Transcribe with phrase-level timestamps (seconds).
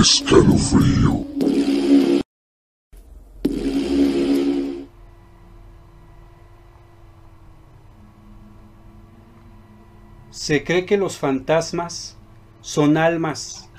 [0.00, 1.26] Escalofrío.
[10.30, 12.16] Se cree que los fantasmas
[12.60, 13.70] son almas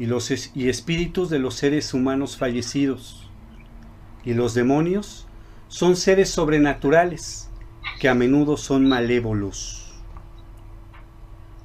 [0.00, 3.30] y, los y espíritus de los seres humanos fallecidos.
[4.24, 5.28] Y los demonios
[5.68, 7.50] son seres sobrenaturales
[8.00, 9.92] que a menudo son malévolos.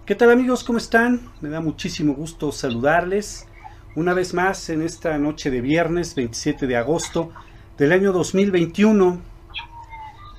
[0.06, 0.64] ¿Qué tal amigos?
[0.64, 1.32] ¿Cómo están?
[1.42, 3.47] Me da muchísimo gusto saludarles
[3.98, 7.32] una vez más en esta noche de viernes 27 de agosto
[7.80, 9.20] del año 2021.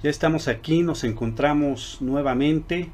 [0.00, 2.88] Ya estamos aquí, nos encontramos nuevamente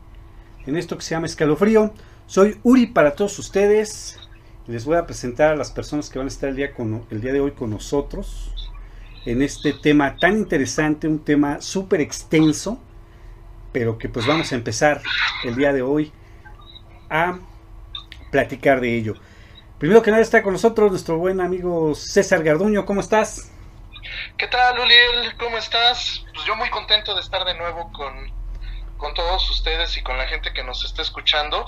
[0.64, 1.92] en esto que se llama Escalofrío.
[2.27, 4.18] Soy Uri para todos ustedes.
[4.66, 7.20] Les voy a presentar a las personas que van a estar el día, con, el
[7.20, 8.51] día de hoy con nosotros
[9.26, 12.80] en este tema tan interesante, un tema súper extenso,
[13.70, 15.02] pero que pues vamos a empezar
[15.45, 16.10] el día de hoy
[17.10, 17.38] a
[18.30, 19.15] platicar de ello.
[19.85, 23.52] Primero que nada está con nosotros nuestro buen amigo César Garduño, ¿cómo estás?
[24.38, 25.37] ¿Qué tal, Uliel?
[25.37, 26.24] ¿Cómo estás?
[26.32, 28.32] Pues yo muy contento de estar de nuevo con,
[28.96, 31.66] con todos ustedes y con la gente que nos está escuchando.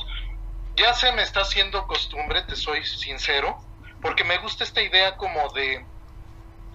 [0.77, 3.59] Ya se me está haciendo costumbre, te soy sincero,
[4.01, 5.85] porque me gusta esta idea como de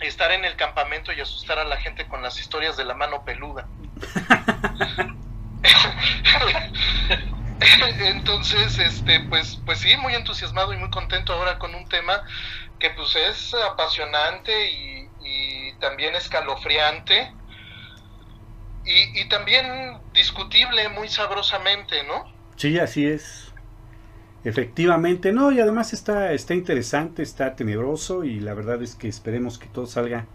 [0.02, 3.26] estar en el campamento y asustar a la gente con las historias de la mano
[3.26, 3.68] peluda.
[8.00, 12.24] Entonces, este, pues, pues sí, muy entusiasmado y muy contento ahora con un tema
[12.80, 14.92] que pues es apasionante y,
[15.80, 17.34] también escalofriante
[18.86, 22.32] y, y, también discutible muy sabrosamente, ¿no?
[22.56, 23.52] Sí, así es.
[24.44, 29.58] Efectivamente, no, y además está, está interesante, está tenebroso y la verdad es que esperemos
[29.58, 30.28] que todo salga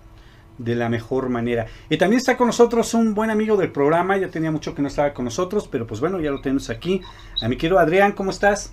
[0.58, 1.66] de la mejor manera.
[1.88, 4.88] Y también está con nosotros un buen amigo del programa, ya tenía mucho que no
[4.88, 7.02] estaba con nosotros, pero pues bueno, ya lo tenemos aquí.
[7.42, 8.70] A mi querido Adrián, ¿cómo estás?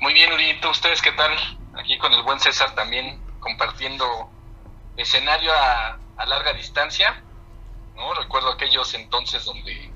[0.00, 1.32] Muy bien, Urito, ¿ustedes qué tal?
[1.74, 4.04] Aquí con el buen César también compartiendo
[4.96, 7.22] escenario a, larga distancia,
[7.96, 8.14] ¿no?
[8.14, 9.90] Recuerdo aquellos entonces donde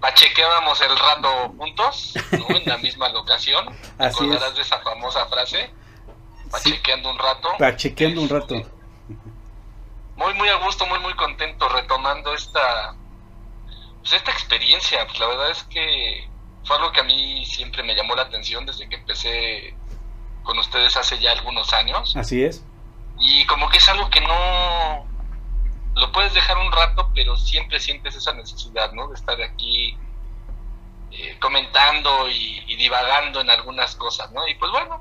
[0.00, 2.56] pachequeábamos el rato juntos, ¿no?
[2.56, 3.66] En la misma locación.
[3.98, 5.70] Así de esa famosa frase?
[6.50, 7.48] Pachequeando un rato.
[7.58, 8.73] Pachequeando un rato
[10.16, 12.94] muy, muy a gusto, muy, muy contento retomando esta,
[14.00, 15.06] pues esta experiencia.
[15.06, 16.28] Pues la verdad es que
[16.64, 19.74] fue algo que a mí siempre me llamó la atención desde que empecé
[20.42, 22.16] con ustedes hace ya algunos años.
[22.16, 22.64] Así es.
[23.18, 25.06] Y como que es algo que no
[25.94, 29.08] lo puedes dejar un rato, pero siempre sientes esa necesidad, ¿no?
[29.08, 29.96] De estar aquí
[31.12, 34.46] eh, comentando y, y, divagando en algunas cosas, ¿no?
[34.48, 35.00] Y pues bueno,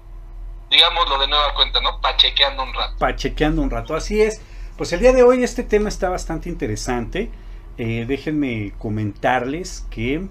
[0.69, 1.99] digámoslo de nueva cuenta, ¿no?
[1.99, 2.97] Pachequeando un rato.
[2.99, 4.41] Pachequeando un rato, así es.
[4.77, 7.29] Pues el día de hoy este tema está bastante interesante.
[7.77, 10.27] Eh, déjenme comentarles que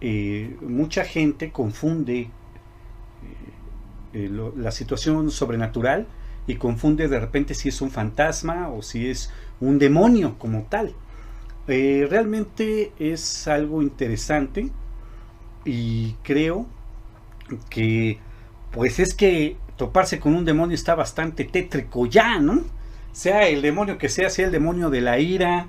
[0.00, 2.30] eh, mucha gente confunde
[4.14, 6.06] eh, la situación sobrenatural
[6.46, 9.30] y confunde de repente si es un fantasma o si es
[9.60, 10.94] un demonio como tal.
[11.66, 14.70] realmente es algo interesante
[15.66, 16.66] y creo
[17.68, 18.18] que
[18.72, 22.77] pues es que toparse con un demonio está bastante tétrico ya, ¿no?
[23.18, 25.66] Sea el demonio que sea, sea el demonio de la ira,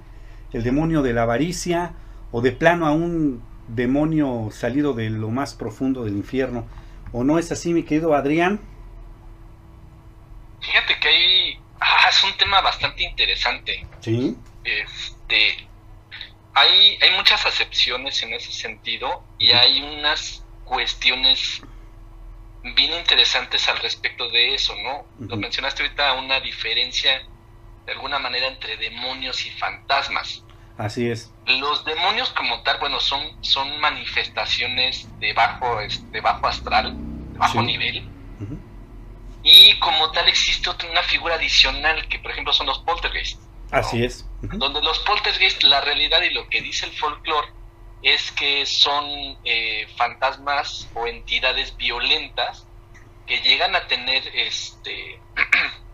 [0.54, 1.94] el demonio de la avaricia,
[2.32, 6.68] o de plano a un demonio salido de lo más profundo del infierno.
[7.12, 8.62] ¿O no es así, mi querido Adrián?
[10.62, 13.84] Fíjate que hay, ah, es un tema bastante interesante.
[14.02, 14.38] Sí.
[14.64, 15.68] Este,
[16.54, 21.64] hay, hay muchas acepciones en ese sentido y hay unas cuestiones
[22.76, 25.08] bien interesantes al respecto de eso, ¿no?
[25.28, 27.24] Lo mencionaste ahorita, una diferencia
[27.90, 30.44] de alguna manera entre demonios y fantasmas.
[30.78, 31.34] Así es.
[31.48, 35.80] Los demonios como tal, bueno, son, son manifestaciones de bajo,
[36.12, 36.94] de bajo astral,
[37.34, 38.08] de bajo nivel.
[39.42, 43.42] Y como tal existe otra, una figura adicional que, por ejemplo, son los poltergeist.
[43.72, 44.24] Así es.
[44.42, 47.48] Donde los poltergeist, la realidad y lo que dice el folclore
[48.04, 52.68] es que son eh, fantasmas o entidades violentas
[53.26, 55.20] que llegan a tener este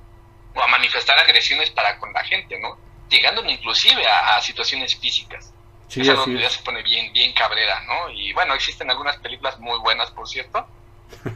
[0.55, 2.77] o a manifestar agresiones para con la gente, ¿no?
[3.09, 5.53] Llegando inclusive a, situaciones físicas.
[5.87, 8.09] Sí, Esa donde ya se pone bien, bien cabrera, ¿no?
[8.09, 10.67] Y bueno, existen algunas películas muy buenas, por cierto,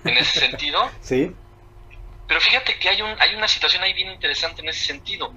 [0.03, 0.89] en ese sentido.
[1.01, 1.35] Sí.
[2.27, 5.31] Pero fíjate que hay, un, hay una situación ahí bien interesante en ese sentido.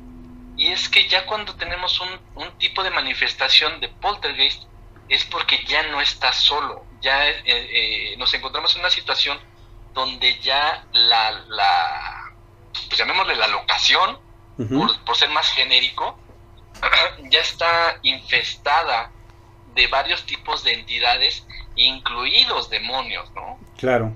[0.56, 4.64] Y es que ya cuando tenemos un, un tipo de manifestación de poltergeist,
[5.08, 6.87] es porque ya no está solo.
[7.00, 9.38] Ya eh, eh, nos encontramos en una situación
[9.93, 12.31] donde ya la, la
[12.89, 14.19] pues llamémosle la locación,
[15.05, 16.19] por, ser más genérico,
[17.31, 19.11] ya está infestada
[19.75, 21.47] de varios tipos de entidades,
[21.77, 23.59] incluidos demonios, ¿no?
[23.79, 24.13] Claro.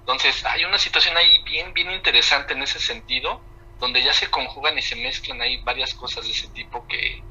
[0.00, 3.40] Entonces, hay una situación ahí bien, bien interesante en ese sentido,
[3.78, 7.22] donde ya se conjugan y se mezclan ahí varias cosas de ese tipo que,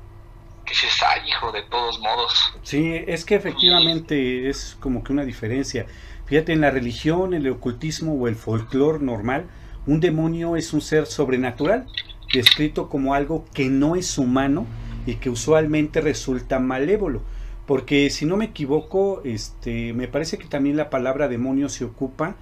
[0.65, 2.53] que se está, hijo, de todos modos.
[2.63, 5.87] Sí, es que efectivamente es como que una diferencia.
[6.25, 9.49] Fíjate, en la religión, el ocultismo o el folclore normal,
[9.85, 11.87] un demonio es un ser sobrenatural,
[12.33, 14.65] descrito como algo que no es humano
[15.05, 17.21] y que usualmente resulta malévolo.
[17.65, 22.35] Porque si no me equivoco, este, me parece que también la palabra demonio se ocupa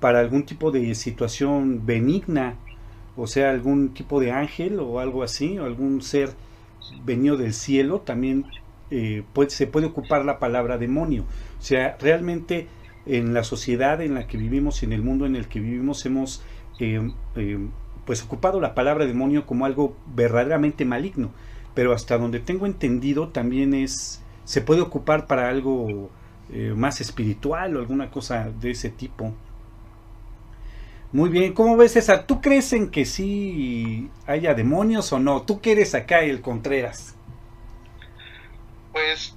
[0.00, 2.56] para algún tipo de situación benigna,
[3.16, 6.30] o sea, algún tipo de ángel o algo así, o algún ser
[7.04, 8.46] venido del cielo, también
[8.90, 11.24] eh, se puede ocupar la palabra demonio.
[11.58, 12.66] O sea, realmente
[13.06, 16.04] en la sociedad en la que vivimos y en el mundo en el que vivimos
[16.06, 16.42] hemos
[16.78, 17.68] eh, eh,
[18.04, 21.30] pues ocupado la palabra demonio como algo verdaderamente maligno,
[21.74, 26.10] pero hasta donde tengo entendido también es se puede ocupar para algo
[26.52, 29.32] eh, más espiritual o alguna cosa de ese tipo.
[31.12, 32.26] Muy bien, ¿cómo ves César?
[32.26, 35.42] ¿Tú crees en que sí haya demonios o no?
[35.42, 37.14] ¿Tú quieres acá el Contreras?
[38.92, 39.34] Pues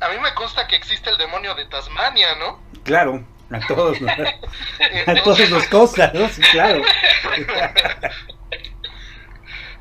[0.00, 2.58] a mí me consta que existe el demonio de Tasmania, ¿no?
[2.82, 3.24] Claro.
[3.50, 4.08] A todos, ¿no?
[5.06, 6.28] a todos nos cosas, ¿no?
[6.28, 6.82] Sí, claro.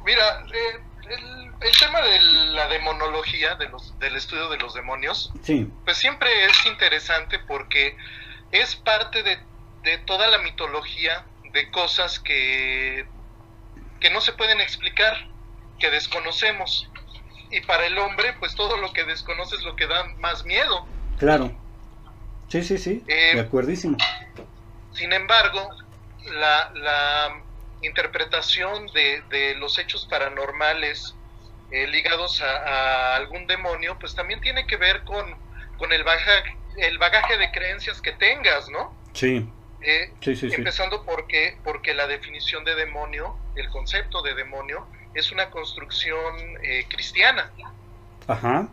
[0.05, 0.79] Mira, eh,
[1.09, 2.19] el, tema de
[2.53, 5.69] la demonología, de los, del estudio de los demonios, sí.
[5.83, 7.97] pues siempre es interesante porque
[8.51, 9.37] es parte de,
[9.83, 13.05] de toda la mitología de cosas que,
[13.99, 15.27] que no se pueden explicar,
[15.77, 16.89] que desconocemos.
[17.51, 20.87] Y para el hombre, pues todo lo que desconoce es lo que da más miedo.
[21.17, 21.51] Claro.
[22.47, 23.97] Sí, sí, sí, de eh, acuerdísimo.
[24.93, 25.69] Sin embargo,
[26.31, 27.43] la,
[27.81, 31.15] interpretación de, los hechos paranormales
[31.71, 35.35] eh, ligados a, algún demonio, pues también tiene que ver con,
[35.77, 38.95] con el, bagaje, el bagaje de creencias que tengas, ¿no?
[39.13, 39.47] Sí.
[39.81, 45.31] Eh, sí, sí, empezando porque, porque la definición de demonio, el concepto de demonio, es
[45.31, 46.35] una construcción
[46.89, 47.51] cristiana.
[48.27, 48.67] Ajá.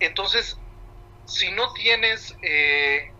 [0.00, 0.58] entonces,
[1.24, 3.10] si no tienes eh,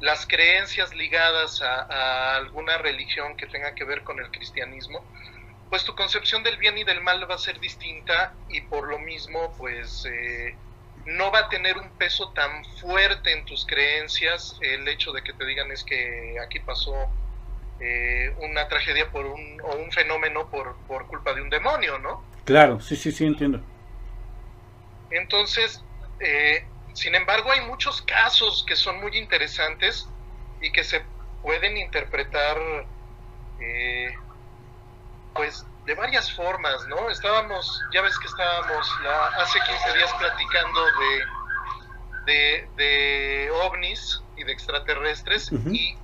[0.00, 5.04] las creencias ligadas a, alguna religión que tenga que ver con el cristianismo,
[5.70, 8.98] pues tu concepción del bien y del mal va a ser distinta y por lo
[8.98, 10.54] mismo, pues eh,
[11.06, 15.32] no va a tener un peso tan fuerte en tus creencias el hecho de que
[15.32, 16.94] te digan es que aquí pasó
[17.80, 22.24] eh, una tragedia por un, o un fenómeno por, por culpa de un demonio, ¿no?
[22.44, 23.60] Claro, sí, sí, sí, entiendo.
[25.10, 25.82] Entonces,
[26.20, 26.64] eh,
[26.96, 30.08] sin embargo, hay muchos casos que son muy interesantes
[30.62, 31.02] y que se
[31.42, 32.56] pueden interpretar
[33.60, 34.14] eh,
[35.34, 37.10] pues de varias formas, ¿no?
[37.10, 40.80] Estábamos, ya ves que estábamos la, hace 15 días platicando
[42.24, 45.98] de, de, ovnis y de extraterrestres y,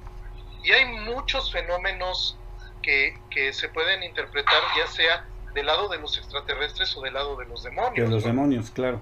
[0.62, 2.36] y, hay muchos fenómenos
[2.82, 5.24] que, que, se pueden interpretar ya sea
[5.54, 8.10] del lado de los extraterrestres o del lado de los demonios.
[8.10, 9.00] De los demonios, claro.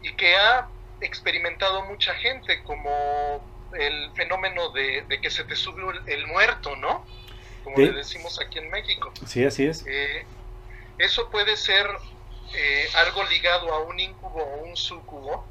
[0.00, 0.68] Y que ha
[1.00, 3.44] experimentado mucha gente, como
[3.78, 7.04] el fenómeno de, que se te sube el, muerto, ¿no?
[7.64, 9.12] Como le decimos aquí en México.
[9.26, 9.84] Sí, así es.
[9.86, 10.24] Eh,
[10.98, 11.86] eso puede ser
[12.54, 15.46] eh, algo ligado a un incubo o un sucubo,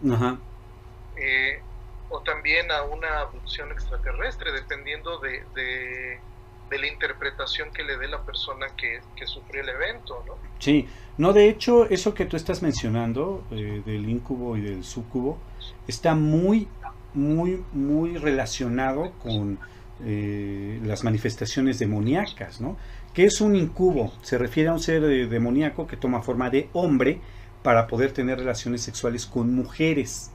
[1.16, 1.62] eh,
[2.10, 6.20] o también a una abducción extraterrestre, dependiendo de, de,
[6.70, 10.34] la interpretación que le dé la persona que, que sufrió el evento, ¿no?
[10.60, 15.40] Sí, no, de hecho, eso que tú estás mencionando eh, del incubo y del sucubo
[15.88, 16.68] está muy,
[17.14, 19.58] muy, muy relacionado con
[20.04, 22.78] eh, las manifestaciones demoníacas, ¿no?
[23.14, 24.14] ¿Qué es un incubo?
[24.22, 27.20] Se refiere a un ser eh, demoníaco que toma forma de hombre
[27.64, 30.32] para poder tener relaciones sexuales con mujeres.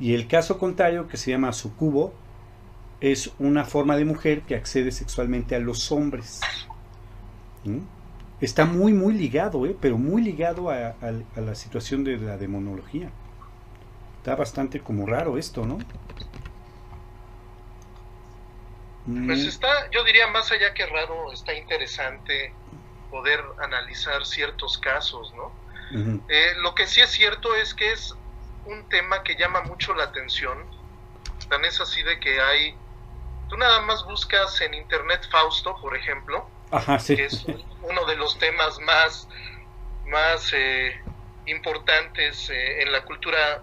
[0.00, 2.12] Y el caso contrario, que se llama sucubo,
[3.00, 6.40] es una forma de mujer que accede sexualmente a los hombres
[8.40, 9.76] está muy, muy ligado, ¿eh?
[9.80, 10.94] pero muy ligado a,
[11.36, 13.10] la situación de la demonología.
[14.18, 15.78] Está bastante como raro esto, ¿no?
[19.06, 19.48] Pues mm.
[19.48, 22.52] está, yo diría más allá que raro, está interesante
[23.10, 25.52] poder analizar ciertos casos, ¿no?
[26.28, 28.14] Eh, lo que sí es cierto es que es
[28.64, 30.58] un tema que llama mucho la atención.
[31.48, 32.74] Tan es así de que hay,
[33.48, 36.48] tú nada más buscas en internet Fausto, por ejemplo,
[37.06, 37.44] que es
[37.82, 39.28] uno de los temas más,
[40.06, 41.00] más eh,
[41.46, 43.62] importantes eh, en la cultura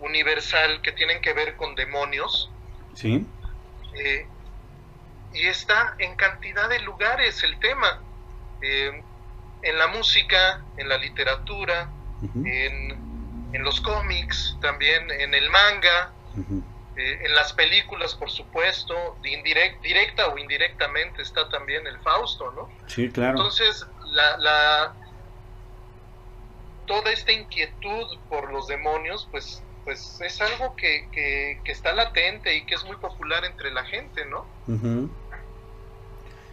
[0.00, 2.50] universal que tienen que ver con demonios.
[2.94, 3.26] Sí.
[3.94, 4.26] Eh,
[5.34, 8.00] y está en cantidad de lugares el tema.
[8.60, 11.88] en la música, en la literatura,
[12.34, 16.12] en, en, los cómics, también en el manga.
[16.96, 22.68] Eh, en las películas, por supuesto, directa o indirectamente está también el Fausto, ¿no?
[22.86, 23.38] Sí, claro.
[23.38, 24.94] Entonces, la, la,
[26.86, 32.66] toda esta inquietud por los demonios, pues, pues es algo que, que, está latente y
[32.66, 34.44] que es muy popular entre la gente, ¿no?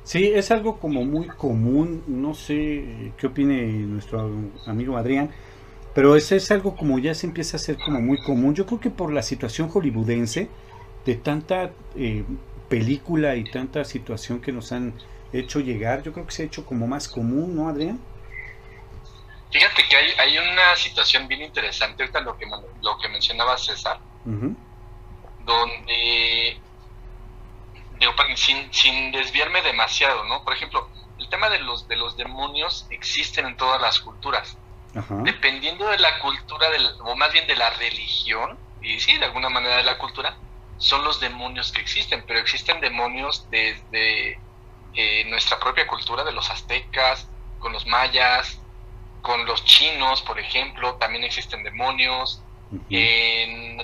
[0.04, 4.32] Sí, es algo como muy común, no sé qué opine nuestro
[4.66, 5.32] amigo Adrián,
[5.94, 8.54] pero ese es algo como ya se empieza a hacer como muy común.
[8.56, 10.50] Yo creo que por la situación hollywoodense,
[11.06, 12.24] de tanta eh,
[12.68, 14.94] película y tanta situación que nos han
[15.34, 18.00] hecho llegar, yo creo que se ha hecho como más común, ¿no, Adrián?
[19.52, 22.46] Fíjate que hay, hay una situación bien interesante, ahorita lo que,
[22.84, 24.00] lo que mencionaba César,
[25.46, 26.60] donde,
[28.36, 30.44] sin, sin desviarme demasiado, ¿no?
[30.44, 34.56] Por ejemplo, el tema de los, de los demonios existen en todas las culturas
[35.24, 39.50] dependiendo de la cultura, del, o más bien de la religión, y sí, de alguna
[39.50, 40.38] manera de la cultura,
[40.78, 44.40] son los demonios que existen, pero existen demonios desde
[44.94, 47.28] eh, nuestra propia cultura, de los aztecas,
[47.60, 48.60] con los mayas,
[49.22, 52.42] con los chinos, por ejemplo, también existen demonios.
[52.90, 53.78] En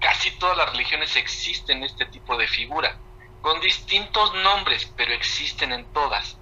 [0.00, 2.98] casi todas las religiones existen este tipo de figura,
[3.40, 6.38] con distintos nombres, pero existen en todas.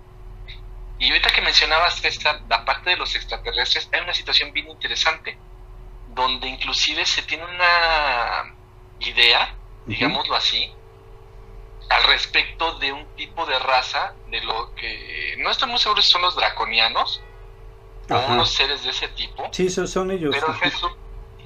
[1.05, 5.37] Y ahorita que mencionabas esta, la parte de los extraterrestres, hay una situación bien interesante,
[6.15, 8.55] donde inclusive se tiene una
[9.01, 10.73] idea, digámoslo así,
[11.91, 16.11] al respecto de un tipo de raza, de lo que no estoy muy seguro si
[16.11, 17.23] son los draconianos,
[18.09, 19.47] o unos seres de ese tipo.
[19.53, 20.35] Sí, son ellos.
[20.35, 20.57] Pero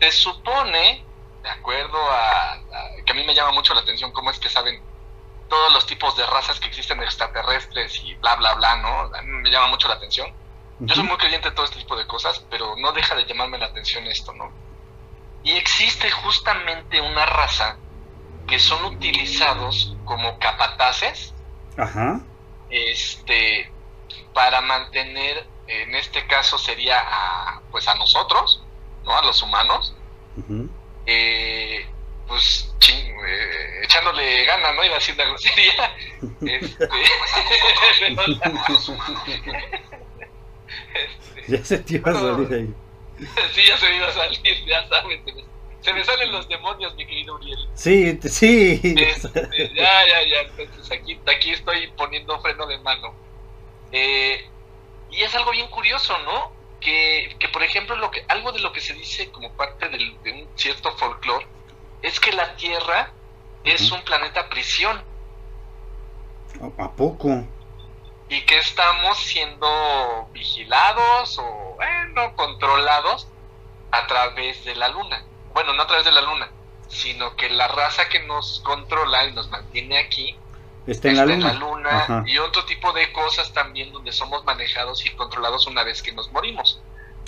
[0.01, 1.05] se, supone,
[1.43, 2.61] de acuerdo a,
[3.05, 4.81] que a mí me llama mucho la atención cómo es que saben
[5.49, 9.11] todos los tipos de razas que existen extraterrestres y bla, bla, bla, ¿no?
[9.25, 10.33] me llama mucho la atención.
[10.81, 13.59] Yo soy muy creyente de todo este tipo de cosas, pero no deja de llamarme
[13.59, 14.53] la atención esto, ¿no?
[15.43, 17.79] Y existe justamente una raza
[18.47, 21.35] que son utilizados como capataces,
[21.77, 22.21] Ajá.
[22.71, 23.73] este,
[24.33, 28.63] para mantener, en este caso sería a, pues a nosotros,
[29.05, 29.17] ¿no?
[29.17, 29.97] A los humanos,
[31.07, 31.89] eh,
[32.29, 34.85] pues ching, eh, echándole ganas, ¿no?
[34.85, 35.97] Iba a decir la grosería.
[36.41, 36.89] Este,
[41.49, 42.75] ya se te iba a salir ahí.
[43.53, 45.21] Sí, ya se me iba a salir, ya sabes.
[45.81, 47.69] Se me, salen los demonios, mi querido Uriel.
[47.75, 48.81] Sí, sí.
[48.83, 50.41] Este, ya, ya, ya.
[50.59, 53.15] Entonces aquí, aquí estoy poniendo freno de mano.
[53.93, 54.45] Eh,
[55.11, 56.53] y es algo bien curioso, ¿no?
[56.81, 60.21] Que, que, por ejemplo, lo que, algo de lo que se dice como parte del,
[60.23, 61.47] de un cierto folclore
[62.03, 63.13] es que la Tierra
[63.65, 65.03] es un planeta prisión.
[66.79, 67.45] ¿A poco?
[68.29, 73.29] Y que estamos siendo vigilados o, bueno, controlados
[73.91, 75.25] a través de la Luna.
[75.55, 76.51] Bueno, no a través de la Luna,
[76.89, 80.37] sino que la raza que nos controla y nos mantiene aquí
[80.87, 85.67] está en la Luna, y otro tipo de cosas también donde somos manejados y controlados
[85.67, 86.81] una vez que nos morimos.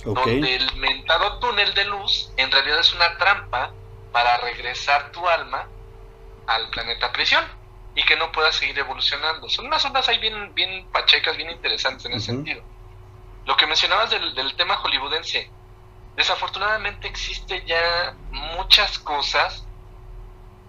[0.03, 3.71] Donde el mentado túnel de luz en realidad es una trampa
[4.11, 5.67] para regresar tu alma
[6.47, 7.43] al planeta prisión
[7.95, 9.49] y que no puedas seguir evolucionando.
[9.49, 12.63] Son unas ondas ahí bien, bien pachecas, bien interesantes en ese sentido.
[13.45, 15.49] Lo que mencionabas del, del tema hollywoodense,
[16.15, 19.65] desafortunadamente existe ya muchas cosas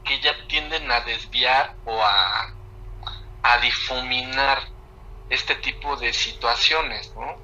[0.05, 2.53] que ya tienden a desviar o a,
[3.43, 4.63] a difuminar
[5.31, 7.37] este tipo de situaciones, ¿no?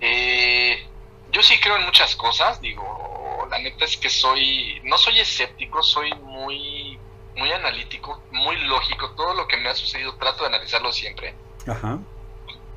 [0.00, 0.88] Eh,
[1.34, 5.82] yo sí creo en muchas cosas, digo, la neta es que soy, no soy escéptico,
[5.82, 6.96] soy muy,
[7.36, 9.10] muy analítico, muy lógico.
[9.10, 11.34] Todo lo que me ha sucedido trato de analizarlo siempre.
[11.66, 11.98] Ajá.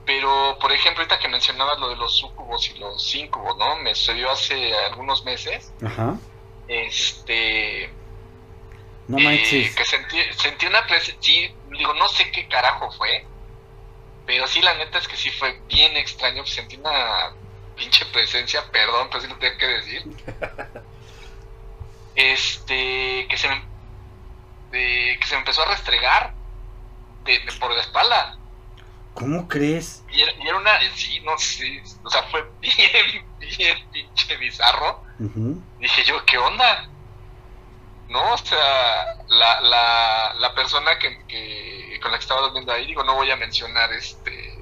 [0.05, 3.75] Pero, por ejemplo, ahorita que mencionabas lo de los sucubos y los incubos, ¿no?
[3.77, 5.71] Me sucedió hace algunos meses.
[5.85, 6.17] Ajá.
[6.67, 7.91] Este.
[9.07, 9.71] No manches.
[9.71, 11.17] Eh, que sentí, sentí una presencia.
[11.21, 13.23] Sí, digo, no sé qué carajo fue.
[14.25, 16.45] Pero sí, la neta es que sí fue bien extraño.
[16.45, 17.33] Sentí una
[17.77, 20.03] pinche presencia, perdón, pero sí lo tengo que decir.
[22.19, 23.63] Este, que se me,
[24.71, 26.33] que se me empezó a restregar
[27.25, 28.39] de, por la espalda.
[29.13, 30.03] ¿Cómo crees?
[30.09, 35.03] Y era, una, sí, no sé, o sea, fue bien, bien pinche bizarro.
[35.79, 36.89] Dije yo, ¿qué onda?
[38.09, 42.87] No, o sea, la, la, la persona que, que, con la que estaba durmiendo ahí,
[42.87, 44.56] digo, no voy a mencionar este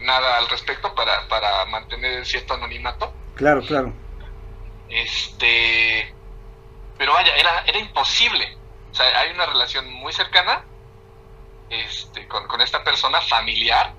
[0.00, 3.12] nada al respecto para, para mantener cierto anonimato.
[3.34, 3.92] Claro, claro.
[4.88, 6.14] Este,
[6.98, 8.56] pero vaya, era, era imposible.
[8.90, 10.64] O sea, hay una relación muy cercana
[11.68, 13.94] este, con, con esta persona familiar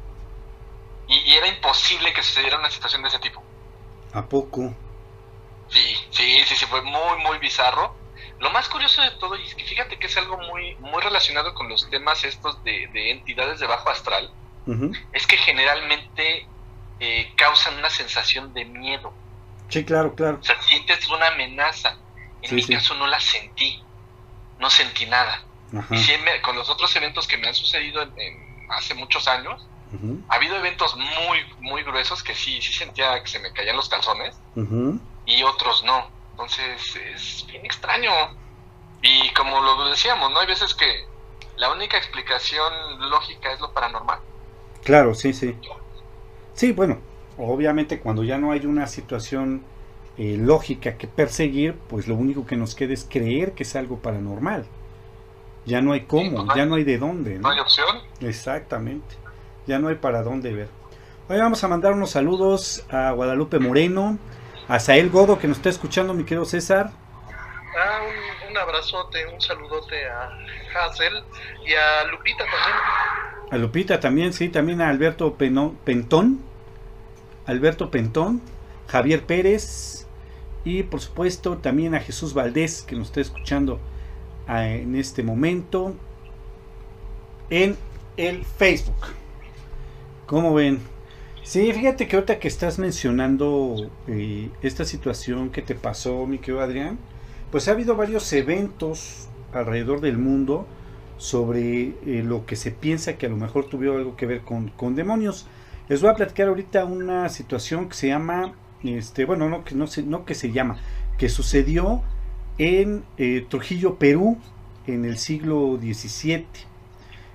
[1.11, 3.43] y, era imposible que sucediera una situación de ese tipo.
[4.13, 4.73] ¿A poco?
[5.69, 7.95] Sí, sí, sí, sí, fue muy, muy bizarro.
[8.39, 11.53] Lo más curioso de todo, y es que fíjate que es algo muy, muy relacionado
[11.53, 14.33] con los temas estos de, entidades de bajo astral,
[15.13, 16.47] es que generalmente
[16.99, 19.13] eh, causan una sensación de miedo.
[19.69, 20.37] Sí, claro, claro.
[20.39, 21.97] O sea, sientes una amenaza.
[22.41, 23.81] En mi caso no la sentí,
[24.59, 25.43] no sentí nada.
[25.89, 29.65] Y con los otros eventos que me han sucedido en, hace muchos años,
[30.29, 33.89] ha habido eventos muy, muy gruesos que sí, sí sentía que se me caían los
[33.89, 34.35] calzones
[35.25, 36.09] y otros no.
[36.31, 38.11] Entonces es bien extraño.
[39.01, 40.39] Y como lo decíamos, ¿no?
[40.39, 41.05] Hay veces que
[41.57, 44.19] la única explicación lógica es lo paranormal.
[44.83, 45.55] Claro, sí, sí.
[46.53, 46.97] Sí, bueno,
[47.37, 49.63] obviamente cuando ya no hay una situación
[50.17, 53.97] eh, lógica que perseguir, pues lo único que nos queda es creer que es algo
[53.99, 54.65] paranormal.
[55.65, 57.39] Ya no hay cómo, ya no hay de dónde.
[57.39, 57.49] ¿no?
[57.49, 57.87] hay opción.
[58.19, 59.15] Exactamente.
[59.67, 60.69] Ya no hay para dónde ver.
[61.29, 64.17] Hoy vamos a mandar unos saludos a Guadalupe Moreno,
[64.67, 66.91] a Sael Godo que nos está escuchando, mi querido César.
[67.77, 70.37] Ah, un, abrazote, un saludote a
[70.75, 71.23] Hazel
[71.65, 72.77] y a Lupita también.
[73.51, 76.41] A Lupita también, sí, también a Alberto Pentón.
[77.45, 78.41] Alberto Pentón,
[78.87, 80.07] Javier Pérez
[80.63, 83.79] y por supuesto también a Jesús Valdés que nos está escuchando
[84.47, 85.95] ah, en este momento
[87.49, 87.77] en
[88.17, 88.95] el Facebook.
[90.25, 90.79] ¿Cómo ven?
[91.43, 96.61] Sí, fíjate que ahorita que estás mencionando eh, esta situación que te pasó, mi querido
[96.61, 96.99] Adrián,
[97.51, 100.65] pues ha habido varios eventos alrededor del mundo
[101.17, 104.95] sobre eh, lo que se piensa que a lo mejor tuvieron algo que ver con,
[104.95, 105.45] demonios.
[105.89, 108.53] Les voy a platicar ahorita una situación que se llama,
[108.83, 110.77] este, bueno, no que no se, no que se llama,
[111.17, 112.01] que sucedió
[112.57, 114.37] en eh, Trujillo, Perú,
[114.87, 116.45] en el siglo XVII,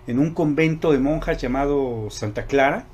[0.06, 2.86] en un convento de monjas llamado Santa Clara.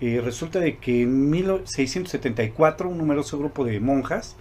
[0.00, 4.36] Eh, resulta de que en 1674 un numeroso grupo de monjas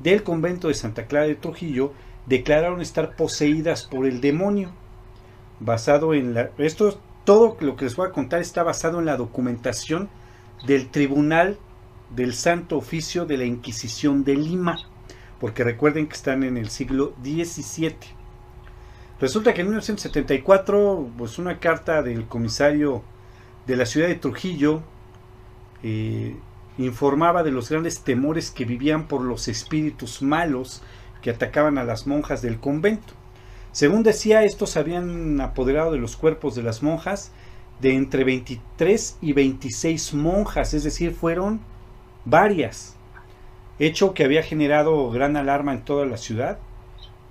[0.00, 1.92] del convento de Santa Clara de Trujillo
[2.26, 4.70] declararon estar poseídas por el demonio.
[5.60, 6.50] Basado en la.
[6.58, 10.08] Esto, todo lo que les voy a contar está basado en la documentación
[10.66, 11.58] del Tribunal
[12.14, 14.76] del Santo Oficio de la Inquisición de Lima.
[15.40, 17.96] Porque recuerden que están en el siglo XVII.
[19.20, 23.02] Resulta que en 1974, pues una carta del comisario
[23.66, 24.82] de la ciudad de Trujillo
[25.82, 26.36] eh,
[26.78, 30.82] informaba de los grandes temores que vivían por los espíritus malos
[31.22, 33.14] que atacaban a las monjas del convento.
[33.72, 37.32] Según decía, estos habían apoderado de los cuerpos de las monjas
[37.80, 41.60] de entre 23 y 26 monjas, es decir, fueron
[42.24, 42.96] varias,
[43.78, 46.58] hecho que había generado gran alarma en toda la ciudad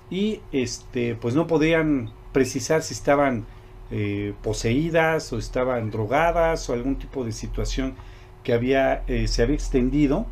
[0.09, 3.45] y este pues no podían precisar si estaban
[3.91, 7.95] eh, poseídas o estaban drogadas o algún tipo de situación
[8.43, 10.25] que había, eh, se había extendido.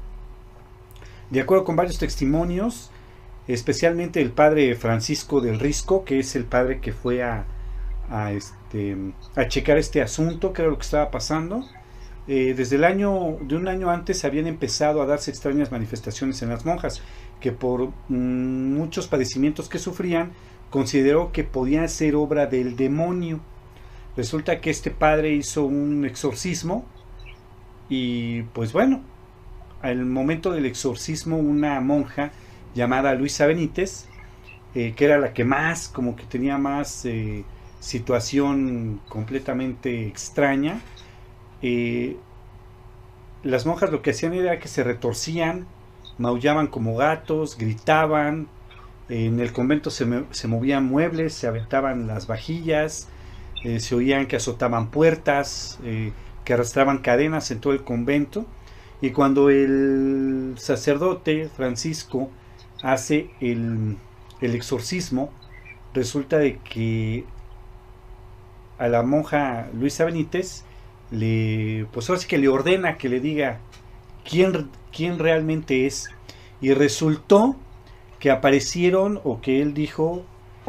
[1.29, 2.91] De acuerdo con varios testimonios,
[3.47, 7.45] especialmente el padre Francisco del Risco, que es el padre que fue a,
[8.09, 8.97] a, este,
[9.35, 11.65] a checar este asunto, que era lo que estaba pasando.
[12.27, 16.49] Eh, desde el año, de un año antes, habían empezado a darse extrañas manifestaciones en
[16.49, 17.01] las monjas,
[17.39, 20.31] que por mm, muchos padecimientos que sufrían,
[20.69, 23.39] consideró que podía ser obra del demonio.
[24.15, 26.85] Resulta que este padre hizo un exorcismo
[27.91, 29.01] y pues bueno,
[29.81, 32.31] al momento del exorcismo una monja
[32.73, 34.05] llamada Luisa Benítez,
[34.73, 37.43] eh, que era la que más, como que tenía más eh,
[37.81, 40.79] situación completamente extraña,
[41.61, 42.15] eh,
[43.43, 45.67] las monjas lo que hacían era que se retorcían,
[46.17, 48.47] maullaban como gatos, gritaban,
[49.09, 53.09] en el convento se, se movían muebles, se aventaban las vajillas,
[53.79, 55.77] se oían que azotaban puertas,
[56.43, 58.45] que arrastraban cadenas en todo el convento.
[59.01, 62.29] Y cuando el sacerdote Francisco
[62.83, 63.97] hace el,
[64.41, 65.31] exorcismo,
[65.93, 67.25] resulta de que
[68.77, 70.63] a la monja Luisa Benítez
[71.11, 73.59] le, pues ahora sí que le ordena que le diga
[74.27, 76.09] quién, quién realmente es.
[76.61, 77.55] Y resultó
[78.19, 80.23] que aparecieron, o que él dijo,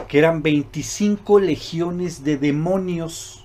[0.09, 3.42] que eran 25 legiones de demonios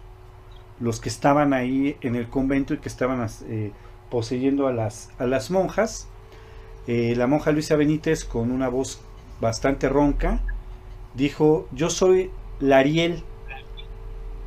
[0.80, 3.72] los que estaban ahí en el convento y que estaban eh,
[4.10, 6.08] poseyendo a las, a las monjas.
[6.88, 9.02] Eh, la monja Luisa Benítez, con una voz
[9.42, 10.42] bastante ronca,
[11.16, 13.24] dijo, yo soy Lariel,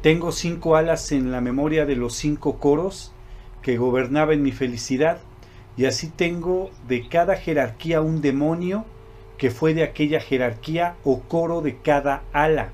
[0.03, 3.13] tengo cinco alas en la memoria de los cinco coros
[3.61, 5.19] que gobernaban mi felicidad,
[5.77, 8.85] y así tengo de cada jerarquía un demonio
[9.37, 12.73] que fue de aquella jerarquía o coro de cada ala.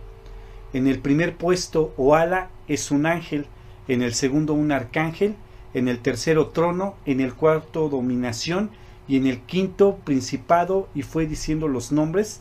[0.73, 3.47] En el primer puesto o ala es un ángel,
[3.89, 5.37] en el segundo un arcángel,
[5.75, 8.71] en el tercero trono, en el cuarto dominación
[9.09, 12.41] y en el quinto principado y fue diciendo los nombres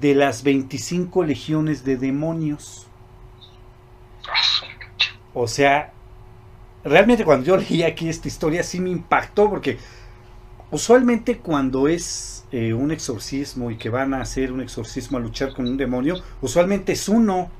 [0.00, 2.86] de las 25 legiones de demonios.
[5.32, 5.92] O sea,
[6.84, 9.78] realmente cuando yo leí aquí esta historia sí me impactó porque
[10.70, 15.54] usualmente cuando es eh, un exorcismo y que van a hacer un exorcismo a luchar
[15.54, 17.50] con un demonio, usualmente es uno,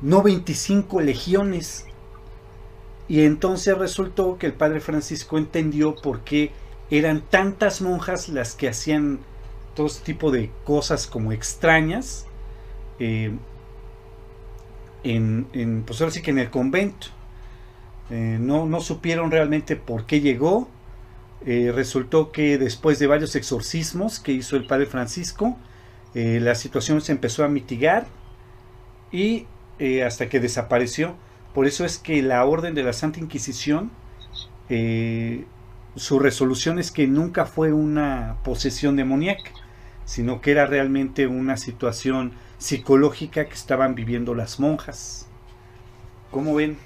[0.00, 1.86] no 25 legiones.
[3.08, 6.52] Y entonces resultó que el padre Francisco entendió por qué
[6.90, 9.20] eran tantas monjas las que hacían
[9.74, 12.26] todo este tipo de cosas como extrañas
[12.98, 13.32] eh,
[15.02, 17.08] en, en, pues que en el convento.
[18.10, 20.68] Eh, no, no, supieron realmente por qué llegó.
[21.46, 25.56] Eh, resultó que después de varios exorcismos que hizo el padre Francisco,
[26.14, 28.06] la situación se empezó a mitigar
[29.10, 29.48] y
[30.04, 31.14] hasta que desapareció.
[31.52, 33.90] Por eso es que la orden de la Santa Inquisición
[35.96, 39.50] su resolución es que nunca fue una posesión demoníaca,
[40.04, 45.28] sino que era realmente una situación psicológica que estaban viviendo las monjas.
[46.30, 46.78] ¿Cómo ven?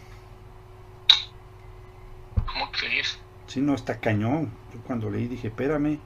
[2.52, 3.18] ¿Cómo crees?
[3.46, 4.52] Sí, no, está cañón.
[4.74, 5.98] Yo cuando leí dije, espérame.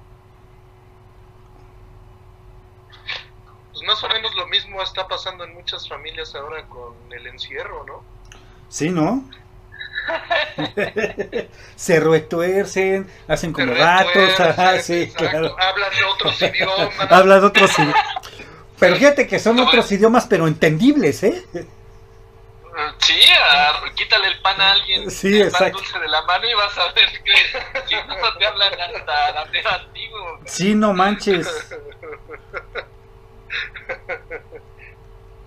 [3.72, 7.84] Pues más o menos lo mismo está pasando en muchas familias ahora con el encierro,
[7.86, 8.04] ¿no?
[8.68, 9.24] Sí, ¿no?
[11.76, 17.10] se retuercen, hacen como ratos, hablan de otros idiomas.
[17.10, 18.04] hablan de otros idiomas.
[18.78, 21.44] Pero fíjate que son otros idiomas, pero entendibles, ¿eh?
[22.98, 23.20] Sí,
[23.94, 26.92] quítale el pan a alguien, sí, el pan dulce de la mano y vas a
[26.92, 27.32] ver que
[27.88, 30.40] si no te hablan hasta antiguo.
[30.46, 31.48] Sí, no manches.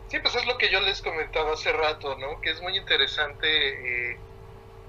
[0.07, 2.39] Sí, pues es lo que yo les comentaba hace rato, ¿no?
[2.39, 4.17] Que es muy interesante eh,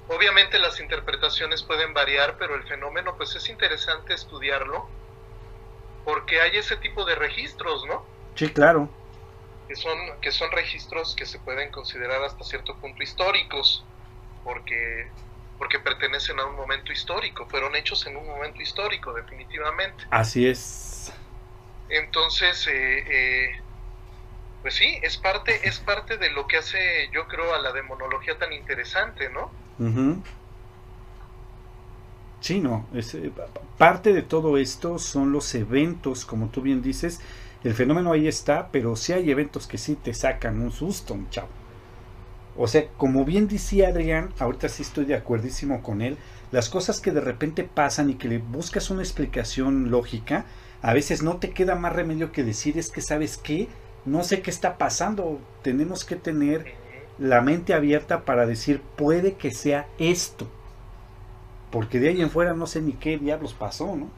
[0.08, 4.88] Obviamente las interpretaciones pueden variar, pero el fenómeno pues es interesante estudiarlo
[6.04, 8.06] porque hay ese tipo de registros, ¿no?
[8.36, 8.88] Sí, claro.
[9.66, 13.84] Que son, que son registros que se pueden considerar hasta cierto punto históricos,
[14.44, 15.10] porque,
[15.58, 20.04] porque pertenecen a un momento histórico, fueron hechos en un momento histórico, definitivamente.
[20.10, 20.95] Así es.
[21.88, 23.60] Entonces, eh, eh,
[24.62, 26.78] pues sí, es parte, es parte de lo que hace,
[27.12, 29.50] yo creo, a la demonología tan interesante, ¿no?
[32.40, 33.30] Sí, no, es, eh,
[33.78, 37.20] parte de todo esto son los eventos, como tú bien dices,
[37.64, 41.48] el fenómeno ahí está, pero si hay eventos que sí te sacan un susto, chavo.
[42.56, 46.16] O sea, como bien decía Adrián, ahorita sí estoy de acuerdísimo con él,
[46.52, 50.46] las cosas que de repente pasan y que le buscas una explicación lógica,
[50.82, 53.68] a veces no te queda más remedio que decir es que sabes qué,
[54.04, 56.74] no sé qué está pasando, tenemos que tener
[57.18, 60.48] la mente abierta para decir puede que sea esto.
[61.70, 64.10] Porque de ahí en fuera no sé ni qué diablos pasó, ¿no?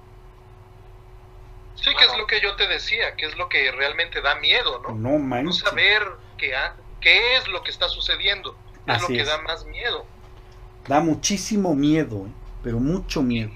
[1.75, 4.81] Sí, que es lo que yo te decía, que es lo que realmente da miedo,
[4.81, 4.95] ¿no?
[4.95, 6.03] No No saber
[6.37, 6.53] qué,
[7.01, 8.57] qué es lo que está sucediendo.
[8.87, 10.05] Es lo que da más miedo.
[10.89, 12.31] Da muchísimo miedo, ¿eh?
[12.63, 13.53] pero mucho miedo.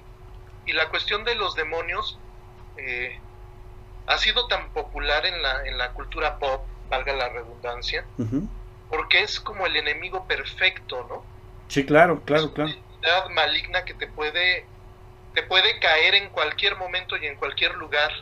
[0.66, 2.18] Y la cuestión de los demonios
[2.84, 3.18] eh,
[4.06, 8.04] ha sido tan popular en la, en la cultura pop, valga la redundancia,
[8.90, 11.24] porque es como el enemigo perfecto, ¿no?
[11.68, 12.70] Sí, claro, claro, claro.
[12.98, 14.66] Una maligna que te puede,
[15.34, 18.12] te puede caer en cualquier momento y en cualquier lugar.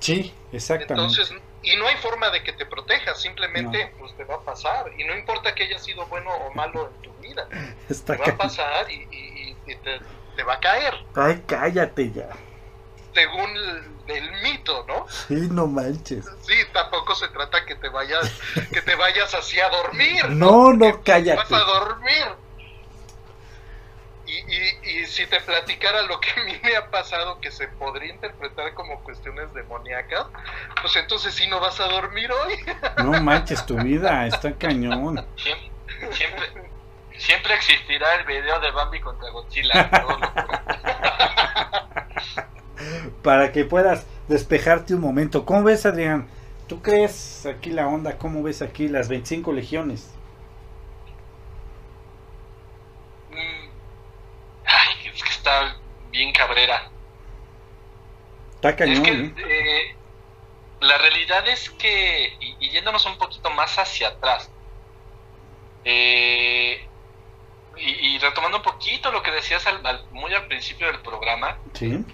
[0.00, 0.94] Sí, exactamente.
[0.94, 4.90] Entonces, y no hay forma de que te protejas, simplemente pues te va a pasar.
[4.98, 7.46] Y no importa que haya sido bueno o malo en tu vida,
[8.06, 10.00] te va a pasar y, te,
[10.36, 10.94] te, va a caer.
[11.14, 12.28] Ay, cállate ya
[13.18, 13.50] según
[14.06, 15.06] el, mito, ¿no?
[15.08, 16.24] Sí, no manches.
[16.42, 18.30] Sí, tampoco se trata que te vayas,
[18.72, 20.30] que te vayas así a dormir.
[20.30, 21.36] No, no, cállate.
[21.36, 22.26] Vas a dormir.
[24.26, 27.66] Y, y, y, si te platicara lo que a mí me ha pasado, que se
[27.66, 30.26] podría interpretar como cuestiones demoníacas,
[30.82, 32.54] pues entonces sí no vas a dormir hoy.
[33.04, 35.26] No manches, tu vida está cañón.
[35.36, 36.70] Siempre,
[37.16, 39.90] siempre, existirá el video de Bambi contra Godzilla.
[43.22, 45.44] para que puedas despejarte un momento.
[45.44, 46.28] ¿Cómo ves, Adrián?
[46.66, 48.18] ¿Tú crees aquí la onda?
[48.18, 50.10] ¿Cómo ves aquí las 25 legiones?
[53.30, 53.68] Mm.
[54.66, 55.76] Ay, es que está
[56.10, 56.90] bien cabrera.
[58.56, 59.06] Está cañón.
[59.06, 59.34] ¿eh?
[59.38, 59.96] Eh,
[60.80, 64.50] la realidad es que, y, yéndonos un poquito más hacia atrás,
[65.84, 66.86] eh,
[67.76, 69.64] y, retomando un poquito lo que decías
[70.10, 72.04] muy al principio del programa, ¿Sí?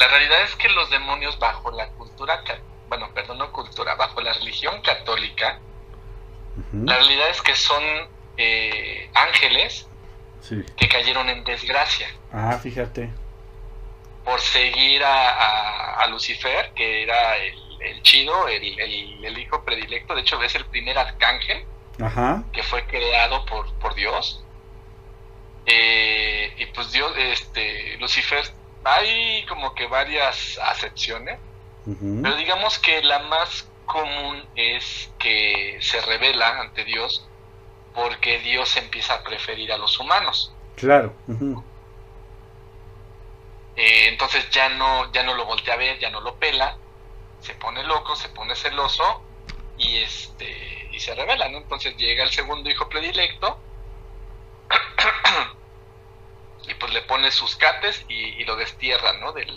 [0.00, 2.42] La realidad es que los demonios bajo la cultura,
[2.88, 5.58] bueno, perdón, no cultura, bajo la religión católica,
[6.72, 7.84] la realidad es que son
[8.38, 9.86] eh, ángeles
[10.78, 12.08] que cayeron en desgracia.
[12.32, 13.10] Ah, fíjate.
[14.24, 20.22] Por seguir a, a, Lucifer, que era el, el, chido, el, el, hijo predilecto, de
[20.22, 21.66] hecho es el primer arcángel
[22.54, 24.42] que fue creado por, por Dios.
[25.66, 28.50] Eh, y pues Dios, este, Lucifer,
[28.84, 31.38] hay como que varias acepciones,
[32.22, 37.26] pero digamos que la más común es que se revela ante Dios
[37.94, 40.54] porque Dios empieza a preferir a los humanos.
[40.76, 41.12] Claro.
[43.76, 46.76] Eh, entonces ya no, ya no lo voltea a ver, ya no lo pela,
[47.40, 49.22] se pone loco, se pone celoso
[49.78, 51.58] y este y se revela, ¿no?
[51.58, 53.58] Entonces llega el segundo hijo predilecto
[56.68, 59.32] y pues le pone sus cates y, lo destierra, ¿no?
[59.32, 59.50] Del,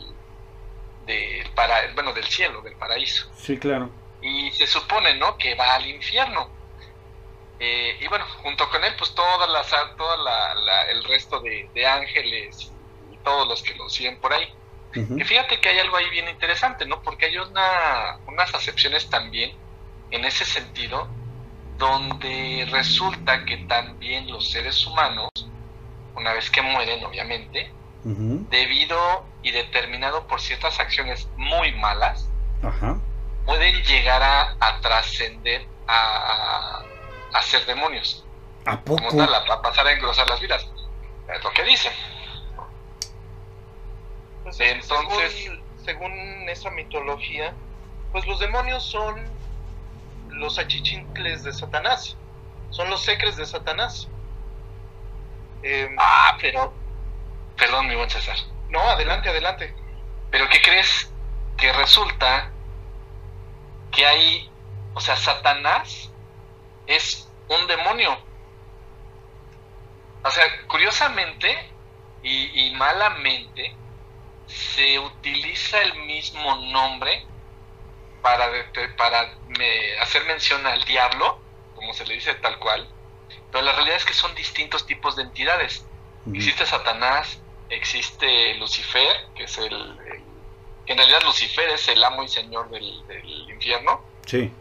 [1.55, 3.29] para, bueno, del cielo, del paraíso.
[3.35, 3.89] Sí, claro.
[4.21, 5.37] Y se supone, ¿no?
[5.37, 6.49] Que va al infierno.
[7.59, 9.63] Eh, y bueno, junto con él, pues toda la,
[9.97, 10.53] toda
[10.89, 12.71] el resto de, ángeles
[13.11, 14.47] y todos los que lo siguen por ahí.
[14.95, 17.01] Y fíjate que hay algo ahí bien interesante, ¿no?
[17.01, 19.51] Porque hay una, unas acepciones también
[20.11, 21.07] en ese sentido,
[21.79, 25.29] donde resulta que también los seres humanos,
[26.15, 27.71] una vez que mueren, obviamente,
[28.03, 32.29] debido y determinado por ciertas acciones muy malas,
[33.45, 34.21] pueden llegar
[34.59, 36.81] a, trascender a,
[37.33, 38.25] a, ser demonios.
[38.65, 39.21] ¿A poco?
[39.21, 40.67] a, pasar a engrosar las vidas.
[41.33, 41.93] Es lo que dicen.
[44.43, 45.51] Pues Entonces,
[45.83, 46.11] según,
[46.49, 47.53] esa mitología,
[48.11, 49.23] pues los demonios son
[50.29, 52.17] los achichincles de Satanás,
[52.69, 54.07] son los secres de Satanás.
[55.63, 56.73] Em, ah, pero,
[57.57, 58.35] perdón, mi buen César.
[58.69, 59.73] No, adelante, adelante.
[60.29, 61.11] Pero ¿qué crees?
[61.57, 62.51] Que resulta
[63.91, 64.51] que hay,
[64.93, 66.11] o sea, Satanás
[66.87, 68.17] es un demonio.
[70.23, 71.71] O sea, curiosamente
[72.23, 73.75] y, y malamente,
[74.47, 77.25] se utiliza el mismo nombre
[78.21, 78.49] para,
[78.97, 79.33] para
[80.01, 81.39] hacer mención al diablo,
[81.75, 82.87] como se le dice tal cual,
[83.51, 85.85] pero la realidad es que son distintos tipos de entidades.
[86.33, 89.73] Existe Satanás, existe Lucifer, que es el,
[90.85, 93.03] en realidad Lucifer es el amo y señor del,
[93.49, 94.01] infierno.
[94.25, 94.51] Sí.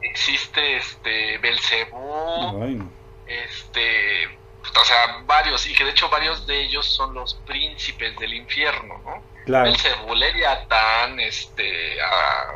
[0.00, 2.80] Existe este Belcebú,
[3.26, 4.38] este
[4.80, 9.00] o sea, varios, y que de hecho varios de ellos son los príncipes del infierno,
[9.04, 9.22] ¿no?
[9.44, 9.68] Claro.
[9.68, 12.52] El Cebuleviatán, este, a,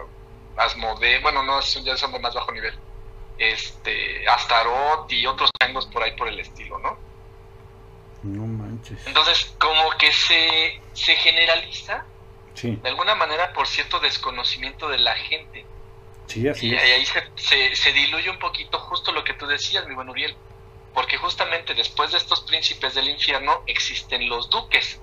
[0.57, 2.75] Asmode, bueno, no, ya son de más bajo nivel,
[3.41, 6.99] este, Astaroth y otros changos por ahí por el estilo, ¿no?
[8.23, 9.07] No manches.
[9.07, 12.05] Entonces, como que se, se generaliza,
[12.55, 12.79] sí.
[12.83, 15.65] de alguna manera, por cierto desconocimiento de la gente.
[16.27, 19.87] Sí, así y, ahí se, se, se diluye un poquito justo lo que tú decías,
[19.89, 20.37] mi buen Uriel
[20.95, 25.01] porque justamente después de estos príncipes del infierno existen los duques.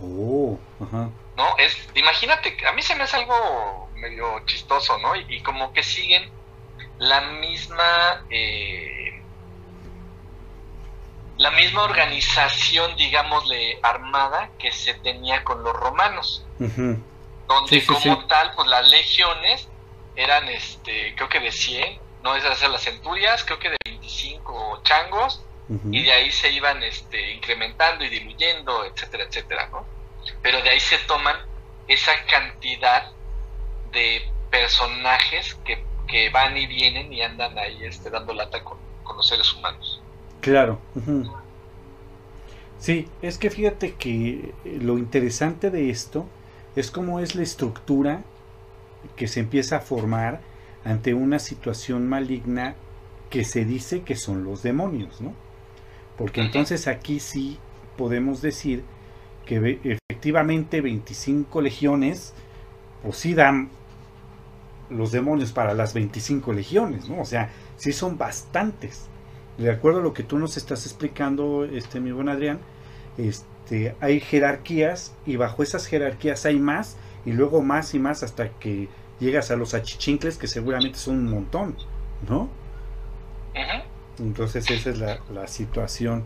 [0.00, 1.10] Oh, ajá.
[1.36, 1.56] ¿No?
[1.58, 5.14] Es, imagínate, a mí se me hace algo medio chistoso, ¿no?
[5.16, 6.30] Y, como que siguen
[6.98, 9.22] la misma eh,
[11.38, 16.46] la misma organización, digámosle, armada que se tenía con los romanos.
[16.58, 19.68] Donde como tal, pues las legiones
[20.14, 24.82] eran, este, creo que de 100, no esas eran las centurias, creo que de 25
[24.84, 25.42] changos,
[25.90, 29.86] y de ahí se iban este, incrementando y diluyendo, etcétera, etcétera, ¿no?
[30.42, 31.36] Pero de ahí se toman
[31.88, 33.10] esa cantidad
[33.90, 35.82] de personajes que,
[36.30, 38.78] van y vienen y andan ahí este, dando lata con,
[39.16, 40.00] los seres humanos.
[40.40, 40.80] Claro.
[42.78, 46.26] Sí, es que fíjate que lo interesante de esto
[46.74, 48.22] es cómo es la estructura
[49.16, 50.40] que se empieza a formar
[50.84, 52.74] ante una situación maligna
[53.30, 55.34] que se dice que son los demonios, ¿no?
[56.16, 57.58] Porque entonces aquí sí
[57.96, 58.84] podemos decir
[59.46, 62.34] que efectivamente 25 legiones,
[63.02, 63.70] pues sí dan
[64.96, 67.20] los demonios para las 25 legiones, ¿no?
[67.20, 69.06] O sea, sí son bastantes.
[69.58, 72.60] De acuerdo a lo que tú nos estás explicando, este, mi buen Adrián,
[73.18, 78.48] este, hay jerarquías y bajo esas jerarquías hay más y luego más y más hasta
[78.48, 78.88] que
[79.20, 81.76] llegas a los achichincles que seguramente son un montón,
[82.28, 82.48] ¿no?
[84.18, 86.24] Entonces esa es la, situación.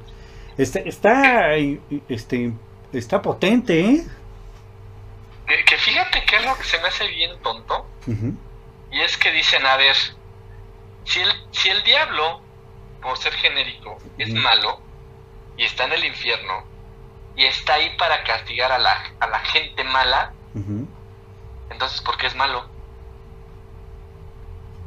[0.56, 1.54] Este, está,
[2.08, 2.52] este,
[2.92, 4.06] está potente, ¿eh?
[5.46, 7.86] Que, fíjate que algo que se me hace bien tonto,
[8.96, 9.94] y es que dicen, a ver,
[11.04, 12.40] si el, si el diablo,
[13.02, 14.80] por ser genérico, es malo,
[15.56, 16.64] y está en el infierno,
[17.36, 20.32] y está ahí para castigar a la, a la gente mala,
[21.70, 22.68] entonces, ¿por qué es malo?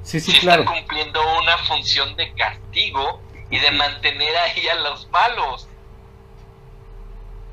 [0.01, 0.63] Sí, sí, si claro.
[0.63, 5.67] está cumpliendo una función de castigo y de mantener ahí a los malos.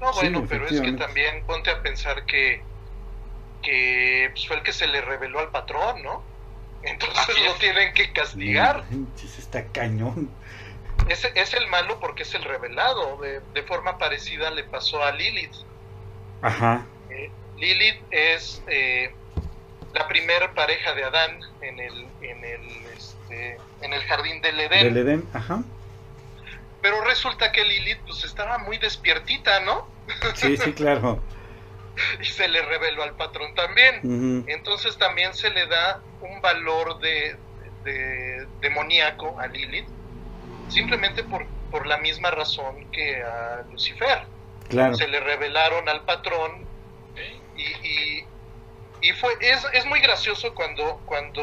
[0.01, 2.63] No, bueno, pero es que también ponte a pensar que,
[3.67, 6.23] porque pues, fue el que se le reveló al patrón, ¿no?
[6.87, 8.85] Entonces lo tienen que castigar.
[9.39, 10.31] está cañón.
[11.09, 13.19] Es, es, el malo porque es el revelado.
[13.19, 15.55] De, de forma parecida le pasó a Lilith.
[16.43, 16.87] Ajá.
[17.11, 19.15] Eh, Lilith es eh,
[19.95, 24.95] la primera pareja de Adán en el, en el, este, en el jardín del Edén.
[24.95, 25.63] Del Edén, ajá.
[26.83, 29.89] Pero resulta que Lilith pues estaba muy despiertita, ¿no?
[30.35, 31.21] Sí, sí, claro.
[32.21, 34.45] y se le reveló al patrón también.
[34.49, 37.37] Entonces también se le da un valor de,
[37.85, 39.89] de, demoníaco a Lilith,
[40.69, 44.25] simplemente por, por la misma razón que a Lucifer.
[44.69, 44.97] Claro.
[44.97, 46.67] Se le revelaron al patrón
[47.57, 48.25] y,
[49.01, 51.43] y, fue es, es, muy gracioso cuando, cuando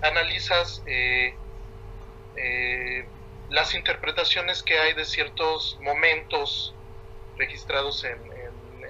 [0.00, 1.34] analizas eh,
[2.36, 3.06] eh,
[3.50, 6.74] las interpretaciones que hay de ciertos momentos
[7.36, 8.29] registrados en,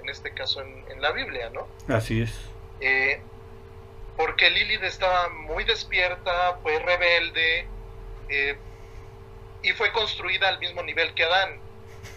[0.03, 1.67] en, este caso en, la Biblia, ¿no?
[1.95, 2.33] Así es.
[2.81, 3.21] Eh,
[4.17, 7.67] porque Lilith estaba muy despierta, fue rebelde
[8.29, 8.57] eh,
[9.63, 11.59] y fue construida al mismo nivel que Adán.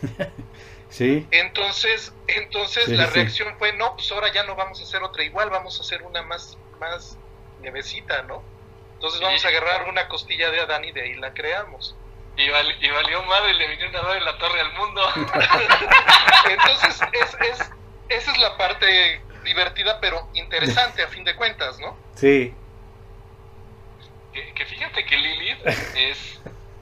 [0.89, 1.27] sí.
[1.31, 5.49] Entonces, entonces la reacción fue, no, pues ahora ya no vamos a hacer otra igual,
[5.49, 7.17] vamos a hacer una más, más
[7.61, 8.43] levecita, ¿no?
[8.95, 11.95] Entonces vamos a agarrar una costilla de Adán y de ahí la creamos.
[12.35, 15.01] Y, valió madre y le vinieron a dar en la torre al mundo.
[16.49, 17.71] Entonces, es, es,
[18.09, 21.95] esa es la parte divertida, pero interesante a fin de cuentas, ¿no?
[22.15, 22.53] Sí.
[24.33, 26.41] Que, fíjate que Lilith es,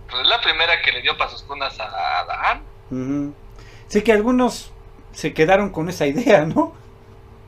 [0.09, 2.63] pues, la primera que le dio pasos cunas a Adán.
[3.87, 4.71] Sí, que algunos
[5.11, 6.73] se quedaron con esa idea, ¿no?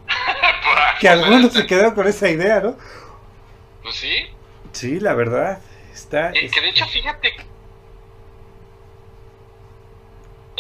[1.00, 2.76] que algunos se quedaron con esa idea, ¿no?
[3.82, 4.28] Pues sí.
[4.74, 5.62] Sí, la verdad.
[5.94, 7.34] Está, eh, Que de hecho, fíjate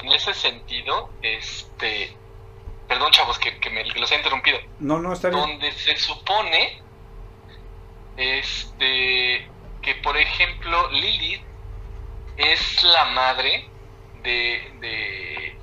[0.03, 2.15] en ese sentido, este,
[2.87, 4.59] perdón chavos que, me los he interrumpido.
[4.79, 5.39] No, no, está bien.
[5.39, 6.81] Donde se supone,
[8.17, 9.47] este,
[9.81, 11.41] que por ejemplo Lilith
[12.37, 13.67] es la madre
[14.23, 15.57] de, de,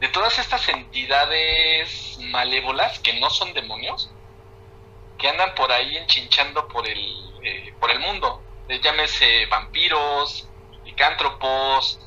[0.00, 4.10] de todas estas entidades malévolas que no son demonios,
[5.18, 8.42] que andan por ahí enchinchando por el, eh, por el mundo.
[8.82, 10.48] llámese vampiros,
[10.84, 12.00] licántropos,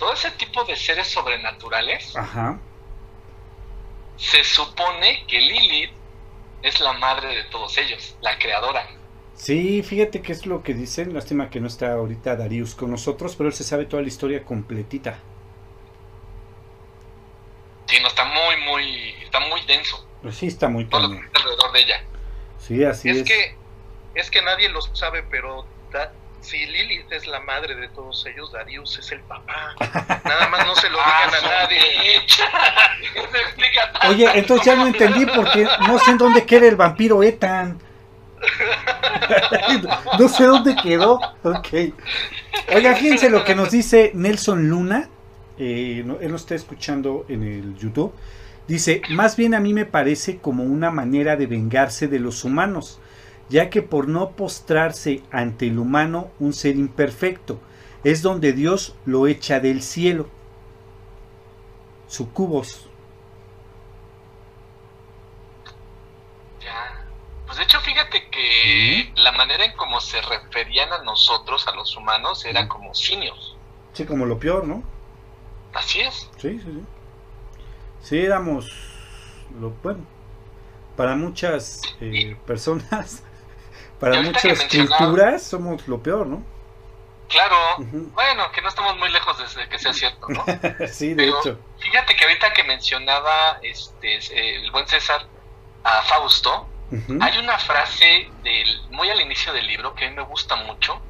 [0.00, 2.14] todo ese tipo de seres sobrenaturales,
[4.16, 5.90] se supone que Lilith
[6.62, 8.88] es la madre de todos ellos, la creadora.
[9.34, 11.12] Sí, fíjate que es lo que dicen.
[11.14, 14.42] Lástima que no está ahorita Darius con nosotros, pero él se sabe toda la historia
[14.42, 15.18] completita.
[17.86, 20.06] Sí, no, está muy, muy, está muy denso.
[20.22, 22.04] Pues sí, está muy Todo alrededor de ella.
[22.58, 23.16] Sí, así es.
[23.18, 23.54] Es que,
[24.14, 25.66] es que nadie lo sabe, pero
[26.40, 29.74] si Lilith es la madre de todos ellos, Darius es el papá.
[30.24, 31.80] Nada más no se lo digan a ah, nadie.
[34.08, 37.78] Oye, entonces ya no entendí porque no sé en dónde queda el vampiro Ethan.
[40.18, 41.20] no sé dónde quedó.
[41.42, 41.68] Ok.
[42.74, 45.08] Oiga, fíjense lo que nos dice Nelson Luna.
[45.58, 48.14] Eh, él nos está escuchando en el YouTube.
[48.66, 53.00] Dice, más bien a mí me parece como una manera de vengarse de los humanos
[53.50, 57.60] ya que por no postrarse ante el humano un ser imperfecto,
[58.04, 60.28] es donde Dios lo echa del cielo.
[62.06, 62.86] Sucubos.
[66.60, 67.04] Ya.
[67.44, 71.96] Pues de hecho, fíjate que la manera en cómo se referían a nosotros, a los
[71.96, 73.56] humanos, era como simios.
[73.94, 74.84] Sí, como lo peor, ¿no?
[75.74, 76.30] Así es.
[76.38, 76.84] Sí, sí, sí.
[78.00, 78.70] Sí, éramos
[79.60, 80.06] lo bueno.
[80.96, 83.24] Para muchas eh, personas
[84.00, 86.42] para muchas culturas somos lo peor, ¿no?
[87.28, 87.56] Claro,
[88.12, 90.44] bueno, que no estamos muy lejos de que sea cierto, ¿no?
[90.88, 91.60] sí, de hecho.
[91.78, 94.18] Fíjate que ahorita que mencionaba este
[94.62, 95.26] el buen César
[95.84, 96.66] a Fausto,
[97.20, 101.00] hay una frase del muy al inicio del libro que a mí me gusta mucho,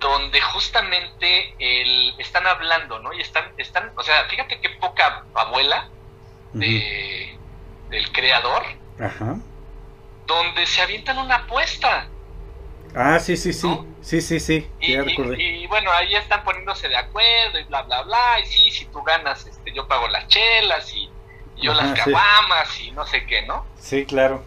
[0.00, 3.14] donde justamente el, están hablando, ¿no?
[3.14, 5.88] Y están, están, o sea, fíjate qué poca abuela
[6.52, 7.38] de,
[7.88, 8.64] del creador.
[9.00, 9.36] Ajá
[10.30, 12.06] donde se avientan una apuesta.
[12.94, 13.68] Ah, sí, sí, sí.
[14.00, 14.68] Sí, sí, sí.
[14.80, 18.40] Y, y, bueno, ahí están poniéndose de acuerdo y bla, bla, bla.
[18.40, 21.10] Y sí, si tú ganas, este, yo pago las chelas y,
[21.56, 23.66] yo las cabamas y no sé qué, ¿no?
[23.78, 24.42] Sí, claro.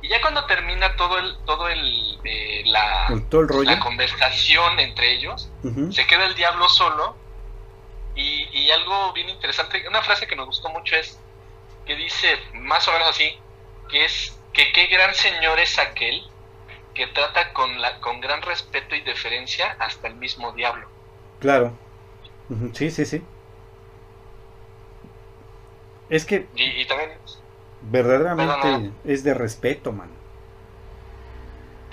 [0.00, 5.50] Y ya cuando termina todo el, todo el, eh, la, la conversación entre ellos,
[5.90, 7.16] se queda el diablo solo.
[8.16, 11.20] Y, y algo bien interesante, una frase que me gustó mucho es
[11.86, 13.38] que dice más o menos así,
[13.88, 16.22] que es que qué gran señor es aquel
[16.94, 20.88] que trata con, la, con gran respeto y deferencia hasta el mismo diablo.
[21.38, 21.72] Claro.
[22.72, 23.22] Sí, sí, sí.
[26.08, 26.48] Es que...
[26.56, 27.12] Y, también...
[27.82, 30.10] verdaderamente es de respeto, man.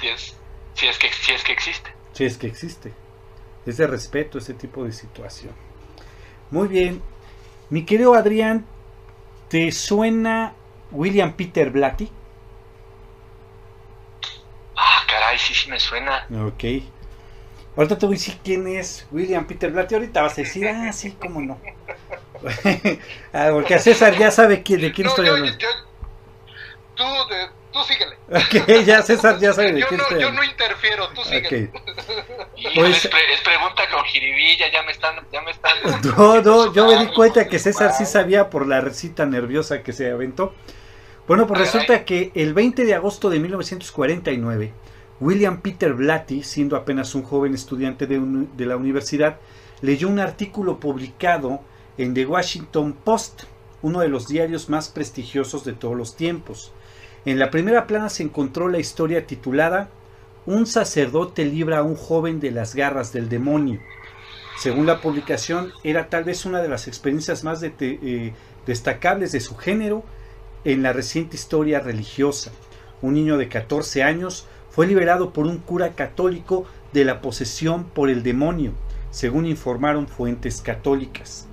[0.01, 0.35] Si es,
[0.73, 1.91] si es que si es que existe.
[2.13, 2.93] Si es que existe.
[3.65, 5.53] Es de respeto ese tipo de situación.
[6.49, 7.01] Muy bien.
[7.69, 8.65] Mi querido Adrián,
[9.49, 10.53] ¿te suena
[10.91, 12.09] William Peter Blatty?
[14.77, 16.25] Ah, caray, sí, sí me suena.
[16.45, 16.63] Ok.
[17.75, 19.95] Ahorita te voy a decir quién es William Peter Blatty.
[19.95, 21.59] Ahorita vas a decir, ah, sí, cómo no.
[23.33, 25.57] ah, porque a César ya sabe quién, de quién No, estoy yo- hablando.
[25.57, 25.67] yo-
[26.95, 28.15] tú, de- tú síguele.
[28.29, 30.51] Ok, ya César ya sabe de Yo quién no, estoy yo no hablando.
[30.51, 31.71] interfiero, tú síguele.
[31.73, 31.81] Ok.
[32.57, 35.77] Híjole, Pues- es, pre- es pregunta con jiribilla, ya me están, ya me están.
[36.17, 39.93] No, no, yo me di cuenta que César sí sabía por la recita nerviosa que
[39.93, 40.53] se aventó.
[41.27, 44.71] Bueno, pues resulta que el 20 de agosto de 1949,
[45.19, 49.37] William Peter Blatty, siendo apenas un joven estudiante de, un- de la universidad,
[49.81, 51.59] leyó un artículo publicado
[51.97, 53.43] en The Washington Post,
[53.81, 56.71] uno de los diarios más prestigiosos de todos los tiempos.
[57.25, 59.89] En la primera plana se encontró la historia titulada
[60.45, 63.81] Un sacerdote libra a un joven de las garras del demonio.
[64.57, 68.33] Según la publicación, era tal vez una de las experiencias más de- eh,
[68.65, 70.03] destacables de su género
[70.63, 72.51] en la reciente historia religiosa.
[73.01, 78.09] Un niño de 14 años fue liberado por un cura católico de la posesión por
[78.09, 78.73] el demonio,
[79.11, 81.47] según informaron fuentes católicas.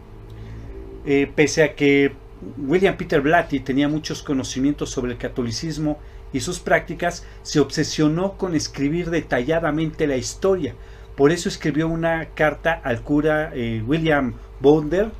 [1.06, 2.12] Eh, pese a que
[2.58, 5.98] William Peter Blatty tenía muchos conocimientos sobre el catolicismo
[6.32, 10.74] y sus prácticas, se obsesionó con escribir detalladamente la historia.
[11.16, 15.12] Por eso escribió una carta al cura eh, William Bounder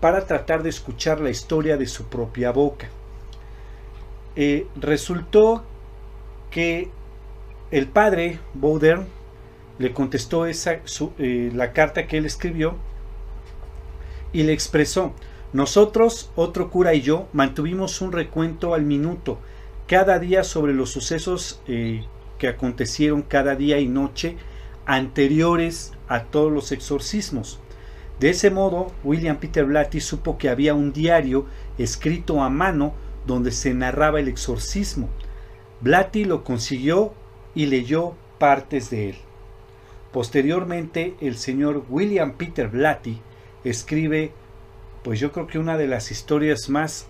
[0.00, 2.88] para tratar de escuchar la historia de su propia boca.
[4.36, 5.64] Eh, resultó
[6.50, 6.90] que
[7.70, 9.00] el padre Bowder
[9.78, 12.76] le contestó esa, su- eh, la carta que él escribió
[14.32, 15.12] y le expresó,
[15.52, 19.38] nosotros, otro cura y yo, mantuvimos un recuento al minuto
[19.86, 22.04] cada día sobre los sucesos eh,
[22.38, 24.36] que acontecieron cada día y noche
[24.86, 27.60] anteriores a todos los exorcismos.
[28.18, 31.44] De ese modo, William Peter Blatty supo que había un diario
[31.76, 32.94] escrito a mano
[33.26, 35.08] donde se narraba el exorcismo.
[35.80, 37.14] Blatty lo consiguió
[37.54, 39.18] y leyó partes de él.
[40.12, 43.20] Posteriormente, el señor William Peter Blatty
[43.64, 44.32] escribe,
[45.02, 47.06] pues yo creo que una de las historias más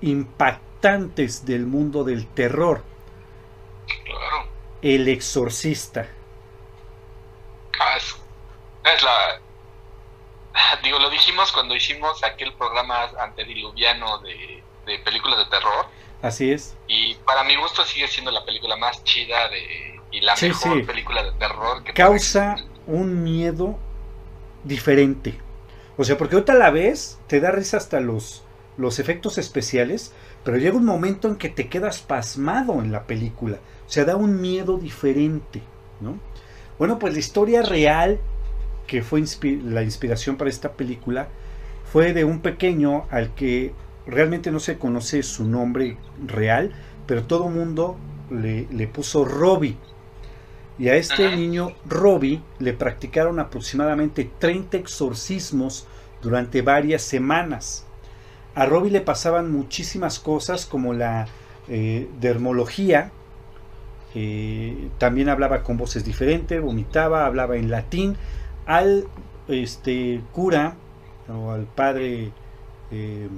[0.00, 2.82] impactantes del mundo del terror,
[4.04, 4.48] Claro.
[4.82, 6.08] El exorcista.
[7.78, 8.16] Ah, es,
[8.84, 9.40] es la.
[10.82, 14.59] Digo, lo dijimos cuando hicimos aquel programa antediluviano de,
[14.90, 15.86] de películas de terror.
[16.22, 16.76] Así es.
[16.86, 20.78] Y para mi gusto sigue siendo la película más chida de, y la Sí, mejor
[20.78, 20.82] sí.
[20.82, 23.78] película de terror que Causa un miedo
[24.64, 25.34] diferente.
[25.96, 28.42] O sea, porque ahorita la ves, te da risa hasta los,
[28.76, 30.12] los efectos especiales,
[30.44, 33.58] pero llega un momento en que te quedas pasmado en la película.
[33.86, 35.62] O sea, da un miedo diferente,
[36.00, 36.18] ¿no?
[36.78, 38.18] Bueno, pues la historia real
[38.86, 41.28] que fue inspi- la inspiración para esta película
[41.92, 43.72] fue de un pequeño al que
[44.06, 45.96] realmente no se conoce su nombre
[46.26, 46.72] real,
[47.06, 47.96] pero todo mundo
[48.30, 49.76] le, le puso Robbie.
[50.78, 51.36] Y a este Ajá.
[51.36, 55.86] niño Robbie le practicaron aproximadamente 30 exorcismos
[56.22, 57.86] durante varias semanas.
[58.54, 61.26] A Robbie le pasaban muchísimas cosas como la
[61.68, 63.12] eh, dermología,
[64.14, 68.16] eh, también hablaba con voces diferentes, vomitaba, hablaba en latín.
[68.66, 69.06] Al
[69.48, 70.76] este, cura
[71.28, 72.32] o al padre
[72.90, 73.28] eh,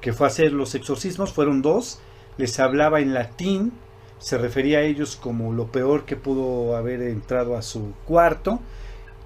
[0.00, 2.00] que fue a hacer los exorcismos, fueron dos,
[2.36, 3.72] les hablaba en latín,
[4.18, 8.60] se refería a ellos como lo peor que pudo haber entrado a su cuarto.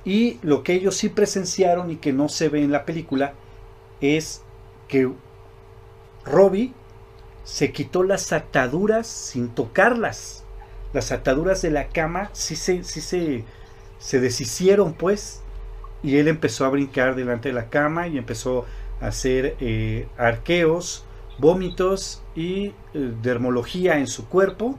[0.05, 3.35] Y lo que ellos sí presenciaron y que no se ve en la película
[4.01, 4.43] es
[4.89, 5.11] que
[6.25, 6.73] Robbie
[7.45, 10.45] se quitó las ataduras sin tocarlas.
[10.93, 13.45] Las ataduras de la cama sí se, sí se,
[13.99, 15.41] se deshicieron pues.
[16.03, 18.67] Y él empezó a brincar delante de la cama y empezó
[19.03, 21.05] hacer eh, arqueos,
[21.39, 22.75] vómitos y eh,
[23.23, 24.79] dermología en su cuerpo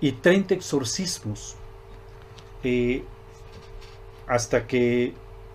[0.00, 1.56] y 30 exorcismos.
[2.64, 3.04] Eh,
[4.26, 5.14] hasta que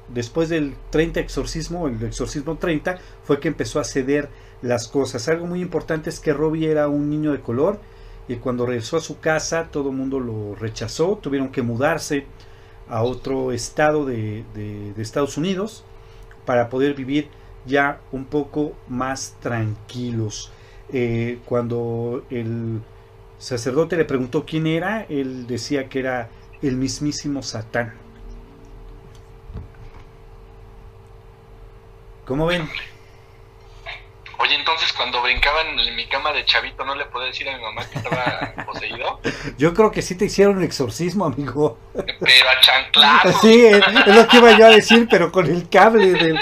[0.10, 4.30] después del 30 exorcismo, el exorcismo 30, fue que empezó a ceder
[4.62, 5.28] las cosas.
[5.28, 7.80] Algo muy importante es que Robbie era un niño de color
[8.28, 12.26] y cuando regresó a su casa todo el mundo lo rechazó, tuvieron que mudarse
[12.90, 15.84] a otro estado de, de- de Estados Unidos
[16.46, 17.30] para poder vivir
[17.68, 20.52] ya un poco más tranquilos.
[20.92, 22.82] Eh, cuando el
[23.38, 26.30] sacerdote le preguntó quién era, él decía que era
[26.62, 27.94] el mismísimo Satán.
[32.26, 32.68] ¿Cómo ven?
[34.40, 37.64] Oye, entonces cuando brincaban en mi cama de chavito, ¿no le podía decir a mi
[37.64, 39.20] mamá que estaba poseído?
[39.58, 41.80] Yo creo que sí te hicieron un exorcismo, amigo.
[41.94, 43.40] Pero a chanclazo.
[43.42, 46.40] Sí, es lo que iba yo a decir, pero con el cable del...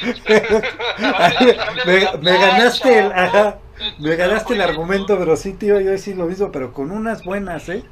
[1.86, 3.58] me, me, ganaste el, ajá,
[3.98, 6.90] me ganaste el argumento, pero sí te iba yo a decir lo mismo, pero con
[6.90, 7.84] unas buenas, ¿eh?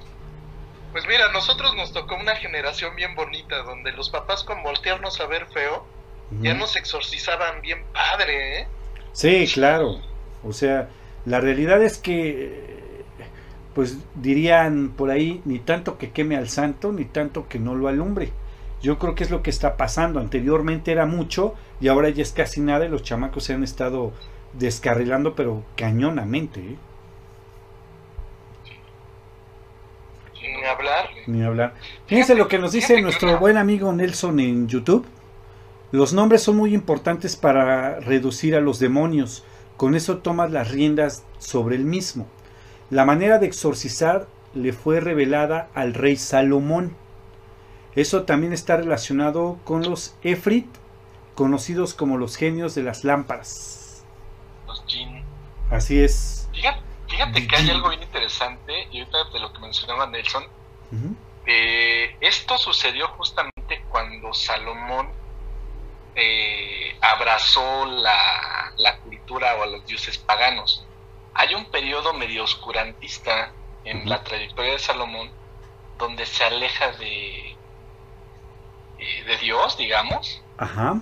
[0.92, 5.26] Pues mira, nosotros nos tocó una generación bien bonita, donde los papás con voltearnos a
[5.26, 5.84] ver feo,
[6.40, 8.68] ya nos exorcizaban bien padre, ¿eh?
[9.12, 10.00] Sí, claro.
[10.42, 10.88] O sea,
[11.24, 13.04] la realidad es que,
[13.74, 17.88] pues dirían por ahí, ni tanto que queme al santo, ni tanto que no lo
[17.88, 18.32] alumbre.
[18.82, 20.20] Yo creo que es lo que está pasando.
[20.20, 24.12] Anteriormente era mucho y ahora ya es casi nada y los chamacos se han estado
[24.52, 26.60] descarrilando, pero cañonamente.
[26.60, 26.76] ¿eh?
[30.42, 31.08] Ni hablar.
[31.26, 31.74] Ni hablar.
[32.06, 35.06] Fíjense lo que nos dice nuestro buen amigo Nelson en YouTube.
[35.92, 39.44] Los nombres son muy importantes para reducir a los demonios.
[39.76, 42.26] Con eso tomas las riendas sobre el mismo.
[42.90, 46.96] La manera de exorcizar le fue revelada al rey Salomón.
[47.94, 50.66] Eso también está relacionado con los Efrit,
[51.36, 54.04] conocidos como los genios de las lámparas.
[54.66, 55.24] Los jinn.
[55.70, 56.48] Así es.
[56.52, 60.44] Fíjate, fíjate que hay algo bien interesante, y ahorita de lo que mencionaba Nelson,
[61.46, 65.08] eh, esto sucedió justamente cuando Salomón
[66.14, 70.86] eh, abrazó la, la, cultura o a los dioses paganos.
[71.34, 73.52] Hay un periodo medio oscurantista
[73.84, 75.30] en la trayectoria de Salomón
[75.98, 77.55] donde se aleja de,
[78.98, 80.42] eh, de Dios, digamos,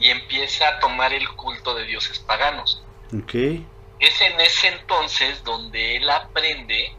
[0.00, 2.82] y empieza a tomar el culto de dioses paganos.
[3.22, 3.66] Okay.
[4.00, 6.92] Es en ese entonces donde él aprende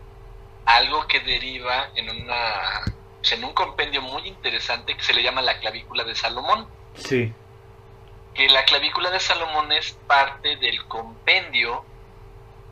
[0.65, 2.83] algo que deriva en una
[3.31, 6.67] en un compendio muy interesante que se le llama la clavícula de Salomón.
[6.95, 7.33] Sí
[8.35, 11.83] que la clavícula de Salomón es parte del compendio,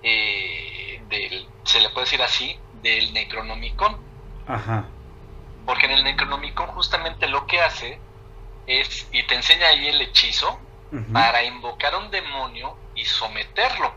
[0.03, 3.97] eh, del, se le puede decir así, del Necronomicon.
[4.45, 4.86] Ajá.
[5.65, 7.97] Porque en el Necronomicon justamente lo que hace
[8.68, 10.59] es, y te enseña ahí el hechizo,
[11.11, 13.93] para invocar a un demonio y someterlo.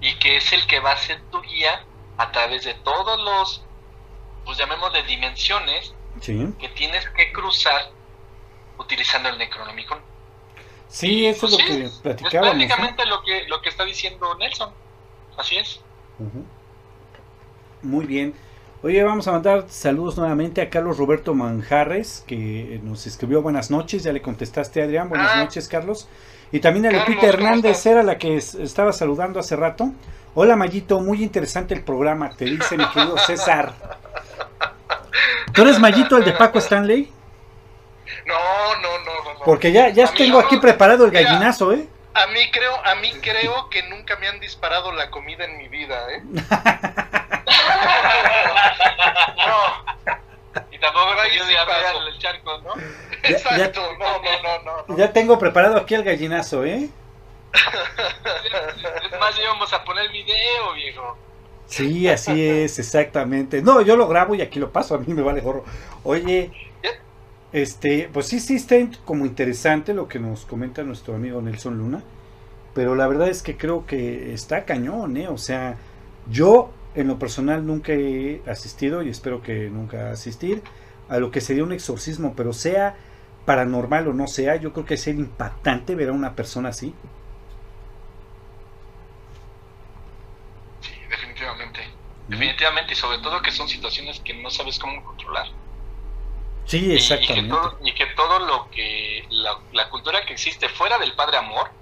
[0.00, 1.84] Y que es el que va a ser tu guía
[2.16, 3.64] a través de todos los,
[4.44, 7.90] pues llamémosle dimensiones, que tienes que cruzar
[8.78, 9.98] utilizando el Necronomicon.
[10.88, 12.62] Sí, eso es lo que platicábamos.
[12.62, 14.72] Es prácticamente lo, que, lo que está diciendo Nelson.
[15.36, 15.80] Así es.
[17.82, 18.34] Muy bien.
[18.82, 24.04] Oye, vamos a mandar saludos nuevamente a Carlos Roberto Manjarres, que nos escribió buenas noches.
[24.04, 25.10] Ya le contestaste, Adrián.
[25.10, 25.44] Buenas ah.
[25.44, 26.08] noches, Carlos.
[26.50, 29.92] Y también a Lupita Hernández, era la que estaba saludando hace rato.
[30.34, 33.74] Hola, Mayito, muy interesante el programa, te dice mi querido César.
[35.52, 37.12] ¿Tú eres Mayito, el de Paco Stanley?
[38.24, 38.34] No,
[38.80, 39.44] no, no, no.
[39.44, 41.86] Porque ya, ya tengo aquí preparado el gallinazo, ¿eh?
[42.14, 45.68] A mí creo, a mí creo que nunca me han disparado la comida en mi
[45.68, 46.22] vida, ¿eh?
[49.36, 50.60] no.
[50.70, 52.74] Y tampoco me yo de el charco, ¿no?
[53.22, 56.88] Exacto, no, no, no, no, Ya tengo preparado aquí el gallinazo, ¿eh?
[57.52, 61.16] Es más, íbamos a poner video, viejo.
[61.66, 63.62] Sí, así es, exactamente.
[63.62, 65.64] No, yo lo grabo y aquí lo paso, a mí me vale gorro.
[66.02, 66.50] Oye,
[67.52, 72.02] este, pues sí, sí está como interesante lo que nos comenta nuestro amigo Nelson Luna,
[72.74, 75.28] pero la verdad es que creo que está cañón, ¿eh?
[75.28, 75.76] O sea,
[76.28, 76.70] yo
[77.02, 80.62] en lo personal nunca he asistido y espero que nunca asistir
[81.08, 82.96] a lo que sería un exorcismo, pero sea
[83.44, 86.94] paranormal o no sea, yo creo que es impactante ver a una persona así.
[90.80, 91.80] Sí, definitivamente.
[92.28, 95.48] Definitivamente, y sobre todo que son situaciones que no sabes cómo controlar.
[96.64, 97.56] Sí, exactamente.
[97.82, 99.26] Y, que todo, lo que,
[99.72, 101.72] la, cultura que existe fuera del Padre Amor,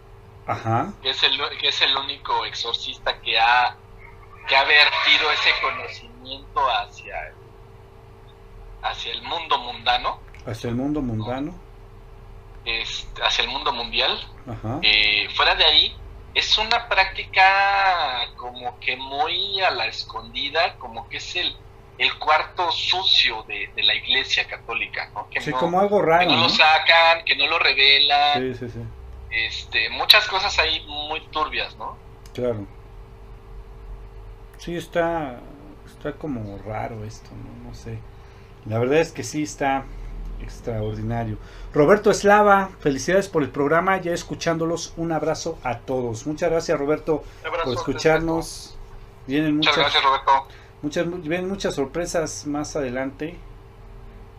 [1.02, 3.76] Que, es el, que es el único exorcista que ha,
[4.49, 7.32] que ha vertido ese conocimiento hacia,
[8.82, 10.20] hacia el mundo mundano.
[10.46, 11.55] Hacia el mundo mundano.
[13.22, 14.18] hacia el mundo mundial.
[14.82, 15.96] Eh, fuera de ahí,
[16.34, 21.57] es una práctica como que muy a la escondida, como que es el
[21.99, 25.28] el cuarto sucio de, la iglesia católica, ¿no?
[25.28, 26.28] Que sí, como algo raro.
[26.28, 28.55] Que no, lo sacan, que no lo revelan.
[28.55, 28.80] Sí, sí, sí.
[29.30, 31.99] Este, muchas cosas ahí muy turbias, ¿no?
[32.32, 32.66] Claro.
[34.59, 35.40] Sí, está,
[35.86, 37.70] está como raro esto, ¿no?
[37.70, 37.98] No sé.
[38.66, 39.84] La verdad es que sí está
[40.42, 41.38] extraordinario.
[41.72, 46.26] Roberto Eslava, felicidades por el programa, ya escuchándolos, un abrazo a todos.
[46.26, 47.24] Muchas gracias Roberto
[47.64, 48.76] por escucharnos.
[49.26, 50.48] Vienen muchas gracias Roberto.
[50.82, 53.36] Muchas, ven muchas sorpresas más adelante.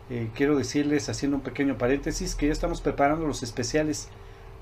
[0.09, 4.09] Eh, quiero decirles, haciendo un pequeño paréntesis, que ya estamos preparando los especiales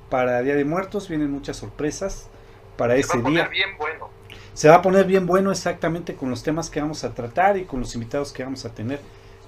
[0.09, 2.29] para Día de Muertos, vienen muchas sorpresas
[2.77, 3.49] para Se ese va a poner día.
[3.49, 4.09] bien bueno.
[4.57, 7.65] Se va a poner bien bueno exactamente con los temas que vamos a tratar y
[7.65, 8.99] con los invitados que vamos a tener.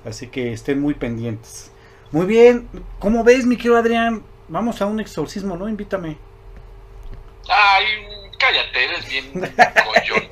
[0.05, 1.72] Así que estén muy pendientes.
[2.12, 4.24] Muy bien, ¿cómo ves, mi querido Adrián?
[4.49, 5.68] Vamos a un exorcismo, ¿no?
[5.68, 6.20] Invítame.
[7.49, 7.86] Ay,
[8.38, 10.30] cállate, eres bien collón.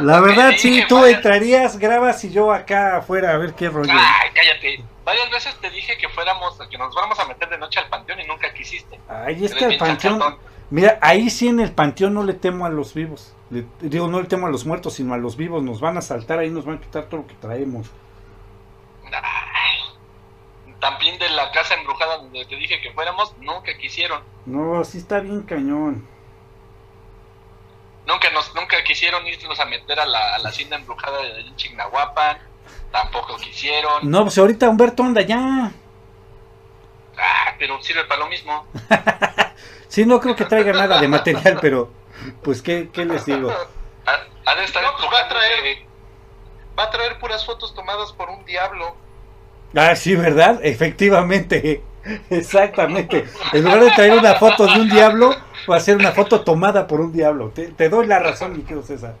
[0.00, 3.92] La verdad, sí, tú entrarías, grabas y yo acá afuera a ver qué rollo.
[3.92, 4.82] Ay, cállate.
[5.04, 8.18] Varias veces te dije que fuéramos, que nos vamos a meter de noche al panteón
[8.18, 8.98] y nunca quisiste.
[9.08, 10.38] Ay, es que al panteón,
[10.70, 13.32] mira, ahí sí en el panteón no le temo a los vivos.
[13.50, 15.62] Le- digo, no le temo a los muertos, sino a los vivos.
[15.62, 17.86] Nos van a saltar ahí, nos van a quitar todo lo que traemos.
[19.12, 19.78] Ay.
[20.80, 24.22] También de la casa embrujada donde te dije que fuéramos, nunca quisieron.
[24.46, 26.06] No, sí está bien cañón.
[28.06, 32.36] Nunca nos, nunca quisieron irnos a meter a la, a la hacienda embrujada de Chignahuapan.
[32.92, 34.10] Tampoco quisieron.
[34.10, 35.72] No, pues ahorita Humberto anda ya.
[37.16, 38.66] Ah, pero sirve para lo mismo.
[39.88, 41.88] Sí, no creo que traiga nada de material, pero
[42.42, 43.50] pues qué, qué les digo.
[44.64, 45.78] Estar No, pues va a traer.
[46.78, 48.96] Va a traer puras fotos tomadas por un diablo.
[49.74, 50.60] Ah, sí, ¿verdad?
[50.62, 51.82] Efectivamente.
[52.30, 53.24] Exactamente.
[53.52, 55.34] En lugar de traer una foto de un diablo,
[55.70, 57.50] va a ser una foto tomada por un diablo.
[57.50, 59.16] Te, te doy la razón, mi querido César.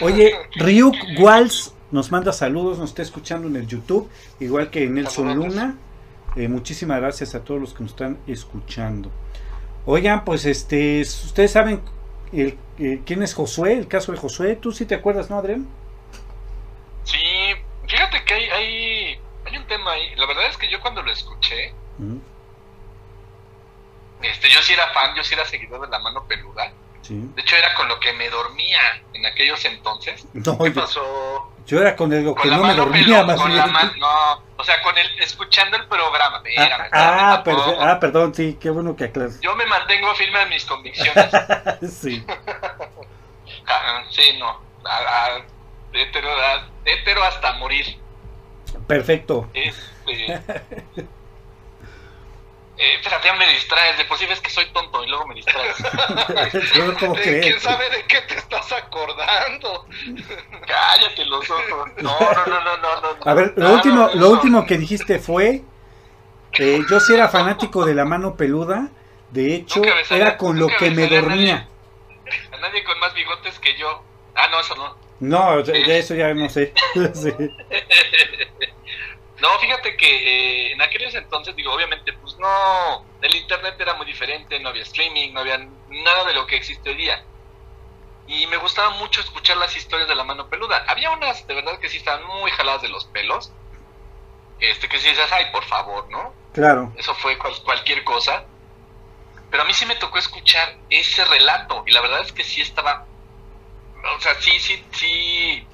[0.00, 4.08] Oye, Ryuk Walls nos manda saludos, nos está escuchando en el YouTube,
[4.40, 5.34] igual que Nelson.
[5.34, 5.76] Luna.
[6.34, 9.10] Eh, muchísimas gracias a todos los que nos están escuchando.
[9.84, 11.82] Oigan, pues este, ustedes saben
[12.32, 14.56] el, eh, quién es Josué, el caso de Josué.
[14.56, 15.66] ¿Tú sí te acuerdas, no, Adrián?
[17.04, 17.18] Sí,
[17.86, 20.14] fíjate que hay, hay, hay un tema ahí.
[20.16, 21.74] La verdad es que yo cuando lo escuché,
[24.22, 26.72] este, yo sí era fan, yo sí era seguidor de la mano peluda.
[27.20, 27.30] Sí.
[27.34, 28.78] De hecho, era con lo que me dormía
[29.14, 30.26] en aquellos entonces.
[30.34, 31.52] No, ¿Qué yo, pasó?
[31.66, 33.58] yo era con el, lo Con que la no me dormía peluda, más con bien.
[33.58, 36.42] la man- no, o sea, con el, escuchando el programa.
[36.58, 39.40] Ah, ah, perfe- ah, perdón, sí, qué bueno que aclaras.
[39.40, 41.30] Yo me mantengo firme en mis convicciones.
[42.00, 42.24] sí.
[43.66, 44.60] Ah, sí, no.
[44.84, 44.96] A-
[45.36, 45.42] a-
[45.92, 47.96] hetero, a- hetero hasta morir.
[48.86, 49.48] Perfecto.
[49.54, 50.40] Este.
[52.78, 53.98] Eh, espérate, ya me distraes.
[53.98, 55.76] De por sí ves que soy tonto y luego me distraes.
[56.74, 57.46] Yo ¿Cómo Eh, crees?
[57.46, 59.86] ¿Quién sabe de qué te estás acordando?
[60.66, 61.90] Cállate los ojos.
[62.00, 63.00] No, no, no, no, no.
[63.02, 63.30] no.
[63.30, 64.28] A ver, lo No, último, no, lo no.
[64.30, 65.62] último que dijiste fue
[66.58, 68.88] eh, yo sí era fanático de la mano peluda.
[69.30, 71.68] De hecho, salía- era con lo que me dormía.
[72.52, 74.02] A nadie con más bigotes que yo.
[74.34, 74.96] Ah, no, eso no.
[75.20, 76.72] No, de de eso ya no sé.
[77.14, 77.32] Sí.
[79.42, 80.06] No, fíjate que
[80.68, 84.84] eh, en aquellos entonces, digo, obviamente, pues no, el internet era muy diferente, no había
[84.84, 87.24] streaming, no había nada de lo que existe hoy día.
[88.28, 90.84] Y me gustaba mucho escuchar las historias de la mano peluda.
[90.86, 93.50] Había unas, de verdad, que sí estaban muy jaladas de los pelos.
[94.60, 96.32] Este, que sí dices, ay, por favor, ¿no?
[96.52, 96.92] Claro.
[96.96, 98.44] Eso fue cual- cualquier cosa.
[99.50, 101.82] Pero a mí sí me tocó escuchar ese relato.
[101.84, 103.06] Y la verdad es que sí estaba.
[104.16, 105.66] O sea, sí, sí, sí.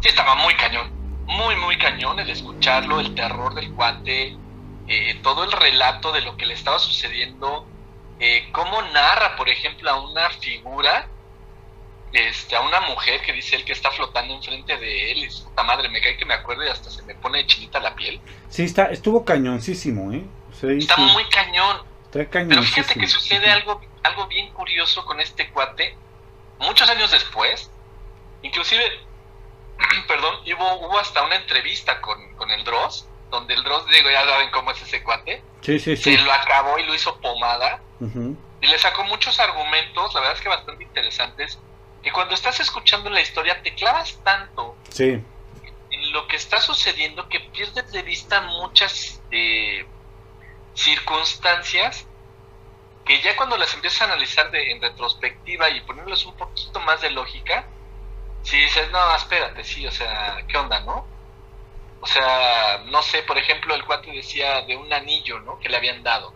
[0.00, 0.90] Sí estaba muy cañón.
[1.26, 4.40] Muy, muy cañón el escucharlo, el terror del cuate,
[4.86, 7.70] eh, todo el relato de lo que le estaba sucediendo.
[8.18, 11.10] eh, cómo narra, por ejemplo, a una figura,
[12.12, 15.24] este, a una mujer que dice él que está flotando enfrente de él.
[15.24, 17.80] Y su puta madre, me cae que me acuerdo y hasta se me pone chinita
[17.80, 18.22] la piel.
[18.48, 20.30] Sí, está, estuvo cañoncísimo, ¿eh?
[20.50, 21.82] Sí, Está sí, muy cañón.
[22.10, 26.00] está Pero fíjate que sucede algo, algo bien curioso con este cuate.
[26.58, 27.72] Muchos años después,
[28.42, 28.82] inclusive,
[30.08, 34.24] perdón, hubo, hubo hasta una entrevista con, con el Dross, donde el Dross, digo, ya
[34.24, 36.16] saben cómo es ese cuate, Sí, sí, sí.
[36.16, 37.80] se lo acabó y lo hizo pomada,
[38.60, 41.58] y le sacó muchos argumentos, la verdad es que bastante interesantes,
[42.02, 45.22] que cuando estás escuchando la historia te clavas tanto Sí,
[45.90, 49.84] en lo que está sucediendo que pierdes de vista muchas eh,
[50.74, 52.06] circunstancias
[53.04, 57.00] que ya cuando las empiezas a analizar de, en retrospectiva y ponerles un poquito más
[57.00, 57.66] de lógica,
[58.42, 61.06] si dices, no, espérate, sí, o sea, ¿qué onda, no?
[62.00, 65.58] O sea, no sé, por ejemplo, el cuate decía de un anillo, ¿no?
[65.58, 66.32] Que le habían dado.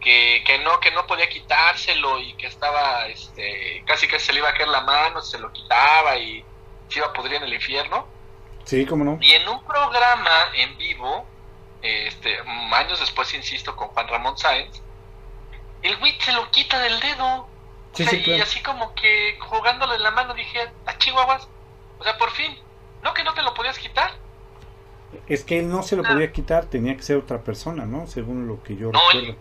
[0.00, 4.38] Que, que no, que no podía quitárselo y que estaba, este, casi que se le
[4.38, 6.44] iba a caer la mano, se lo quitaba y
[6.88, 8.06] se iba a pudrir en el infierno.
[8.64, 9.18] sí, cómo no.
[9.20, 11.26] Y en un programa en vivo,
[11.82, 12.38] este,
[12.72, 14.82] años después, insisto, con Juan Ramón Sáenz,
[15.82, 17.49] el güey se lo quita del dedo.
[17.92, 18.42] O Sí, sea, sí, y claro.
[18.42, 21.48] así como que jugándole en la mano dije, a Chihuahuas,
[21.98, 22.56] o sea, por fin,
[23.02, 24.12] ¿no que no te lo podías quitar?
[25.26, 26.08] Es que él no se lo Ah.
[26.12, 28.06] podía quitar, tenía que ser otra persona, ¿no?
[28.06, 29.36] Según lo que yo No, recuerdo.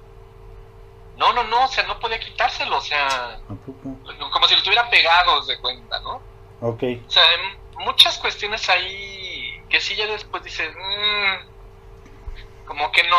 [1.18, 3.96] No, no, no, o sea, no podía quitárselo, o sea, Tampoco.
[4.32, 6.22] como si lo tuviera pegado, de cuenta, ¿no?
[6.62, 6.84] Ok.
[7.06, 13.18] O sea, hay muchas cuestiones ahí que sí ya después dices, "Mm, como que no.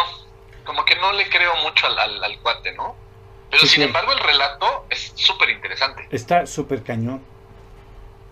[0.65, 2.95] como que no le creo mucho al, al, cuate, ¿no?
[3.51, 6.07] Pero sin embargo el relato es súper interesante.
[6.11, 7.21] Está súper cañón.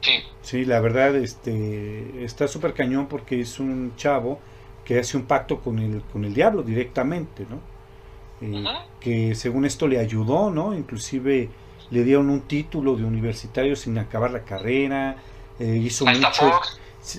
[0.01, 0.23] Sí.
[0.43, 4.41] Sí, la verdad, este, está súper cañón porque es un chavo
[4.85, 7.61] que hace un pacto con el, con el diablo directamente, ¿no?
[8.41, 8.65] Eh,
[9.01, 10.73] que según esto le ayudó, ¿no?
[10.73, 11.51] Inclusive
[11.91, 15.17] le dieron un título de universitario sin acabar la carrera,
[15.59, 16.31] eh, hizo mucho...
[16.33, 16.81] Fox.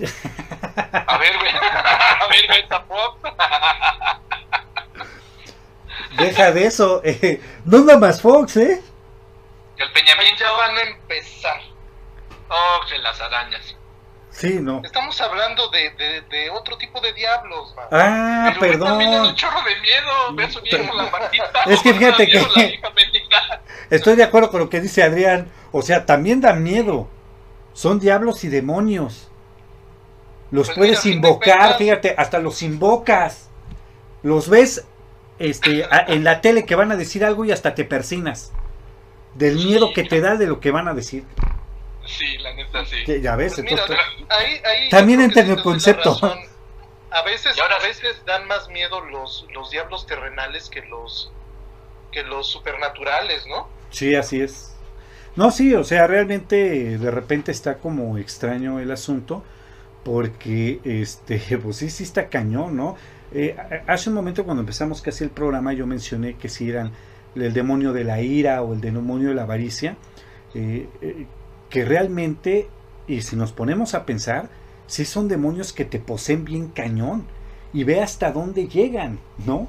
[0.94, 3.20] a ver, güey, a ver, güey, Fox.
[6.18, 8.82] Deja de eso, eh, no nada más Fox, ¿eh?
[9.78, 11.62] El Peñamín ya van a empezar.
[12.50, 13.76] Oh, que las arañas.
[14.32, 14.82] Sí, no.
[14.84, 17.88] Estamos hablando de, de, de otro tipo de diablos, man.
[17.92, 18.90] Ah, Pero perdón.
[18.90, 20.34] También un chorro de miedo.
[20.34, 21.64] Ve su viejo la marquita.
[21.66, 22.80] Es que fíjate que.
[23.90, 25.52] Estoy de acuerdo con lo que dice Adrián.
[25.72, 27.10] O sea, también da miedo.
[27.74, 29.30] Son diablos y demonios.
[30.52, 33.50] Los pues puedes invocar, fíjate, hasta los invocas.
[34.24, 34.86] Los ves
[35.40, 38.52] este, en la tele que van a decir algo y hasta te persinas.
[39.36, 41.24] Del miedo que te da de lo que van a decir.
[42.06, 43.22] Sí, la neta sí.
[43.22, 43.82] ya ves, pues
[44.30, 46.18] ahí, ahí también entiendo el concepto.
[47.12, 51.32] A veces, ahora, a veces dan más miedo los, los diablos terrenales que los
[52.12, 53.70] que los supernaturales, ¿no?
[53.92, 54.76] Sí, así es.
[55.36, 59.44] No, sí, o sea, realmente de repente está como extraño el asunto
[60.04, 62.98] porque este, pues sí, sí está cañón, ¿no?
[63.32, 63.56] Eh,
[63.88, 66.92] hace un momento cuando empezamos casi el programa yo mencioné que si eran
[67.36, 69.98] el demonio de la ira o el demonio de la avaricia,
[70.56, 71.26] eh, eh,
[71.70, 72.68] que realmente,
[73.08, 74.50] y si nos ponemos a pensar,
[74.88, 77.28] si son demonios que te poseen bien cañón
[77.72, 79.68] y ve hasta dónde llegan, ¿no?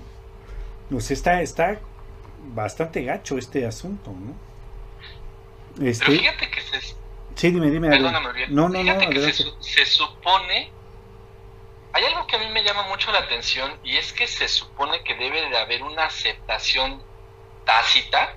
[0.88, 1.78] Pues está, está
[2.54, 5.86] bastante gacho este asunto, ¿no?
[5.86, 6.06] Este...
[6.06, 6.94] Pero fíjate que se...
[7.34, 7.90] Sí, dime, dime.
[7.90, 8.54] Perdóname bien.
[8.54, 10.72] No, no, fíjate que se, se supone
[11.93, 15.03] hay algo que a mí me llama mucho la atención y es que se supone
[15.03, 17.03] que debe de haber una aceptación
[17.64, 18.36] tácita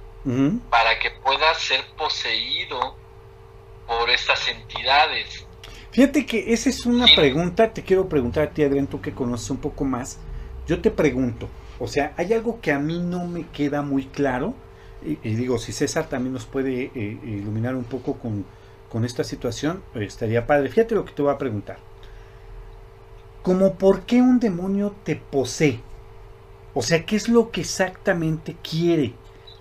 [0.70, 2.96] para que pueda ser poseído
[3.86, 5.46] por estas entidades.
[5.92, 9.50] Fíjate que esa es una pregunta, te quiero preguntar a ti Adrián, tú que conoces
[9.50, 10.18] un poco más,
[10.66, 14.56] yo te pregunto, o sea, hay algo que a mí no me queda muy claro,
[15.06, 18.46] y, digo, si César también nos puede eh, iluminar un poco con,
[18.90, 20.70] con esta situación, estaría padre.
[20.70, 21.78] Fíjate lo que te voy a preguntar
[23.44, 25.80] como por qué un demonio te posee.
[26.74, 29.14] O sea, ¿qué es lo que exactamente quiere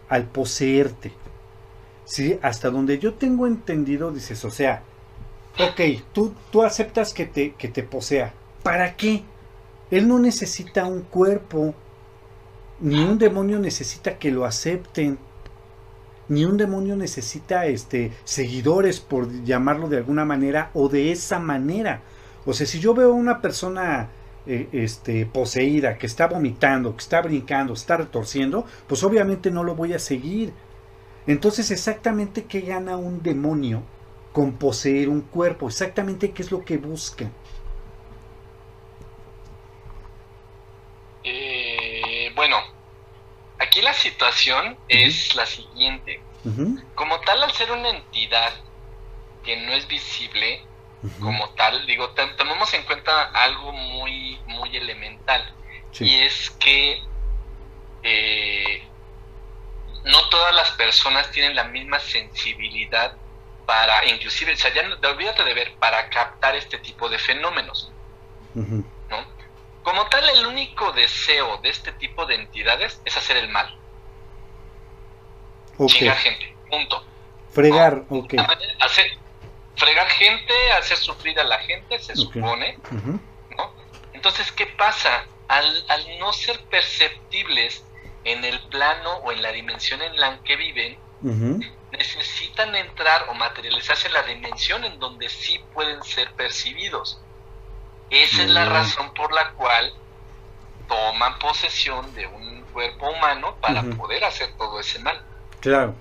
[0.09, 1.12] al poseerte?
[2.05, 2.39] ¿Sí?
[2.43, 4.83] Hasta donde yo tengo entendido, dices, o sea,
[5.59, 5.80] ok,
[6.12, 8.33] tú, tú aceptas que te, que te posea.
[8.62, 9.22] ¿Para qué?
[9.91, 11.74] Él no necesita un cuerpo,
[12.80, 15.18] ni un demonio necesita que lo acepten,
[16.28, 22.03] ni un demonio necesita este, seguidores, por llamarlo de alguna manera, o de esa manera.
[22.45, 24.11] O sea, si yo veo a una persona
[24.47, 29.74] eh, este, poseída, que está vomitando, que está brincando, está retorciendo, pues obviamente no lo
[29.74, 30.53] voy a seguir.
[31.26, 33.84] Entonces, exactamente qué gana un demonio
[34.32, 37.30] con poseer un cuerpo, exactamente qué es lo que busca.
[41.22, 42.57] Eh, bueno,
[43.59, 46.20] aquí la situación es la siguiente.
[46.97, 48.53] Como tal, al ser una entidad
[49.45, 50.62] que no es visible,
[51.20, 51.84] como tal.
[51.86, 55.55] Digo, tomemos en cuenta algo muy, muy elemental.
[56.00, 57.03] Y es que
[58.03, 58.82] eh,
[60.05, 63.14] no todas las personas tienen la misma sensibilidad
[63.66, 67.90] para, inclusive, o sea, ya olvídate de ver, para captar este tipo de fenómenos.
[68.55, 69.24] ¿no?
[69.82, 73.76] Como tal, el único deseo de este tipo de entidades es hacer el mal.
[75.86, 77.05] Chingar gente, punto.
[77.50, 78.34] Fregar, ok.
[78.80, 79.18] Hacer,
[79.76, 82.78] fregar gente, hacer sufrir a la gente, se supone,
[83.56, 83.72] ¿no?
[84.12, 85.26] Entonces, ¿qué pasa?
[85.48, 87.84] Al, al, no ser perceptibles
[88.24, 90.98] en el plano o en la dimensión en la que viven,
[91.92, 97.20] necesitan entrar o materializarse en la dimensión en donde sí pueden ser percibidos.
[98.10, 99.92] Esa es la razón por la cual
[100.88, 105.20] toman posesión de un cuerpo humano para poder hacer todo ese mal.
[105.60, 105.94] Claro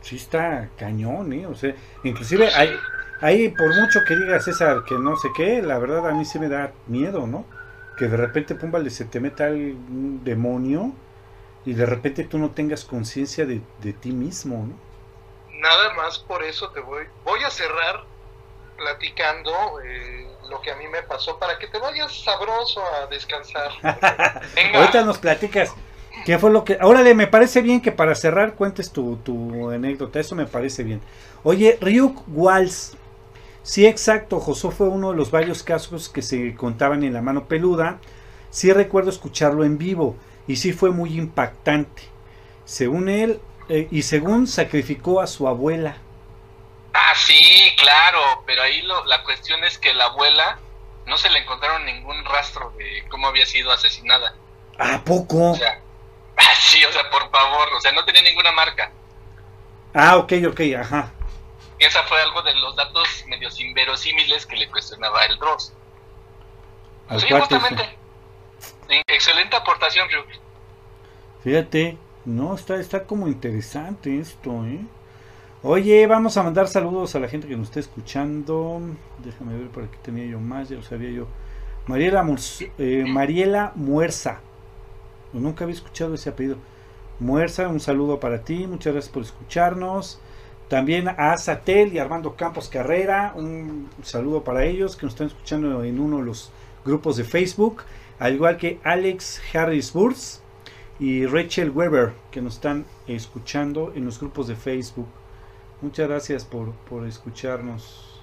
[0.00, 1.46] sí está cañón, ¿eh?
[1.46, 1.74] O sea,
[2.04, 2.76] inclusive hay,
[3.20, 6.38] hay, por mucho que diga César que no sé qué, la verdad a mí sí
[6.38, 7.44] me da miedo, ¿no?
[7.96, 10.92] Que de repente, pum, se te meta un demonio
[11.64, 13.60] y de repente tú no tengas conciencia de,
[13.92, 14.88] ti mismo, ¿no?
[15.60, 18.04] Nada más por eso te voy, voy a cerrar
[18.76, 23.72] platicando eh, lo que a mí me pasó para que te vayas sabroso a descansar.
[24.74, 25.74] Ahorita nos platicas
[26.24, 26.78] ¿Qué fue lo que.?
[26.82, 30.20] Órale, me parece bien que para cerrar cuentes tu, tu anécdota.
[30.20, 31.00] Eso me parece bien.
[31.42, 32.96] Oye, Ryuk Walls.
[33.62, 34.40] Sí, exacto.
[34.40, 37.98] Josué fue uno de los varios casos que se contaban en la mano peluda.
[38.50, 40.16] sí recuerdo escucharlo en vivo
[40.46, 42.02] y sí fue muy impactante.
[42.64, 45.96] Según él, eh, y según sacrificó a su abuela.
[46.94, 50.58] Ah, sí, claro, pero ahí lo, la cuestión es que la abuela
[51.06, 54.34] no se le encontraron ningún rastro de cómo había sido asesinada.
[54.78, 55.52] ¿A poco?
[55.52, 55.80] O sea,
[56.60, 58.92] sí, o sea, por favor, o sea, no tenía ninguna marca.
[59.94, 61.12] Ah, ok, ok, ajá.
[61.78, 65.74] Y esa fue algo de los datos medios inverosímiles que le cuestionaba el Dross.
[67.08, 67.98] Al sí, cuate justamente.
[69.08, 70.28] Excelente aportación, Ryuk.
[71.42, 74.80] Fíjate, no, está, está como interesante esto, ¿eh?
[75.62, 78.80] Oye, vamos a mandar saludos a la gente que nos está escuchando.
[79.18, 81.28] Déjame ver, por aquí tenía yo más, ya lo sabía yo.
[81.86, 84.42] Mariela, Murs- eh, Mariela Muerza.
[85.32, 86.56] Nunca había escuchado ese apellido.
[87.20, 90.20] Muerza, un saludo para ti, muchas gracias por escucharnos.
[90.68, 95.82] También a Satel y Armando Campos Carrera, un saludo para ellos que nos están escuchando
[95.82, 96.50] en uno de los
[96.84, 97.82] grupos de Facebook,
[98.18, 100.42] al igual que Alex Harris Burs
[101.00, 105.08] y Rachel Weber que nos están escuchando en los grupos de Facebook.
[105.80, 108.20] Muchas gracias por, por escucharnos.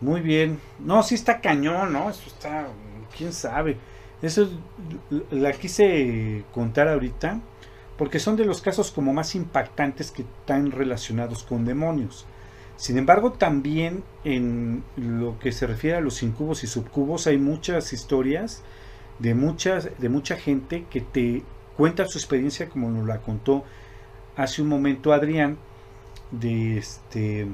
[0.00, 0.58] Muy bien.
[0.80, 2.10] No, sí está cañón, ¿no?
[2.10, 2.66] Eso está,
[3.16, 3.76] quién sabe.
[4.22, 4.50] Eso es-
[5.30, 7.40] la quise contar ahorita
[7.98, 12.26] porque son de los casos como más impactantes que están relacionados con demonios.
[12.76, 17.92] Sin embargo, también en lo que se refiere a los incubos y subcubos hay muchas
[17.92, 18.62] historias
[19.18, 21.42] de muchas de mucha gente que te
[21.76, 23.64] cuenta su experiencia como nos la contó
[24.36, 25.58] hace un momento Adrián
[26.30, 27.46] de este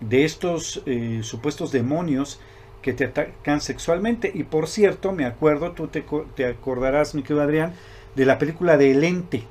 [0.00, 2.40] de estos eh, supuestos demonios
[2.82, 6.04] que te atacan sexualmente y por cierto me acuerdo tú te,
[6.34, 7.76] te acordarás mi querido Adrián
[8.14, 9.46] de la película de El Ente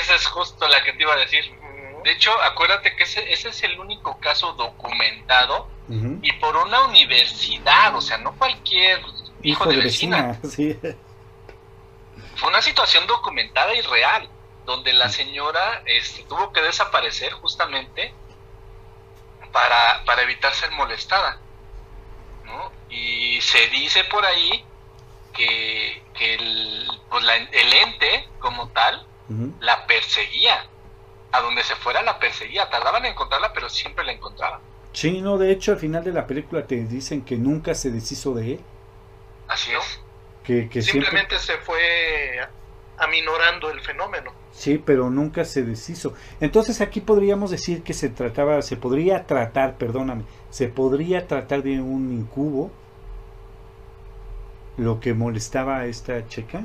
[0.00, 1.44] Esa es justo la que te iba a decir.
[2.04, 5.68] De hecho, acuérdate que ese, ese es el único caso documentado
[6.22, 9.00] y por una universidad, o sea, no cualquier
[9.42, 10.38] hijo, de, vecina.
[10.48, 10.78] sí.
[12.36, 14.28] Fue una situación documentada y real,
[14.66, 18.12] donde la señora este, tuvo que desaparecer justamente
[19.50, 21.40] para, para evitar ser molestada.
[22.48, 22.72] ¿No?
[22.90, 24.64] Y se dice por ahí
[25.34, 29.06] que, que el, pues la- el ente como tal
[29.60, 30.66] la perseguía.
[31.30, 32.70] A donde se fuera la perseguía.
[32.70, 34.60] Tardaban en encontrarla, pero siempre la encontraban.
[34.94, 38.32] Sí, no, de hecho al final de la película te dicen que nunca se deshizo
[38.34, 38.60] de él,
[39.46, 40.00] Así es.
[40.42, 42.40] que, que siempre Simplemente se fue
[42.96, 44.32] aminorando el fenómeno.
[44.52, 46.14] Sí, pero nunca se deshizo.
[46.40, 51.80] Entonces aquí podríamos decir que se trataba, se podría tratar, perdóname, se podría tratar de
[51.80, 52.70] un incubo
[54.76, 56.62] lo que molestaba a esta chica.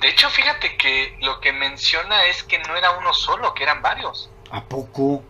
[0.00, 3.82] De hecho, fíjate que lo que menciona es que no era uno solo, que eran
[3.82, 4.30] varios.
[4.50, 5.22] ¿A poco?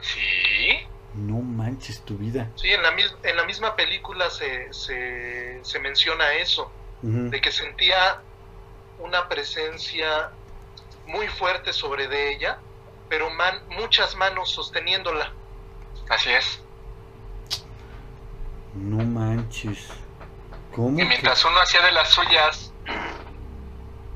[0.00, 0.78] Sí.
[1.14, 2.48] No manches tu vida.
[2.56, 6.70] Sí, en la, mis- en la misma película se, se, se menciona eso,
[7.02, 8.20] de que sentía
[8.98, 10.30] una presencia
[11.06, 12.58] muy fuerte sobre de ella,
[13.12, 15.30] pero man- muchas manos sosteniéndola.
[16.08, 16.62] Así es.
[18.72, 19.86] No manches.
[20.74, 20.94] ¿Cómo?
[20.94, 22.72] Y que- mientras uno hacía de las suyas,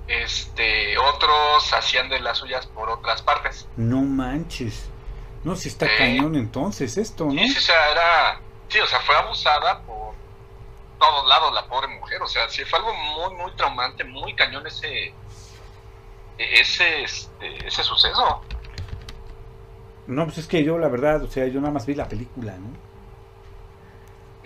[0.08, 3.68] este, otros hacían de las suyas por otras partes.
[3.76, 4.88] No manches.
[5.44, 7.32] No, si está cañón entonces esto, ¿no?
[7.32, 8.40] Sí, sí, o sea, era,
[8.70, 10.14] sí, o sea, fue abusada por
[10.98, 14.66] todos lados la pobre mujer, o sea, sí fue algo muy, muy traumante, muy cañón
[14.66, 15.12] ese,
[16.38, 18.42] ese, este, ese suceso.
[20.06, 22.52] No, pues es que yo la verdad, o sea, yo nada más vi la película,
[22.52, 22.68] ¿no?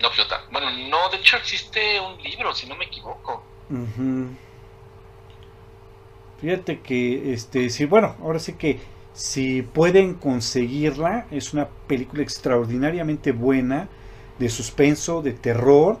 [0.01, 3.43] No, pues yo ta- bueno, no, de hecho existe un libro, si no me equivoco.
[6.39, 8.79] Fíjate que, este, sí, bueno, ahora sí que
[9.13, 13.87] si pueden conseguirla, es una película extraordinariamente buena,
[14.39, 15.99] de suspenso, de terror,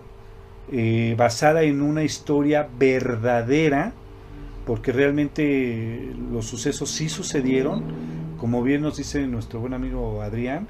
[0.71, 3.91] eh, basada en una historia verdadera,
[4.65, 7.83] porque realmente los sucesos sí sucedieron,
[8.41, 10.67] como bien nos dice nuestro buen amigo Adrián,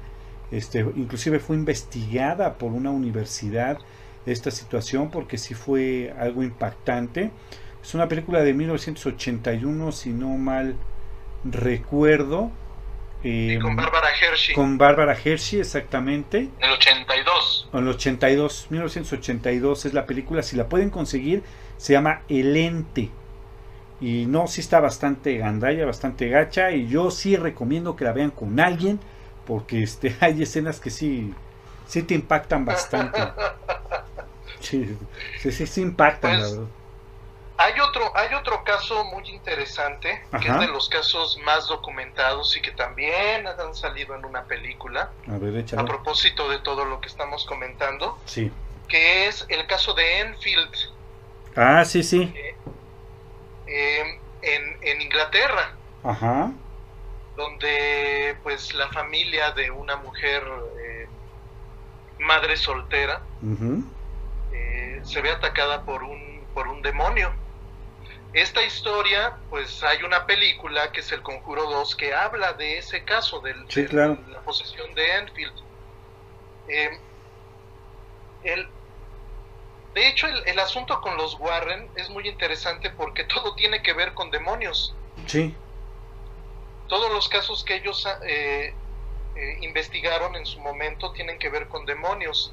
[0.50, 3.78] este, inclusive fue investigada por una universidad
[4.26, 7.30] esta situación porque sí fue algo impactante.
[7.82, 10.76] Es una película de 1981, si no mal
[11.44, 12.52] recuerdo.
[13.22, 14.54] Y con Bárbara Hershey.
[14.54, 16.50] con Bárbara Hershey, exactamente.
[16.60, 17.70] En el 82.
[17.72, 20.42] En el 82, 1982 es la película.
[20.42, 21.42] Si la pueden conseguir,
[21.78, 23.08] se llama El Ente.
[24.02, 26.72] Y no, sí está bastante gandalla, bastante gacha.
[26.72, 28.98] Y yo sí recomiendo que la vean con alguien.
[29.46, 31.32] Porque este, hay escenas que sí,
[31.86, 33.20] sí te impactan bastante.
[34.60, 34.96] Sí,
[35.40, 36.72] sí, sí, sí impactan, Pues, la verdad.
[37.58, 42.62] Hay otro, hay otro caso muy interesante, que es de los casos más documentados y
[42.62, 45.10] que también han salido en una película.
[45.76, 48.18] A, propósito de todo lo que estamos comentando.
[48.24, 48.52] Sí.
[48.86, 50.74] Que es el caso de Enfield.
[51.56, 52.32] Ah, sí, sí.
[52.34, 52.51] Eh,
[53.72, 55.74] eh, en, en Inglaterra.
[56.04, 56.52] Ajá.
[57.36, 60.42] Donde pues la familia de una mujer
[60.78, 61.06] eh,
[62.18, 63.22] madre soltera
[65.02, 67.32] se ve atacada por un, por un demonio.
[68.32, 73.04] Esta historia, pues hay una película que es El Conjuro 2 que habla de ese
[73.04, 75.52] caso, del, de la posesión de Enfield.
[76.68, 76.98] Eh,
[78.44, 78.68] el,
[79.94, 84.14] de hecho, el, asunto con los Warren es muy interesante porque todo tiene que ver
[84.14, 84.94] con demonios.
[85.26, 85.54] Sí.
[86.88, 88.74] Todos los casos que ellos eh,
[89.36, 92.52] eh, investigaron en su momento tienen que ver con demonios.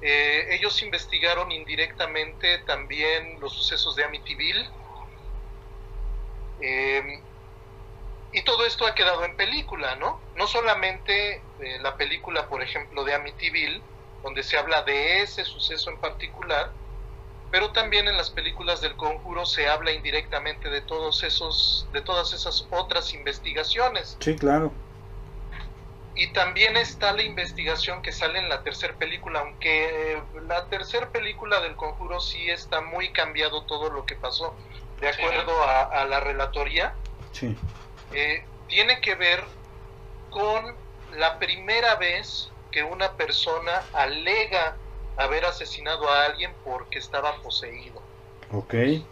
[0.00, 4.68] ellos investigaron indirectamente también los sucesos de Amityville
[8.34, 10.20] y todo esto ha quedado en película, ¿no?
[10.34, 13.80] No solamente eh, la película, por ejemplo, de Amityville,
[14.24, 16.72] donde se habla de ese suceso en particular,
[17.50, 22.32] pero también en las películas del Conjuro se habla indirectamente de todos esos, de todas
[22.32, 24.16] esas otras investigaciones.
[24.18, 24.72] Sí, claro.
[26.16, 31.60] Y también está la investigación que sale en la tercera película, aunque la tercera película
[31.60, 34.54] del Conjuro sí está muy cambiado todo lo que pasó
[35.00, 36.94] de acuerdo a, la relatoría,
[38.12, 39.44] eh, tiene que ver
[40.30, 40.74] con
[41.16, 44.76] la primera vez que una persona alega
[45.16, 48.02] haber asesinado a alguien porque estaba poseído.
[48.50, 48.72] Ok.
[48.72, 49.04] de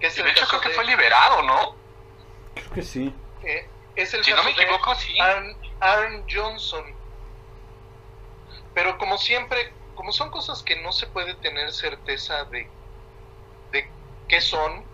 [0.00, 1.76] hecho creo que fue liberado, ¿no?
[2.54, 3.14] Creo que sí.
[3.42, 5.18] Eh, es el si no me equivoco, sí.
[5.80, 6.84] Aaron Johnson.
[8.74, 12.68] Pero como siempre, como son cosas que no se puede tener certeza de
[14.28, 14.84] qué son.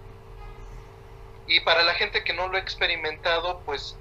[1.48, 3.96] Y para la gente que no lo ha experimentado, pues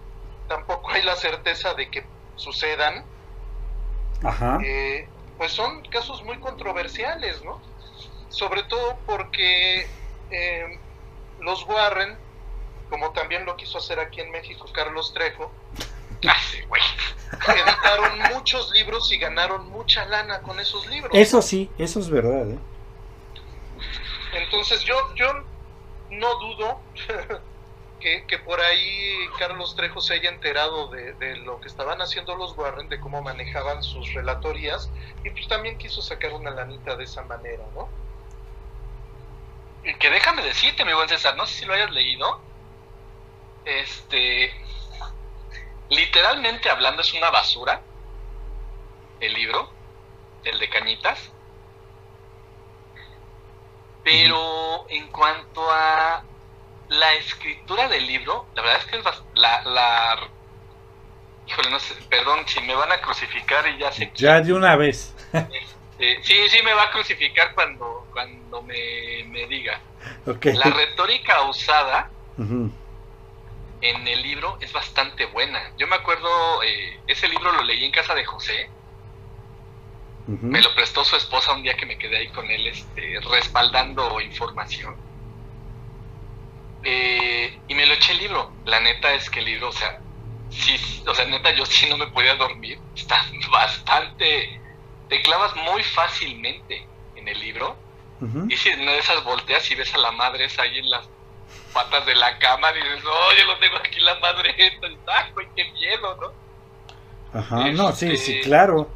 [0.48, 3.04] tampoco hay la certeza de que sucedan.
[4.24, 4.60] Ajá.
[4.64, 5.08] Eh,
[5.38, 7.62] pues son casos muy controversiales, ¿no?
[8.30, 9.88] Sobre todo porque
[10.30, 10.80] eh,
[11.40, 12.18] los Warren,
[12.90, 15.52] como también lo quiso hacer aquí en México Carlos Trejo,
[16.22, 21.12] editaron muchos libros y ganaron mucha lana con esos libros.
[21.14, 22.50] Eso sí, eso es verdad.
[22.50, 22.60] ¿eh?
[24.34, 25.44] Entonces yo, yo
[26.12, 26.80] no dudo
[28.02, 32.90] que, por ahí Carlos Trejo se haya enterado de, lo que estaban haciendo los Warren,
[32.90, 34.92] de cómo manejaban sus relatorías,
[35.24, 37.88] y pues también quiso sacar una lanita de esa manera, ¿no?
[40.00, 42.40] Que déjame decirte, mi buen César, no sé si lo hayas leído.
[43.66, 44.54] Este.
[45.90, 47.82] Literalmente hablando, es una basura.
[49.20, 49.72] El libro,
[50.44, 51.32] el de Cañitas.
[54.04, 56.24] Pero en cuanto a
[56.92, 60.28] la escritura del libro, la verdad es que es la, la
[61.48, 64.76] híjole, no sé, perdón si me van a crucificar y ya sé Ya de una
[64.76, 65.16] vez.
[65.34, 69.80] Este, sí, sí me va a crucificar cuando, cuando me, diga.
[70.26, 75.72] La retórica usada en el libro es bastante buena.
[75.78, 78.70] Yo me acuerdo, eh, ese libro lo leí en casa de José
[80.28, 84.22] me lo prestó su esposa un día que me quedé ahí con él este, respaldando
[84.22, 84.96] información.
[86.84, 88.52] Eh, y me lo eché el libro.
[88.66, 90.00] La neta es que el libro, o sea,
[90.50, 92.80] sí, o sea, neta yo sí no me podía dormir.
[92.96, 94.60] Está bastante...
[95.10, 97.76] Te clavas muy fácilmente en el libro.
[98.50, 101.10] Y si no de esas volteas y ves a la madre esa ahí en las
[101.74, 105.72] patas de la cama, y dices, oye, lo tengo aquí la madre esta, ¡ay, qué
[105.72, 107.40] miedo, ¿no?
[107.40, 108.88] Ajá, no, sí, sí, este, claro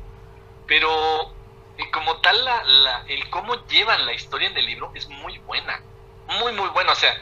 [0.68, 0.90] pero
[1.92, 5.82] como tal, la, el cómo llevan la historia en el libro es muy buena.
[6.42, 6.92] Muy, muy buena.
[6.92, 7.14] O sea,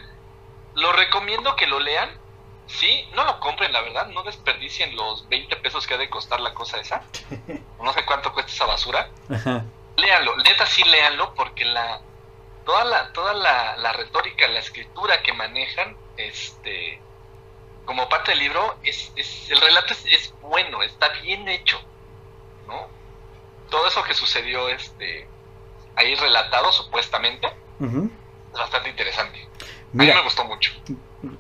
[0.76, 2.10] lo recomiendo que lo lean.
[2.68, 4.08] Sí, no lo compren, la verdad.
[4.08, 7.04] No desperdicien los 20 pesos que ha de costar la cosa esa.
[7.84, 9.10] No sé cuánto cuesta esa basura.
[9.98, 10.38] Léanlo.
[10.38, 12.00] Neta, sí, léanlo porque la
[12.66, 17.02] toda la toda la, la retórica, la escritura que manejan, este
[17.84, 21.78] como parte del libro, es, es el relato es, es bueno, está bien hecho.
[22.68, 22.88] ¿no?
[23.74, 25.28] todo eso que sucedió este
[25.96, 27.48] ahí relatado supuestamente
[27.80, 29.48] es bastante interesante.
[29.94, 30.72] A mí me gustó mucho.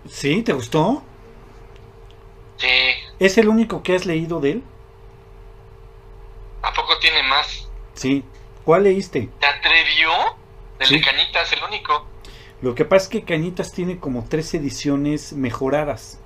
[0.07, 0.41] ¿Sí?
[0.43, 1.03] ¿Te gustó?
[2.57, 2.67] Sí.
[3.19, 4.63] ¿Es el único que has leído de él?
[6.61, 7.67] ¿A poco tiene más?
[7.95, 8.23] Sí.
[8.63, 9.29] ¿Cuál leíste?
[9.39, 10.11] ¿Te atrevió?
[10.79, 12.05] El de Cañitas, el único.
[12.61, 16.19] Lo que pasa es que Cañitas tiene como tres ediciones mejoradas.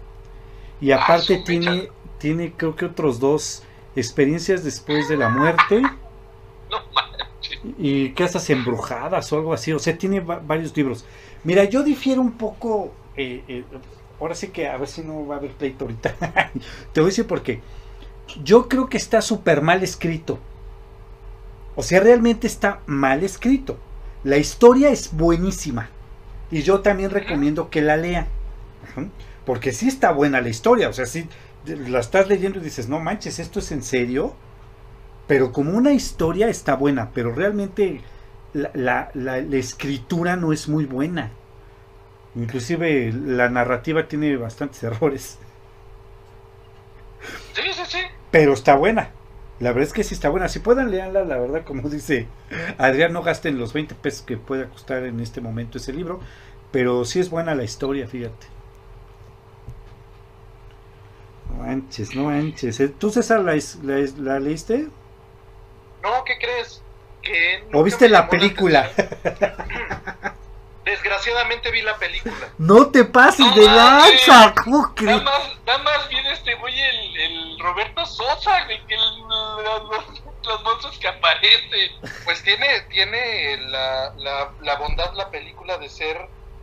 [0.79, 3.63] Y ah, aparte tiene, tiene creo que otros dos
[3.95, 5.81] experiencias después de la muerte
[6.69, 6.77] No.
[7.79, 9.71] Y casas embrujadas o algo así.
[9.73, 11.05] O sea, tiene va- varios libros.
[11.47, 12.91] Mira, yo difiero un poco.
[13.15, 13.63] eh, eh,
[14.19, 16.13] ahora sí que a ver si no va a haber pleito ahorita.
[16.91, 17.61] Te voy a decir por qué.
[18.43, 20.39] Yo creo que está súper mal escrito.
[21.77, 23.77] O sea, realmente está mal escrito.
[24.25, 25.89] La historia es buenísima.
[26.51, 28.27] Y yo también recomiendo que la lean.
[29.45, 30.89] Porque sí está buena la historia.
[30.89, 31.29] O sea, sí
[31.65, 34.33] la estás leyendo y dices, no manches, ¿esto es en serio?
[35.27, 38.01] Pero como una historia está buena, pero realmente
[38.57, 41.31] la, la- la- la escritura no es muy buena.
[42.35, 45.39] Inclusive la narrativa tiene bastantes errores.
[47.53, 47.99] Sí, sí, sí.
[48.31, 49.11] Pero está buena.
[49.59, 50.49] La verdad es que sí está buena.
[50.49, 52.27] Si puedan leerla, la verdad, como dice
[52.77, 56.21] Adrián, no gasten los 20 pesos que pueda costar en este momento ese libro.
[56.71, 58.47] Pero sí es buena la historia, fíjate.
[61.49, 62.79] No manches, no manches.
[62.79, 62.89] ¿Eh?
[62.89, 64.89] ¿Tú, César, la, la la leíste?
[66.03, 66.83] No, ¿qué crees?
[67.27, 68.89] Que ¿O viste la película?
[70.85, 72.47] Desgraciadamente vi la película.
[72.57, 74.53] No te pases No de lanza.
[74.63, 75.21] ¿Cómo crees?
[75.21, 80.21] Nada más, nada más viene este güey, el, el Roberto Sosa, que el- los, los-
[80.45, 81.91] los monstruos que aparecen.
[82.23, 86.17] Pues tiene, tiene la, la, la bondad la película de ser,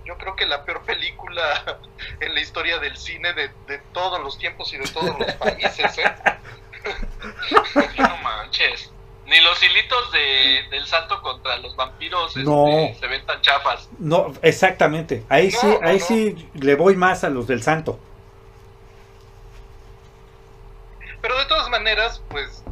[0.07, 1.79] yo creo que la peor película
[2.21, 5.99] en la historia del cine de, de todos los tiempos y de todos los países,
[5.99, 6.15] ¿eh?
[7.99, 8.91] No manches.
[9.27, 12.67] Ni los hilitos de, del santo contra los vampiros este, No.
[12.99, 13.89] se ven tan chafas.
[13.99, 15.25] No, exactamente.
[15.29, 17.99] Ahí No, sí, no, ahí sí le voy más a los del santo.
[21.21, 22.63] Pero de todas maneras, pues,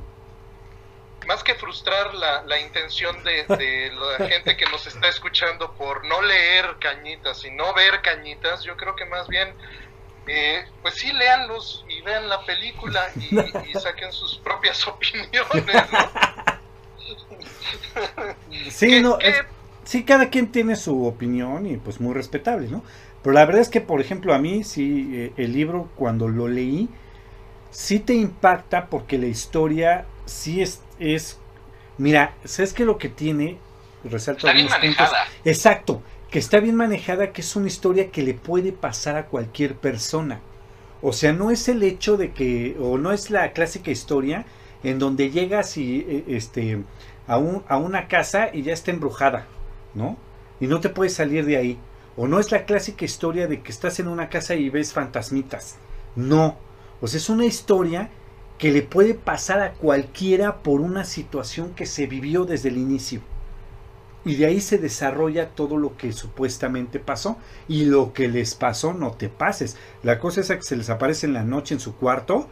[1.27, 6.05] más que frustrar la, la intención de, de la gente que nos está escuchando por
[6.05, 9.55] no leer cañitas y no ver cañitas, yo creo que más bien,
[10.27, 13.35] eh, pues sí, léanlos y vean la película y,
[13.71, 16.13] y saquen sus propias opiniones, ¿no?
[18.71, 19.43] Sí, ¿Qué- no, qué- es-
[19.85, 22.83] sí, cada quien tiene su opinión y pues muy respetable, ¿no?
[23.23, 26.49] Pero la verdad es que, por ejemplo, a mí sí, eh, el libro cuando lo
[26.49, 26.89] leí,
[27.71, 31.39] sí te impacta porque la historia sí es, es
[31.99, 33.59] mira, ¿sabes qué lo que tiene?
[34.05, 35.11] Resalto Está bien puntos.
[35.45, 36.03] Exacto,
[36.33, 40.41] que está bien manejada, que es una historia que le puede pasar a cualquier persona.
[41.03, 44.47] O sea, no es el hecho de que, o no es la clásica historia
[44.83, 46.85] en donde llegas y eh, este
[47.29, 49.47] a, un- a una casa y ya está embrujada,
[49.95, 50.19] ¿no?
[50.61, 51.79] Y no te puedes salir de ahí.
[52.17, 55.81] O no es la clásica historia de que estás en una casa y ves fantasmitas.
[56.17, 56.59] No.
[57.01, 58.11] O sea, es una historia
[58.59, 63.23] que le puede pasar a cualquiera por una situación que se vivió desde el inicio.
[64.25, 67.39] Y de ahí se desarrolla todo lo que supuestamente pasó.
[67.69, 69.77] Y lo que les pasó, no te pases.
[70.03, 72.49] La cosa esa que se les aparece en la noche en su cuarto.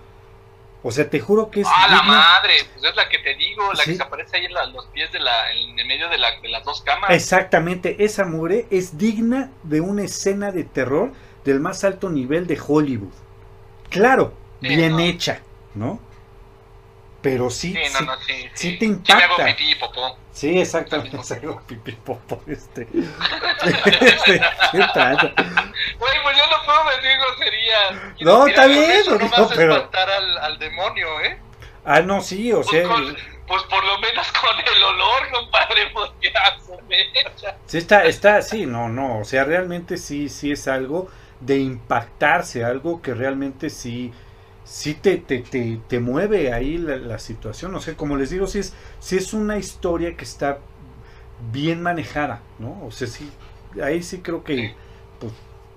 [0.83, 1.67] O sea, te juro que es.
[1.71, 2.55] ¡Ah, la madre!
[2.73, 3.91] Pues es la que te digo, la Sí.
[3.91, 6.41] que se aparece ahí en la- los pies de la, en el medio de, la,
[6.41, 7.11] de las dos camas.
[7.11, 11.13] Exactamente, esa mugre es digna de una escena de terror
[11.45, 13.13] del más alto nivel de Hollywood.
[13.91, 15.01] Claro, Sí, bien no.
[15.01, 15.41] hecha,
[15.75, 16.01] ¿no?
[17.23, 18.33] Pero sí, Sí, sí, no, sí.
[18.55, 19.45] sí Sí, te Sí me hago impacta.
[19.57, 20.19] pipí y popó.
[20.33, 21.19] sí, exactamente.
[21.19, 22.89] Mismo Hago pipí popo, este.
[23.63, 24.41] Este,
[24.73, 25.33] qué tranza.
[25.99, 28.21] Güey, pues yo no puedo decir groserías.
[28.23, 31.39] No, está bien, eso no no, pero- espantar al, al demonio, ¿eh?
[31.85, 33.17] Ah, no, sí, o Pues, sea, con-
[33.47, 37.57] pues por lo menos con el olor, compadre, pues ya se me echa.
[37.67, 41.11] sí está, está, sí, no, no, o sea, realmente sí, sí es algo
[41.41, 44.13] de impactarse, algo que realmente sí,
[44.71, 48.47] sí te, te, te, te mueve ahí la, la situación, o sea, como les digo,
[48.47, 50.59] sí es, sí es una historia que está
[51.53, 52.81] bien manejada, ¿no?
[52.87, 53.29] O sea, sí,
[53.83, 54.77] ahí sí creo que,
[55.19, 55.33] pues,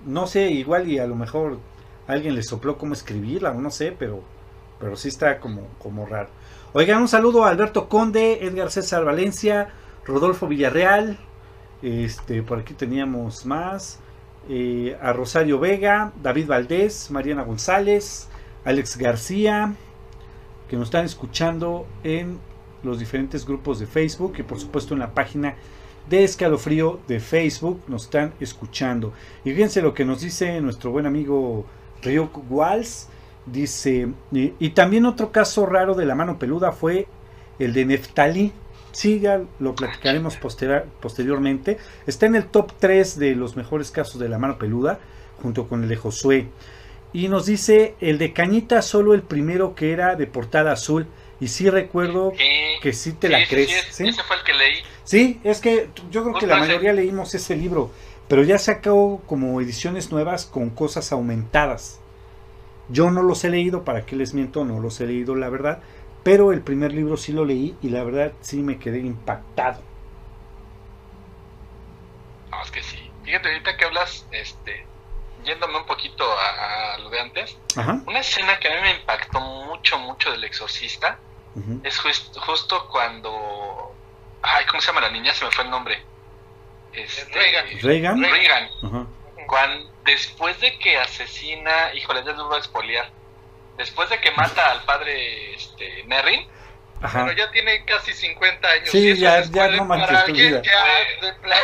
[0.06, 1.58] no sé, igual y a lo mejor
[2.06, 4.22] alguien le sopló cómo escribirla, o no sé, pero,
[4.78, 6.28] pero sí está como, como raro.
[6.72, 9.70] Oigan, un saludo a Alberto Conde, Edgar César Valencia,
[10.06, 11.18] Rodolfo Villarreal,
[11.82, 13.98] este, por aquí teníamos más,
[14.48, 18.28] eh, a Rosario Vega, David Valdés, Mariana González,
[18.64, 19.74] Alex García,
[20.68, 22.38] que nos están escuchando en
[22.82, 25.54] los diferentes grupos de Facebook y por supuesto en la página
[26.08, 29.12] de Escalofrío de Facebook nos están escuchando.
[29.44, 31.64] Y fíjense lo que nos dice nuestro buen amigo
[32.02, 33.08] Ryuk Walls.
[33.46, 37.06] Dice, y, también otro caso raro de la mano peluda fue
[37.58, 38.52] el de Neftalí.
[38.92, 39.22] Sí,
[39.58, 40.38] lo platicaremos
[41.00, 41.78] posteriormente.
[42.06, 44.98] Está en el top 3 de los mejores casos de la mano peluda,
[45.42, 46.48] junto con el de Josué.
[47.14, 51.06] Y nos dice, el de Cañita, solo el primero que era de portada azul.
[51.40, 52.44] Y sí recuerdo Sí,
[52.82, 53.70] que sí te sí, la crees.
[53.90, 54.06] sí.
[54.08, 54.74] Ese fue el que leí.
[55.04, 57.90] Sí, es que yo creo que la mayoría leímos ese libro,
[58.28, 62.00] pero ya sacó como ediciones nuevas con cosas aumentadas.
[62.88, 65.82] Yo no los he leído, para qué les miento, no los he leído la verdad,
[66.22, 69.82] pero el primer libro sí lo leí y la verdad sí me quedé impactado.
[72.50, 73.10] No, es que sí.
[73.24, 74.86] Fíjate, ahorita que hablas, este,
[75.44, 77.56] yéndome un poquito a, lo de antes,
[78.06, 81.18] una escena que a mí me impactó mucho, mucho del exorcista
[81.82, 83.94] es justo cuando...
[84.42, 85.32] Ay, ¿cómo se llama la niña?
[85.32, 86.02] Se me fue el nombre.
[86.92, 87.80] Este, Reagan.
[87.80, 88.22] Reagan.
[88.22, 89.08] Reagan.
[89.46, 93.10] Cuando, después de que asesina, híjole, ya les voy a expoliar.
[93.76, 96.46] Después de que mata al padre este, Merrin,
[97.00, 97.24] Ajá.
[97.24, 98.88] Bueno, ya tiene casi 50 años.
[98.88, 101.62] Sí, ya, ya no manches para alguien de plano.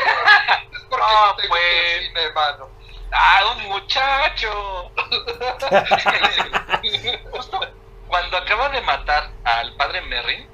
[0.73, 1.63] Es porque no, pues...
[2.07, 2.69] cine, hermano.
[3.13, 4.91] ¡Ah, un muchacho!
[7.33, 7.61] Justo
[8.07, 10.47] cuando acaba de matar al padre Merrin,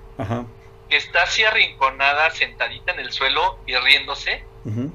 [0.89, 4.45] que está así arrinconada, sentadita en el suelo y riéndose,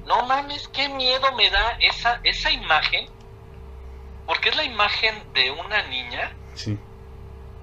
[0.05, 3.07] no mames, qué miedo me da esa, esa imagen,
[4.25, 6.77] porque es la imagen de una niña, sí.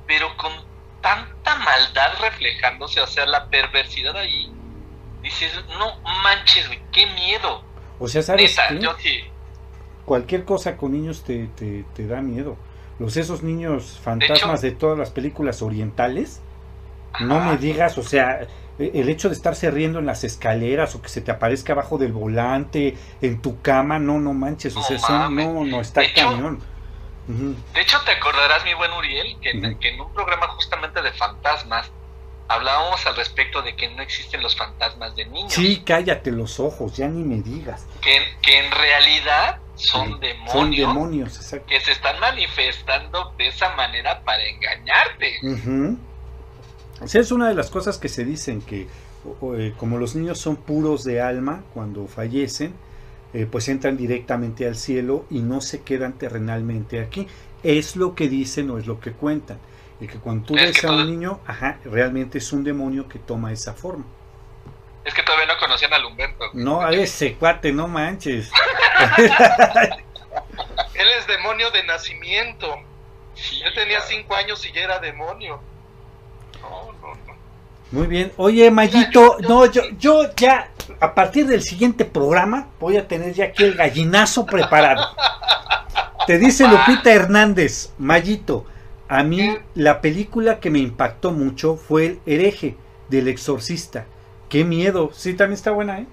[0.07, 0.53] pero con
[1.01, 4.53] tanta maldad reflejándose, o sea, la perversidad ahí.
[5.23, 7.65] Dices, no manches, güey, qué miedo.
[7.99, 9.31] O sea, ¿sabes Yo sí
[10.09, 12.57] cualquier cosa con niños te, te, te da miedo.
[12.99, 16.41] Los esos niños fantasmas de, todas las películas orientales,
[17.21, 18.41] no me digas, o sea,
[18.79, 21.99] e, el hecho de estarse riendo en las escaleras o que se te aparezca abajo
[21.99, 26.61] del volante, en tu cama, no, no manches, o sea, no, no está cañón.
[27.29, 31.93] De hecho, te acordarás, mi buen Uriel, que, que en un programa justamente de fantasmas
[32.49, 35.53] hablábamos al respecto de que no existen los fantasmas de niños.
[35.53, 37.87] Sí, cállate los ojos, ya ni me digas.
[38.01, 41.66] Que, que en realidad son demonios, son demonios exacto.
[41.69, 45.39] que se están manifestando de esa manera para engañarte.
[47.07, 48.89] sea, es una de las cosas que se dicen que
[49.57, 52.75] eh, como los niños son puros de alma cuando fallecen,
[53.35, 57.27] eh, pues entran directamente al cielo y no se quedan terrenalmente aquí.
[57.62, 59.59] Es lo que dicen o es lo que cuentan.
[60.01, 63.53] Y que cuando tú ves a un niño, ajá, realmente es un demonio que toma
[63.53, 64.05] esa forma.
[65.05, 66.51] Es que todavía no conocían al Humberto.
[66.53, 68.51] No, a ese cuate, no manches.
[70.95, 72.75] Él es demonio de nacimiento.
[73.65, 75.61] Él tenía cinco años y ya era demonio.
[76.61, 77.35] No, no, no.
[77.91, 78.33] Muy bien.
[78.37, 80.70] Oye, Mayito, no, yo, yo ya,
[81.01, 85.16] a partir del siguiente programa, voy a tener ya aquí el gallinazo preparado.
[86.27, 88.66] Te dice Lupita Hernández, Mayito,
[89.09, 92.77] a mí la película que me impactó mucho fue El hereje
[93.09, 94.07] del exorcista.
[94.49, 95.11] Qué miedo.
[95.15, 96.07] Sí, también está buena, ¿eh?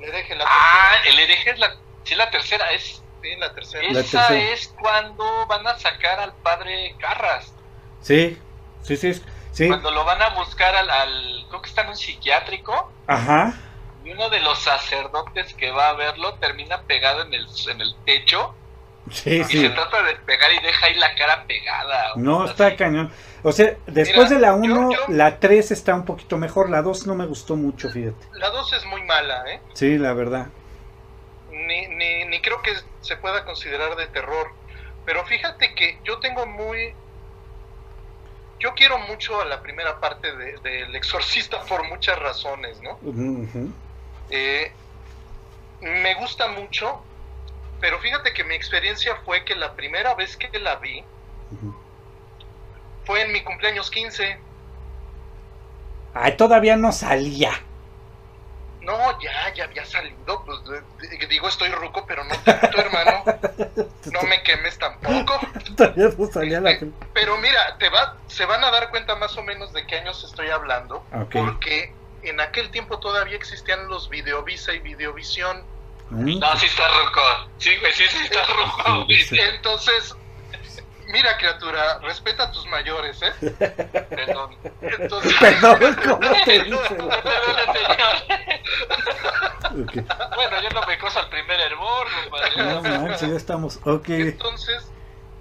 [0.00, 2.72] El hereje, la Ah, el hereje es la, sí, la tercera.
[2.72, 3.86] Es, sí, la tercera.
[3.86, 7.52] Esa es cuando van a sacar al padre Carras.
[8.00, 8.38] Sí,
[8.82, 9.14] sí, sí.
[9.52, 9.68] sí.
[9.68, 12.90] Cuando lo van a buscar al, al, creo que está en un psiquiátrico.
[13.06, 13.54] Ajá.
[14.04, 17.94] Y uno de los sacerdotes que va a verlo termina pegado en el, en el
[18.04, 18.54] techo.
[19.10, 19.60] Sí, y sí.
[19.60, 22.12] se trata de pegar y deja ahí la cara pegada.
[22.16, 23.10] No, está cañón.
[23.42, 27.14] O sea, después de la 1, la 3 está un poquito mejor, la 2 no
[27.14, 28.26] me gustó mucho, fíjate.
[28.34, 29.60] La 2 es muy mala, ¿eh?
[29.74, 30.46] Sí, la verdad.
[31.50, 34.52] Ni, ni, ni creo que se pueda considerar de terror.
[35.04, 36.94] Pero fíjate que yo tengo muy...
[38.60, 42.98] Yo quiero mucho a la primera parte del de, exorcista por muchas razones, ¿no?
[44.30, 44.72] eh,
[45.80, 47.02] me gusta mucho,
[47.82, 51.04] pero fíjate que mi experiencia fue que la primera vez que la vi,
[53.04, 54.38] fue en mi cumpleaños 15.
[56.14, 57.50] Ay, todavía no salía.
[58.82, 60.44] No, ya, ya había salido.
[60.44, 60.60] Pues
[61.28, 63.24] digo, estoy ruco, pero no tanto, hermano.
[64.12, 65.40] No me quemes tampoco.
[65.76, 69.36] todavía no salía la este, Pero mira, te va, se van a dar cuenta más
[69.36, 71.04] o menos de qué años estoy hablando.
[71.32, 71.92] Porque
[72.22, 75.71] en aquel tiempo todavía existían los Videovisa y Videovisión.
[76.12, 76.38] ¿Mm?
[76.38, 77.20] No, sí está ruco.
[77.58, 79.06] Sí, sí, sí está ruco.
[79.08, 80.14] Entonces,
[81.12, 83.32] Mira, criatura, respeta a tus mayores, ¿eh?
[84.08, 84.56] Perdón.
[84.80, 85.34] Entonces...
[85.38, 86.96] Perdón, ¿cómo te dice?
[90.34, 92.06] Bueno, yo no me coso al primer hervor,
[92.56, 93.78] No manches, ya estamos.
[93.84, 94.08] Ok.
[94.08, 94.90] Entonces,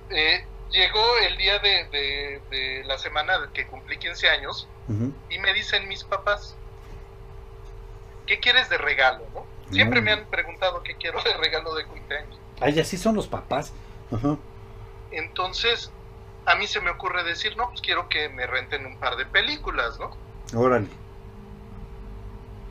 [0.09, 4.67] eh, llegó el día de, de, de, la semana que cumplí 15 años
[5.29, 6.57] y me dicen mis papás,
[8.27, 9.45] ¿qué quieres de regalo, no?
[9.71, 12.39] Siempre me han preguntado qué quiero de regalo de cumpleaños.
[12.59, 13.73] Ay, así son los papás.
[15.11, 15.91] Entonces,
[16.45, 19.25] a mí se me ocurre decir, no, pues quiero que me renten un par de
[19.25, 20.15] películas, ¿no?
[20.53, 20.87] Órale.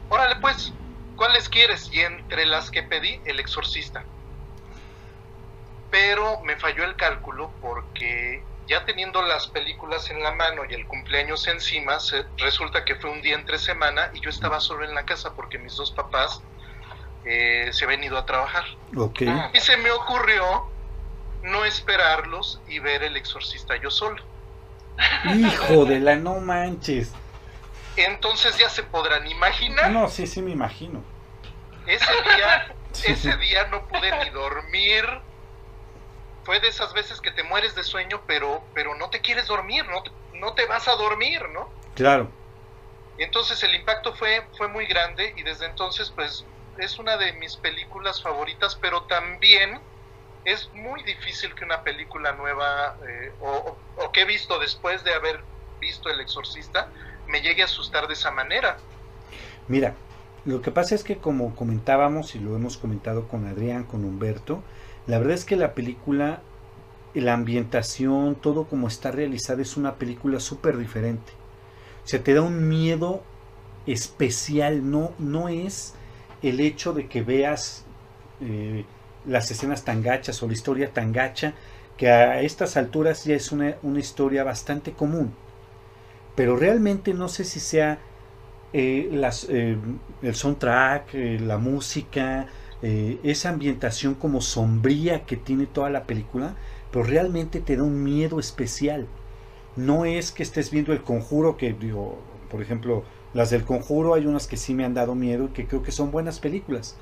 [0.09, 0.72] Órale, pues,
[1.16, 1.90] ¿cuáles quieres?
[1.93, 4.05] Y entre las que pedí, El Exorcista.
[5.90, 10.86] Pero me falló el cálculo porque ya teniendo las películas en la mano y el
[10.86, 11.98] cumpleaños encima,
[12.36, 15.59] resulta que fue un día entre semana y yo estaba solo en la casa porque
[15.59, 16.40] mis dos papás
[17.24, 18.64] eh, se habían ido a trabajar.
[18.97, 19.28] Okay.
[19.55, 20.66] Y se me ocurrió
[21.42, 24.22] no esperarlos y ver el exorcista yo solo.
[25.34, 27.12] Hijo de la no manches.
[27.97, 29.90] Entonces ya se podrán imaginar.
[29.90, 31.02] No, sí, sí me imagino.
[31.86, 32.74] Ese día,
[33.05, 35.05] ese día no pude ni dormir.
[36.44, 39.86] Fue de esas veces que te mueres de sueño, pero, pero no te quieres dormir,
[39.86, 41.70] no te, no te vas a dormir, ¿no?
[41.94, 42.30] Claro.
[43.18, 46.47] Entonces el impacto fue, fue muy grande y desde entonces pues
[46.82, 49.78] es una de mis películas favoritas, pero también
[50.44, 53.77] es muy difícil que una película nueva eh, o,
[54.12, 55.40] que he visto después de haber
[55.81, 56.89] visto El Exorcista
[57.27, 58.78] me llegue a asustar de esa manera.
[59.69, 59.94] Mira,
[60.44, 64.62] lo que pasa es que como comentábamos y lo hemos comentado con Adrián, con Humberto,
[65.07, 66.40] la verdad es que la película,
[67.15, 71.32] la ambientación, todo como está realizada es una película súper diferente.
[72.05, 73.23] O sea, te da un miedo
[73.86, 75.94] especial, no, no es
[76.42, 77.84] el hecho de que veas
[78.40, 78.84] eh,
[79.26, 81.54] las escenas tan gachas o la historia tan gacha,
[81.96, 85.34] que a estas alturas ya es una, una historia bastante común.
[86.34, 87.98] Pero realmente no sé si sea
[88.72, 89.76] eh, las, eh,
[90.22, 92.46] el soundtrack, la música,
[92.82, 96.56] esa ambientación como sombría que tiene toda la película,
[96.90, 99.06] pero realmente te da un miedo especial.
[99.76, 102.18] No es que estés viendo el conjuro, que digo,
[102.50, 103.04] por ejemplo,
[103.35, 105.93] las del conjuro hay unas que sí me han dado miedo y que creo que
[105.93, 106.97] son buenas películas,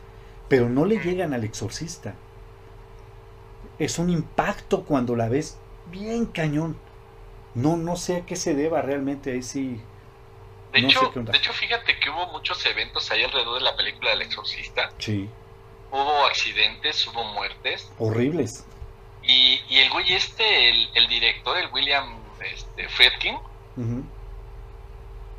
[0.48, 2.14] pero no le llegan al exorcista.
[3.78, 5.56] Es un impacto cuando la ves
[5.90, 6.76] bien cañón.
[7.54, 9.80] No, no sé a qué se deba realmente, ahí sí.
[10.72, 11.32] De, no hecho, sé qué onda.
[11.32, 14.90] de hecho, fíjate que hubo muchos eventos ahí alrededor de la película del exorcista.
[14.98, 15.28] Sí,
[15.90, 17.90] Hubo accidentes, hubo muertes.
[17.98, 18.66] horribles.
[19.22, 22.18] Y, y el güey este, el, el director, el William
[22.52, 23.36] este, Friedkin.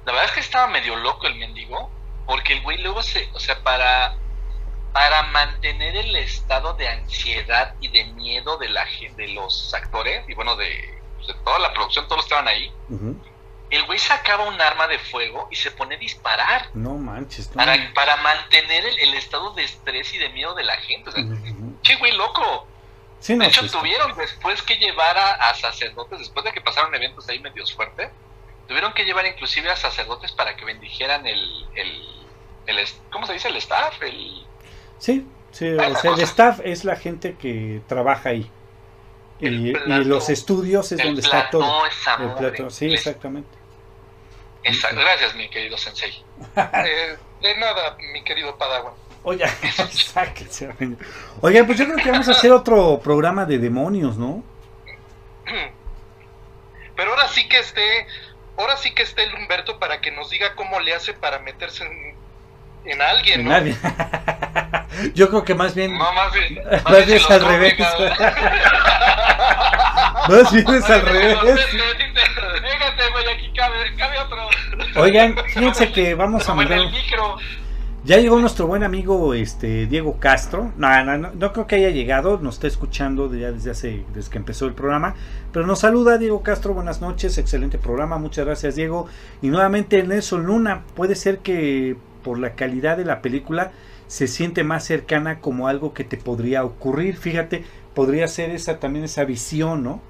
[0.09, 1.91] La verdad es que estaba medio loco el mendigo,
[2.25, 4.15] porque el güey luego se, o sea, para,
[4.93, 10.33] para mantener el estado de ansiedad y de miedo de la de los actores, y
[10.33, 13.15] bueno, de, pues, de toda la producción, todos estaban ahí, Ujú.
[13.69, 16.69] el güey sacaba un arma de fuego y se pone a disparar.
[16.73, 17.49] No manches.
[17.49, 17.57] no.
[17.57, 21.09] Para, para mantener el, el estado de estrés y de miedo de la gente.
[21.09, 21.79] O sea, Ujú.
[21.83, 22.67] che, güey, loco.
[23.19, 23.69] Sí, no, De hecho, sí.
[23.77, 28.09] tuvieron después que llevar a, a sacerdotes, después de que pasaron eventos ahí medios fuertes,
[28.69, 31.39] tuvieron que llevar inclusive a sacerdotes para que bendijeran el,
[31.73, 32.03] el,
[32.67, 33.47] el ¿cómo se dice?
[33.47, 34.45] El staff, el...
[34.99, 38.49] Sí, sí, Ah, o sea, el staff es la gente que trabaja ahí.
[39.39, 39.73] Y,
[40.03, 41.65] los estudios es donde está todo.
[42.19, 43.49] El plato, sí, exactamente.
[44.63, 46.23] esa- gracias, mi querido sensei.
[46.55, 48.93] Eh, de nada, mi querido Padawan.
[49.23, 49.45] Oye.
[51.41, 54.43] Oigan, pues yo creo que vamos a hacer otro programa de demonios, ¿no?
[56.99, 58.07] Pero ahora sí que esté,
[58.59, 61.85] ahora sí que esté el Humberto para que nos diga cómo le hace para meterse
[61.85, 62.15] en,
[62.91, 63.51] en alguien, ¿no?
[63.51, 63.75] Nadie.
[65.15, 67.75] Yo creo que más bien, No, más bien, Más más bien es al revés.
[70.29, 71.37] más bien es al revés.
[74.95, 76.79] Oigan, fíjense que vamos a mandar.
[78.05, 80.71] Ya llegó nuestro buen amigo este Diego Castro.
[80.77, 84.31] No, no, no, no creo que haya llegado, nos está escuchando ya desde hace desde
[84.31, 85.15] que empezó el programa,
[85.51, 89.07] pero nos saluda Diego Castro, buenas noches, excelente programa, muchas gracias Diego.
[89.41, 93.73] Y nuevamente Nelson Luna, puede ser que por la calidad de la película
[94.07, 99.03] se siente más cercana como algo que te podría ocurrir, fíjate, podría ser esa también
[99.03, 100.01] esa visión, ¿no?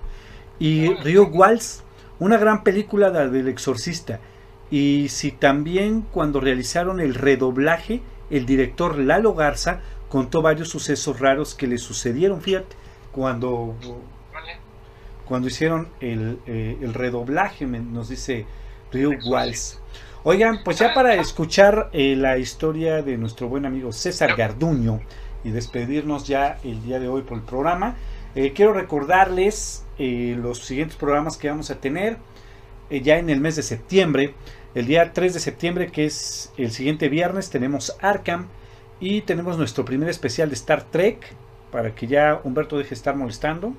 [0.60, 1.82] Y Rio Waltz,
[2.20, 4.20] una gran película la del exorcista.
[4.72, 11.56] Y si también cuando realizaron el redoblaje, el director Lalo Garza contó varios sucesos raros
[11.56, 12.76] que le sucedieron, fíjate,
[13.12, 13.76] cuando,
[15.26, 18.46] cuando hicieron el, eh, el redoblaje, nos dice
[18.92, 19.80] Rio Walls.
[20.24, 25.00] Oigan, pues ya para escuchar eh, la historia de nuestro buen amigo César Garduño
[25.46, 27.96] y despedirnos ya el día de hoy por el programa,
[28.36, 32.18] eh, quiero recordarles eh, los siguientes programas que vamos a tener
[32.90, 34.34] ya en el mes de septiembre.
[34.76, 38.48] El día 3 de septiembre, que es el siguiente viernes, tenemos Arkham
[39.00, 41.18] y tenemos nuestro primer especial de Star Trek
[41.72, 43.74] para que ya Humberto deje de estar molestando.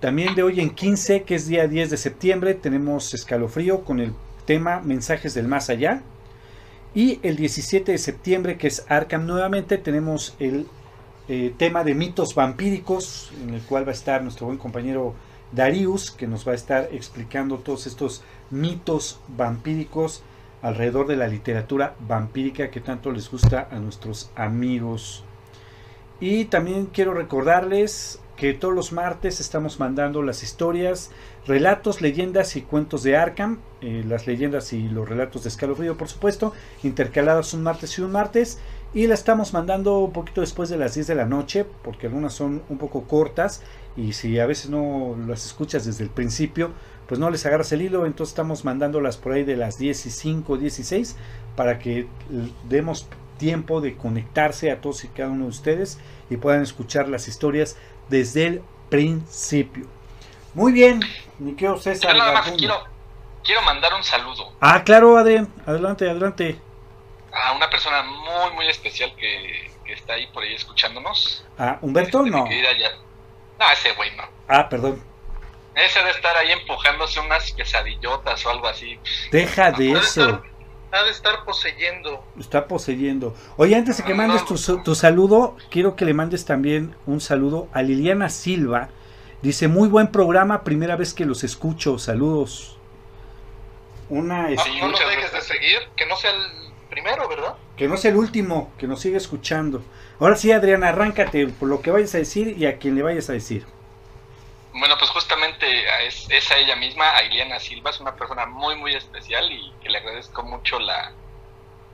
[0.00, 4.14] También de hoy en 15, que es día 10 de septiembre, tenemos Escalofrío con el
[4.46, 6.02] tema Mensajes del Más Allá.
[6.94, 10.66] Y el 17 de septiembre, que es Arkham nuevamente, tenemos el
[11.28, 15.14] eh, tema de mitos vampíricos, en el cual va a estar nuestro buen compañero
[15.52, 20.22] Darius, que nos va a estar explicando todos estos mitos vampíricos
[20.62, 25.24] alrededor de la literatura vampírica que tanto les gusta a nuestros amigos.
[26.20, 31.10] Y también quiero recordarles que todos los martes estamos mandando las historias,
[31.46, 36.08] relatos, leyendas y cuentos de Arkham, eh, las leyendas y los relatos de Escalofrío, por
[36.08, 36.52] supuesto,
[36.82, 38.58] intercalados un martes y un martes.
[38.94, 42.32] Y la estamos mandando un poquito después de las 10 de la noche, porque algunas
[42.32, 43.62] son un poco cortas.
[43.96, 46.72] Y si a veces no las escuchas desde el principio,
[47.08, 50.10] pues no les agarras el hilo, entonces estamos mandándolas por ahí de las 10 y
[50.10, 51.16] 5, 16
[51.54, 52.06] para que
[52.64, 53.08] demos
[53.38, 55.98] tiempo de conectarse a todos y cada uno de ustedes
[56.30, 57.76] y puedan escuchar las historias
[58.08, 59.86] desde el principio.
[60.54, 61.00] Muy bien,
[61.38, 62.12] mi querido César.
[62.12, 62.82] Yo nada más quiero,
[63.44, 64.52] quiero mandar un saludo.
[64.60, 66.60] Ah, claro, Adrián, adelante, adelante.
[67.32, 71.44] A una persona muy, muy especial que, está ahí por ahí escuchándonos.
[71.58, 72.46] Ah, Humberto, este, no.
[73.58, 74.24] No, ese güey no.
[74.48, 75.02] Ah, perdón.
[75.76, 78.98] Ese de estar ahí empujándose unas pesadillotas o algo así.
[79.30, 80.42] Deja de eso
[80.92, 82.24] ha de estar poseyendo.
[82.38, 83.34] Está poseyendo.
[83.56, 87.68] Oye, antes de que mandes tu, tu, saludo, quiero que le mandes también un saludo
[87.72, 88.88] a Liliana Silva.
[89.42, 92.78] Dice, muy buen programa, primera vez que los escucho, saludos.
[94.08, 94.46] Una...
[94.46, 97.54] Ah, no nos dejes de seguir, que no sea el primero, ¿verdad?
[97.76, 99.82] Que no sea el último, que nos siga escuchando.
[100.18, 103.28] Ahora sí, Adriana, arráncate por lo que vayas a decir y a quien le vayas
[103.28, 103.66] a decir.
[104.78, 105.66] Bueno, pues justamente
[106.06, 109.72] es, es, a ella misma, a Ileana Silva, es una persona muy, muy especial y
[109.82, 111.12] que le agradezco mucho la,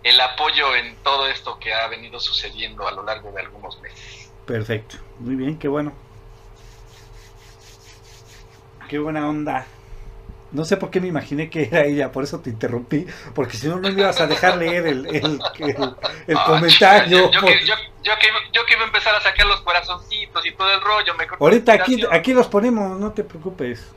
[0.03, 4.33] el apoyo en todo esto que ha venido sucediendo a lo largo de algunos meses.
[4.47, 5.93] Perfecto, muy bien, qué bueno.
[8.89, 9.65] Qué buena onda.
[10.51, 13.69] No sé por qué me imaginé que era ella, por eso te interrumpí, porque si
[13.69, 15.41] no, no me ibas a dejar leer el, el,
[16.27, 17.31] el, comentario.
[17.31, 21.15] Yo, yo, yo, que, iba a empezar a sacar los corazoncitos y todo el rollo.
[21.15, 23.93] Me Ahorita aquí, aquí los ponemos, no te preocupes.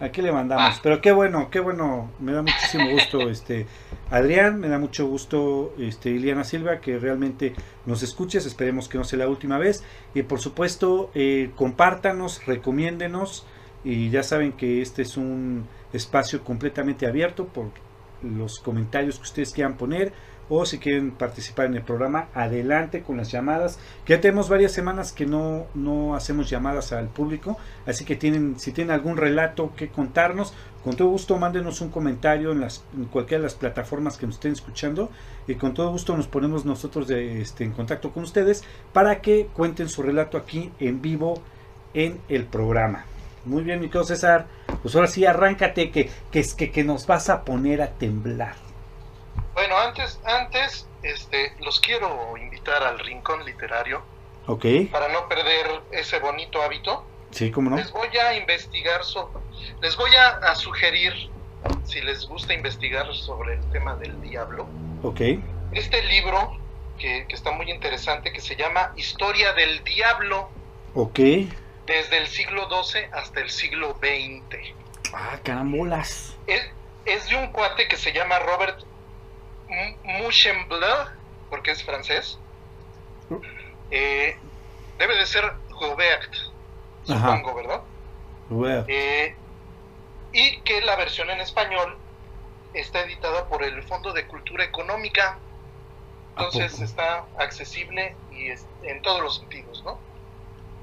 [0.00, 0.76] Aquí le mandamos.
[0.76, 0.80] Ah.
[0.82, 2.12] Pero qué bueno, qué bueno.
[2.20, 3.66] Me da muchísimo gusto, este
[4.10, 7.54] Adrián, me da mucho gusto, este Iliana Silva, que realmente
[7.84, 8.46] nos escuches.
[8.46, 9.84] Esperemos que no sea la última vez.
[10.14, 13.46] Y por supuesto, eh, compártanos, recomiéndenos.
[13.84, 17.70] Y ya saben que este es un espacio completamente abierto por
[18.22, 20.12] los comentarios que ustedes quieran poner
[20.48, 23.78] o si quieren participar en el programa, adelante con las llamadas.
[24.06, 28.72] Ya tenemos varias semanas que no, no hacemos llamadas al público, así que tienen, si
[28.72, 30.54] tienen algún relato que contarnos,
[30.84, 34.36] con todo gusto mándenos un comentario en, las, en cualquiera de las plataformas que nos
[34.36, 35.10] estén escuchando
[35.46, 39.48] y con todo gusto nos ponemos nosotros de, este, en contacto con ustedes para que
[39.52, 41.42] cuenten su relato aquí en vivo
[41.94, 43.04] en el programa.
[43.44, 44.46] Muy bien, mi querido César.
[44.82, 48.67] Pues ahora sí, arráncate, que, que, que, que nos vas a poner a temblar.
[49.58, 54.04] Bueno, antes, antes, este, los quiero invitar al rincón literario.
[54.46, 54.64] Ok.
[54.92, 57.04] Para no perder ese bonito hábito.
[57.32, 57.76] Sí, cómo no.
[57.76, 59.40] Les voy a investigar sobre,
[59.82, 61.12] les voy a, sugerir,
[61.82, 64.68] si les gusta investigar sobre el tema del diablo.
[65.02, 65.22] Ok.
[65.72, 66.56] Este libro,
[66.96, 70.50] que, que está muy interesante, que se llama Historia del Diablo.
[70.94, 71.18] Ok
[71.84, 74.74] desde el siglo XII hasta el siglo XX.
[75.14, 76.36] Ah, carambolas.
[76.46, 76.60] Es,
[77.06, 78.84] es de un cuate que se llama Robert
[80.04, 81.06] Mouchenbleu,
[81.50, 82.38] porque es francés.
[83.90, 84.36] Eh,
[84.98, 86.32] debe de ser Robert,
[87.04, 87.82] supongo, ¿verdad?
[88.88, 89.34] Eh,
[90.32, 91.96] y que la versión en español
[92.74, 95.38] está editada por el Fondo de Cultura Económica.
[96.36, 98.50] Entonces está accesible y
[98.82, 99.98] en todos los sentidos, ¿no?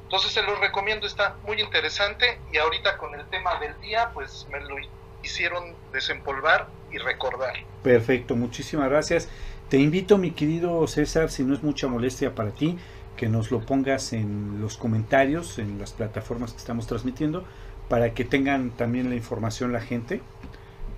[0.03, 4.45] Entonces se los recomiendo, está muy interesante y ahorita con el tema del día, pues
[4.49, 4.75] me lo
[5.23, 7.53] hicieron desempolvar y recordar.
[7.83, 9.29] Perfecto, muchísimas gracias.
[9.69, 12.77] Te invito, mi querido César, si no es mucha molestia para ti,
[13.17, 17.45] que nos lo pongas en los comentarios, en las plataformas que estamos transmitiendo,
[17.89, 20.21] para que tengan también la información la gente.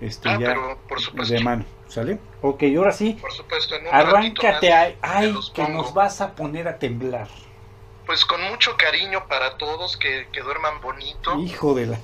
[0.00, 1.34] Este, ah, pero por supuesto.
[1.34, 2.18] de mano, ¿sale?
[2.40, 3.18] Ok, ahora sí.
[3.20, 4.72] Por supuesto, en un arráncate,
[5.02, 7.28] ay, que nos vas a poner a temblar
[8.08, 11.38] pues con mucho cariño para todos, que, duerman bonito.
[11.40, 11.98] Hijo de la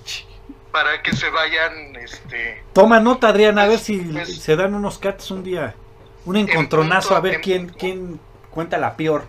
[0.75, 2.65] Para que se vayan, este...
[2.73, 5.77] Toma nota, Adrián, a ver si pues, se dan unos cats un día.
[6.25, 8.19] Un encontronazo, a ver quién, quién
[8.51, 9.25] cuenta la peor.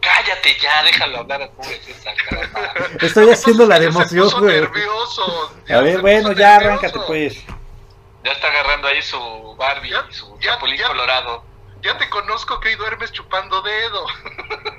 [0.00, 1.78] Cállate ya, déjalo hablar a pobre
[3.06, 4.62] Estoy haciendo la de emoción, güey.
[4.62, 5.52] nervioso.
[5.68, 7.44] A ver, bueno, ya arráncate, pues.
[8.24, 9.18] Ya está agarrando ahí su
[9.58, 11.44] Barbie, su chapulín colorado
[11.84, 14.06] ya te conozco que hoy duermes chupando dedo.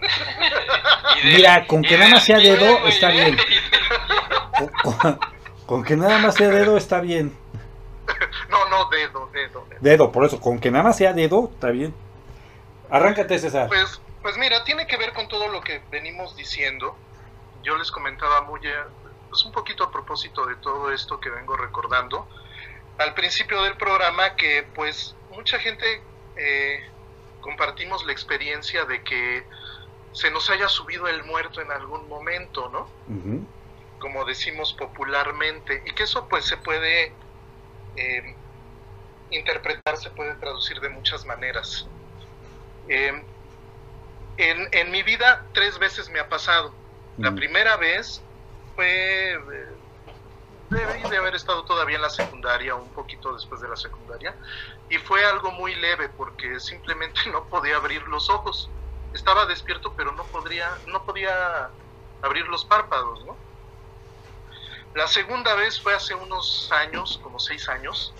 [1.23, 3.37] Mira, con que nada más sea dedo está bien.
[5.65, 7.35] Con, que nada más sea dedo está bien.
[8.49, 10.11] No, no, dedo, dedo, dedo.
[10.11, 11.93] por eso, con que nada más sea dedo está bien.
[12.89, 13.67] Arráncate, César.
[13.67, 16.95] Pues, pues mira, tiene que ver con todo lo que venimos diciendo.
[17.63, 18.61] Yo les comentaba muy,
[19.29, 22.27] pues un poquito a propósito de todo esto que vengo recordando.
[22.99, 26.01] Al principio del programa que pues mucha gente
[26.37, 26.87] eh,
[27.41, 29.43] compartimos la experiencia de que
[30.13, 32.87] se nos haya subido el muerto en algún momento, ¿no?
[33.99, 37.13] Como decimos popularmente, y que eso pues se puede
[37.95, 38.35] eh,
[39.29, 41.87] interpretar, se puede traducir de muchas maneras.
[42.87, 43.25] Eh,
[44.37, 46.75] en, en, mi vida tres veces me ha pasado.
[47.17, 48.21] La primera vez
[48.75, 49.77] fue, eh,
[50.69, 54.37] debí de haber estado todavía en la secundaria, un poquito después de la secundaria,
[54.89, 58.69] y fue algo muy leve porque simplemente no podía abrir los ojos.
[59.13, 61.71] Estaba despierto, pero no podría, no podía
[62.21, 63.44] abrir los párpados, ¿no?
[64.95, 68.17] La segunda vez fue hace unos años, como seis años,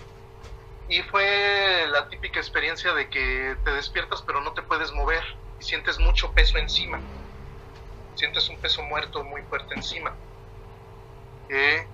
[0.89, 5.23] y fue la típica experiencia de que te despiertas pero no te puedes mover
[5.57, 7.01] y sientes mucho peso encima.
[8.13, 10.19] Sientes un peso muerto muy fuerte encima.
[11.47, 11.87] Eh,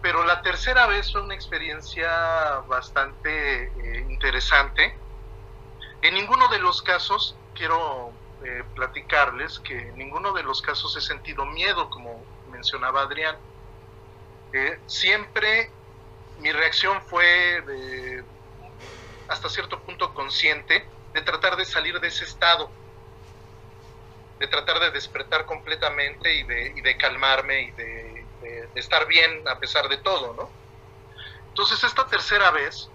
[0.00, 5.02] pero la tercera vez fue una experiencia bastante eh, interesante.
[6.00, 11.02] En ninguno de los casos, quiero eh, platicarles que en ninguno de los casos he
[11.02, 13.36] sentido miedo, como mencionaba Adrián.
[14.86, 15.70] siempre
[16.38, 17.62] mi reacción fue
[19.28, 22.70] hasta cierto punto consciente de tratar de salir de ese estado,
[24.38, 28.26] de tratar de despertar completamente y de, y de calmarme y de,
[28.74, 30.50] estar bien a pesar de todo, ¿no?
[31.48, 32.88] Entonces esta tercera vez,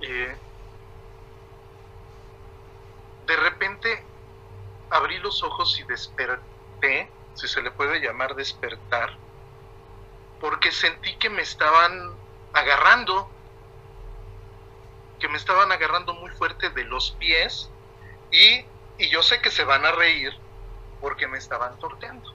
[0.00, 0.36] eh,
[3.26, 4.02] de repente
[4.90, 9.16] abrí los ojos y desperté, si se le puede llamar despertar,
[10.40, 12.14] porque sentí que me estaban
[12.52, 13.30] agarrando,
[15.18, 17.70] que me estaban agarrando muy fuerte de los pies
[18.30, 18.64] y,
[19.10, 20.32] yo sé que se van a reír
[21.00, 22.30] porque me estaban torteando.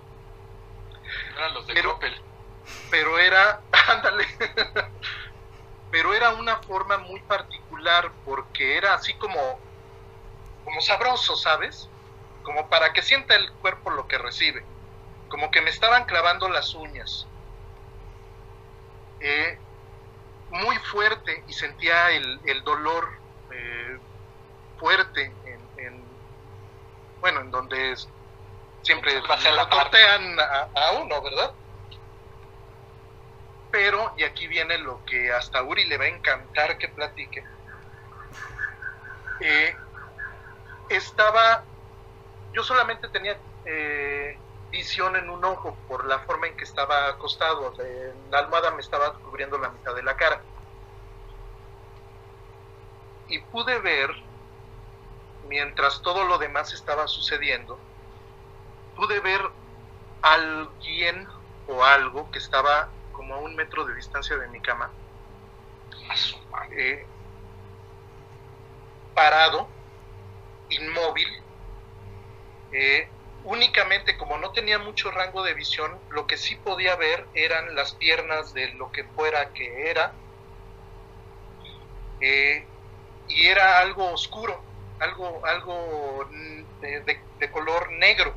[1.36, 2.00] Eran los de pero,
[2.90, 4.28] pero era, ándale,
[5.92, 9.60] pero era una forma muy particular porque era así como,
[10.64, 11.90] como sabroso, ¿sabes?
[12.44, 14.66] Como para que sienta el cuerpo lo que recibe.
[15.30, 17.28] Como que me estaban clavando las uñas.
[19.20, 19.58] Eh,
[20.50, 23.08] muy fuerte y sentía el, dolor
[23.52, 24.00] eh,
[24.80, 25.32] fuerte
[25.78, 26.04] en,
[27.22, 27.96] bueno, en donde
[28.82, 31.54] siempre la tortean a, a, uno, ¿verdad?
[33.72, 37.44] Pero, y aquí viene lo que hasta Uri le va a encantar que platique,
[39.42, 39.76] eh,
[40.90, 41.64] estaba,
[42.54, 43.38] yo solamente tenía
[44.70, 47.74] visión en un ojo por la forma en que estaba acostado.
[48.32, 50.42] la almohada me estaba cubriendo la mitad de la cara.
[53.28, 54.10] Y pude ver,
[55.48, 57.78] mientras todo lo demás estaba sucediendo,
[58.96, 59.42] pude ver
[60.22, 61.28] alguien
[61.68, 64.90] o algo que estaba como a un metro de distancia de mi cama,
[66.72, 67.06] eh,
[69.14, 69.68] parado,
[70.70, 71.28] inmóvil,
[72.72, 73.10] eh,
[73.44, 77.94] únicamente como no tenía mucho rango de visión, lo que sí podía ver eran las
[77.94, 80.14] piernas de lo que fuera que era.
[82.22, 82.66] Eh,
[83.28, 84.62] y era algo oscuro,
[85.00, 86.28] algo, algo
[86.82, 88.34] de, color negro.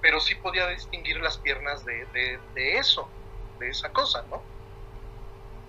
[0.00, 2.06] Pero sí podía distinguir las piernas de,
[2.54, 3.08] eso,
[3.58, 4.42] de esa cosa, ¿no?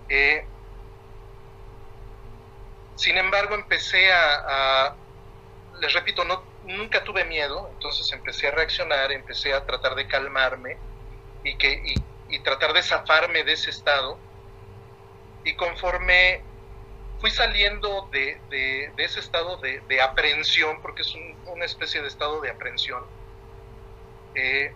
[0.08, 0.44] Eh,
[2.96, 4.94] sin embargo, empecé a,
[5.80, 10.76] les repito, no, nunca tuve miedo, entonces empecé a reaccionar, empecé a tratar de calmarme
[11.42, 11.94] y, que,
[12.28, 14.18] y, tratar de zafarme de ese estado.
[15.44, 16.42] Y conforme
[17.20, 21.14] fui saliendo de, ese estado de, aprehensión, porque es
[21.46, 23.02] una especie de estado de aprehensión,
[24.34, 24.72] eh,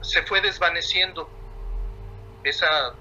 [0.00, 1.28] se fue desvaneciendo
[2.44, 2.94] esa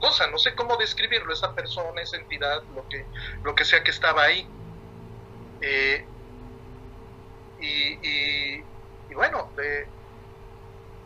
[0.00, 3.06] cosa, no sé cómo describirlo, esa persona, esa entidad, lo que,
[3.42, 4.46] lo que sea que estaba ahí.
[5.60, 6.06] Eh,
[7.60, 9.86] y, bueno, eh,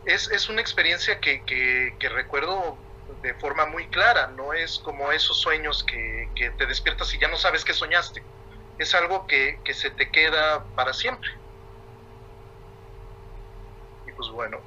[0.05, 2.77] es, una experiencia que, recuerdo
[3.21, 7.37] de forma muy clara, no es como esos sueños que, te despiertas y ya no
[7.37, 8.23] sabes qué soñaste,
[8.77, 11.29] es algo que, que se te queda para siempre.
[14.05, 14.59] Y pues bueno,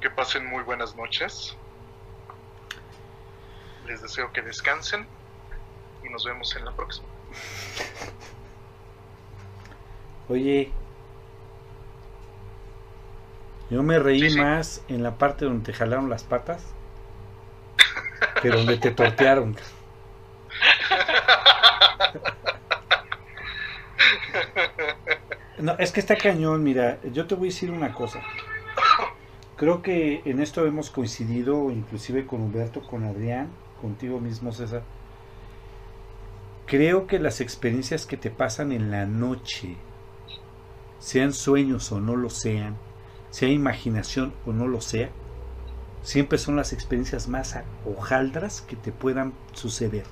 [0.00, 1.56] que pasen muy buenas noches.
[3.86, 5.06] Les deseo que descansen
[6.02, 7.08] y nos vemos en la próxima.
[10.28, 10.70] Oye,
[13.70, 16.64] yo me reí más en la parte donde te jalaron las patas
[18.40, 19.56] que donde te tortearon.
[25.58, 28.20] No, es que está cañón, mira, yo te voy a decir una cosa.
[29.56, 33.48] Creo que en esto hemos coincidido, inclusive con Humberto, con Adrián,
[33.80, 34.82] contigo mismo, César.
[36.66, 39.76] Creo que las experiencias que te pasan en la noche,
[41.04, 42.78] sean sueños o no lo sean,
[43.28, 45.10] sea imaginación o no lo sea,
[46.02, 50.04] siempre son las experiencias más hojaldras que te puedan suceder.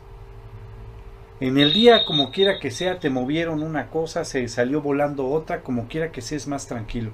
[1.41, 5.63] En el día, como quiera que sea, te movieron una cosa, se salió volando otra,
[5.63, 7.13] como quiera que sea, es más tranquilo.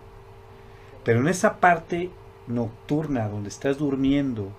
[1.05, 2.11] Pero en esa parte
[2.49, 4.51] nocturna donde estás durmiendo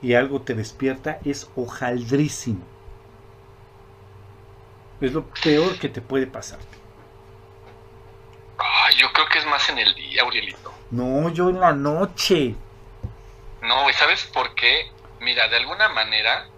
[0.00, 2.62] y algo te despierta es hojaldrísimo.
[5.02, 6.60] Es lo peor que te puede pasar.
[8.96, 10.72] Yo creo que es más en el día, Aurelito.
[10.90, 12.54] No, yo en la noche.
[13.62, 14.90] No, ¿y sabes por qué?
[15.20, 16.48] Mira, de alguna manera,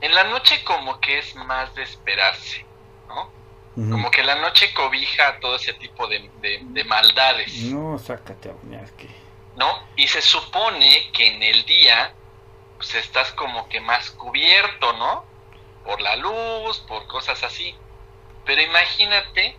[0.00, 2.64] en la noche como que es más de esperarse,
[3.08, 3.30] ¿no?
[3.74, 6.30] Como que la noche cobija todo ese tipo de,
[6.86, 7.54] maldades.
[7.64, 9.08] No, sácate a que...
[9.56, 9.86] ¿No?
[9.96, 12.14] Y se supone que en el día,
[12.76, 15.24] pues estás como que más cubierto, ¿no?
[15.84, 17.74] Por la luz, por cosas así.
[18.46, 19.58] Pero imagínate,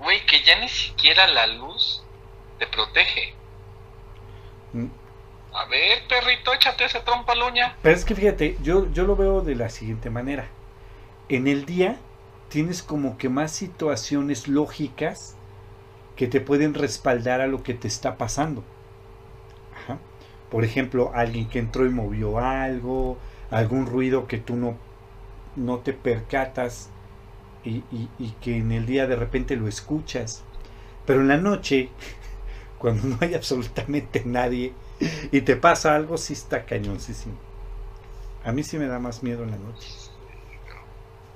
[0.00, 2.02] güey, que ya ni siquiera la luz
[2.58, 3.34] te protege.
[4.72, 4.86] Mm.
[5.52, 7.76] A ver, perrito, échate ese trompa luña.
[7.82, 10.48] Pero es que fíjate, yo, yo lo veo de la siguiente manera.
[11.28, 11.96] En el día
[12.48, 15.36] tienes como que más situaciones lógicas
[16.14, 18.64] que te pueden respaldar a lo que te está pasando.
[20.50, 23.18] Por ejemplo, alguien que entró y movió algo,
[23.50, 24.76] algún ruido que tú no,
[25.56, 26.90] no te percatas
[27.70, 30.44] y, y que en el día de repente lo escuchas.
[31.06, 31.90] Pero en la noche,
[32.78, 34.72] cuando no hay absolutamente nadie,
[35.30, 37.36] y te pasa algo, sí está cañoncísimo.
[38.44, 39.88] A mí sí me da más miedo en la noche.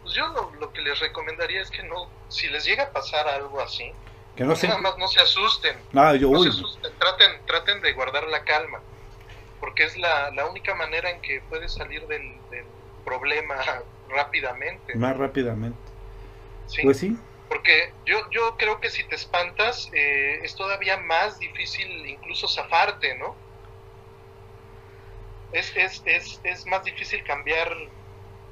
[0.02, 0.26] Pues yo
[0.58, 3.92] lo, que les recomendaría es que no, si les llega a pasar algo así,
[4.36, 5.76] que no nada más no se asusten.
[5.92, 6.92] No, yo, no se asusten.
[6.98, 8.80] Traten, traten de guardar la calma,
[9.58, 12.64] porque es la, la única manera en que puedes salir del, del
[13.04, 13.56] problema
[14.08, 14.94] rápidamente.
[14.94, 15.89] Más rápidamente.
[16.82, 17.16] Pues sí,
[17.48, 23.16] porque yo, yo creo que si te espantas eh, es todavía más difícil incluso zafarte,
[23.18, 23.36] ¿no?
[25.52, 27.74] es, es, es, es más difícil cambiar,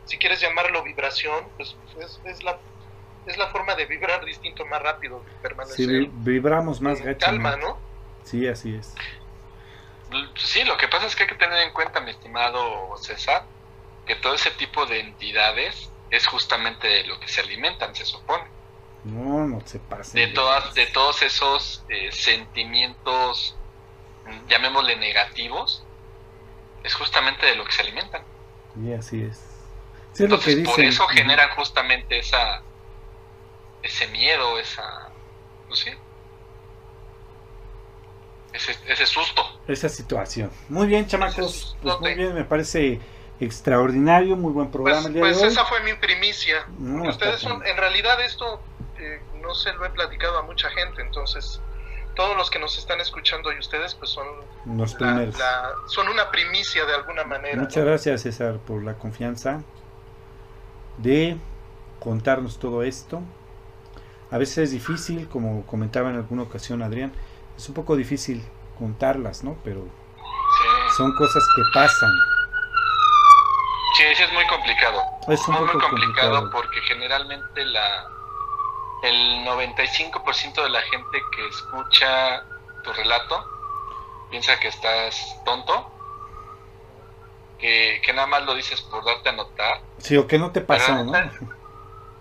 [0.05, 2.59] si quieres llamarlo vibración, pues es, es la
[3.27, 5.77] es la forma de vibrar distinto más rápido, permanecer.
[5.77, 7.27] Sí, vibramos más gacho.
[7.27, 7.79] Calma, ¿no?
[8.25, 8.95] Sí, así es.
[10.37, 13.47] Sí, lo que pasa es que hay que tener en cuenta, mi estimado César,
[14.07, 18.45] que todo ese tipo de entidades es justamente de lo que se alimentan, se supone.
[19.05, 20.19] No, no se pase.
[20.19, 23.57] De, todas, de todos esos eh, sentimientos,
[24.49, 25.85] llamémosle negativos,
[26.83, 28.23] es justamente de lo que se alimentan.
[28.83, 29.41] Y así es.
[30.19, 32.63] Entonces, por eso generan justamente esa
[33.83, 35.11] ese miedo, esa
[35.69, 35.91] pues sí,
[38.53, 39.45] ese, ese susto.
[39.69, 40.51] Esa situación.
[40.69, 41.77] Muy bien, chamacos.
[41.83, 43.01] Pues muy bien, me parece
[43.41, 45.09] extraordinario, muy buen programa.
[45.11, 46.67] Pues, pues esa fue mi primicia.
[47.09, 48.61] Ustedes son, en realidad esto
[48.99, 51.61] eh, no se lo he platicado a mucha gente, entonces
[52.15, 54.27] todos los que nos están escuchando y ustedes pues son
[54.77, 55.37] los primeros.
[55.87, 57.57] son una primicia de alguna manera.
[57.57, 59.63] Muchas gracias César por la confianza
[60.97, 61.37] de
[62.01, 63.23] contarnos todo esto.
[64.33, 67.13] A veces es difícil, como comentaba en alguna ocasión Adrián,
[67.57, 68.43] es un poco difícil
[68.79, 69.57] contarlas, ¿no?
[69.63, 69.87] Pero
[70.97, 72.11] son cosas que pasan.
[73.97, 75.03] Sí, es muy complicado.
[75.29, 78.09] Es muy, complicado, complicado porque generalmente la,
[79.03, 82.45] el 95% de la gente que escucha
[82.83, 83.45] tu relato
[84.31, 85.91] piensa que estás tonto,
[87.59, 89.81] que, nada más lo dices por darte a notar.
[89.99, 91.13] Sí, o que no te pasó, ¿no?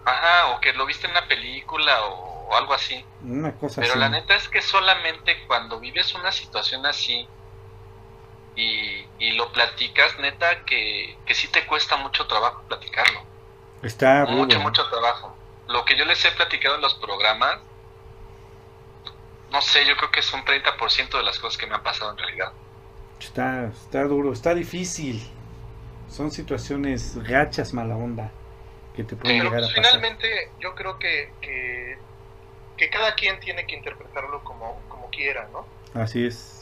[0.05, 3.03] Ajá, o que lo viste en una película o, algo así.
[3.23, 7.27] Una cosa Pero la neta es que solamente cuando vives una situación así
[8.57, 13.21] y, y lo platicas, neta que, que sí te cuesta mucho trabajo platicarlo.
[13.81, 17.59] Está mucho, mucho trabajo lo que yo les he platicado en los programas,
[19.51, 22.11] no sé, yo creo que es un 30% de las cosas que me han pasado
[22.11, 22.51] en realidad.
[23.19, 25.21] Está, está duro, está difícil.
[26.09, 28.31] Son situaciones gachas, mala onda,
[28.95, 33.75] que te pueden llegar a pues, Finalmente, yo creo que, que, cada quien tiene que
[33.75, 35.65] interpretarlo como, como quiera, ¿no?
[35.99, 36.56] Así es.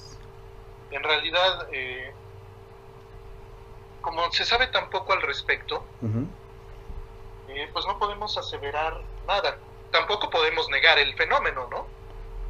[0.95, 2.13] En realidad, eh,
[3.99, 5.83] como se sabe tan poco al respecto,
[7.49, 9.57] eh, pues no podemos aseverar nada.
[9.91, 11.85] Tampoco podemos negar el fenómeno, ¿no?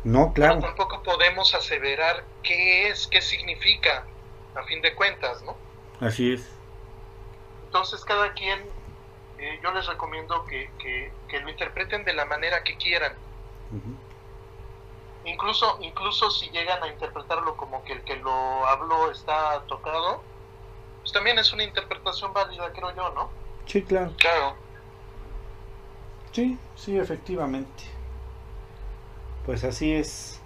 [0.03, 0.59] No, claro.
[0.59, 4.05] tampoco podemos aseverar qué es, qué significa,
[4.53, 5.57] a fin de cuentas, ¿no?
[5.99, 6.47] Así es.
[7.65, 8.59] Entonces cada quien,
[9.39, 13.13] eh, yo les recomiendo que, que, lo interpreten de la manera que quieran.
[15.25, 20.21] Incluso, incluso si llegan a interpretarlo como que el que lo habló está tocado,
[21.01, 23.29] pues también es una interpretación válida, creo yo, ¿no?
[23.65, 24.13] Sí, claro.
[24.17, 24.55] Claro.
[26.31, 27.83] Sí, sí, efectivamente.
[29.45, 30.41] Pues así es.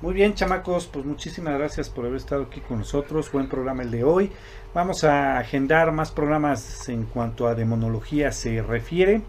[0.00, 3.30] Muy bien, chamacos, pues muchísimas gracias por haber estado aquí con nosotros.
[3.32, 4.32] Buen programa el de hoy.
[4.74, 9.22] Vamos a agendar más programas en cuanto a demonología se refiere.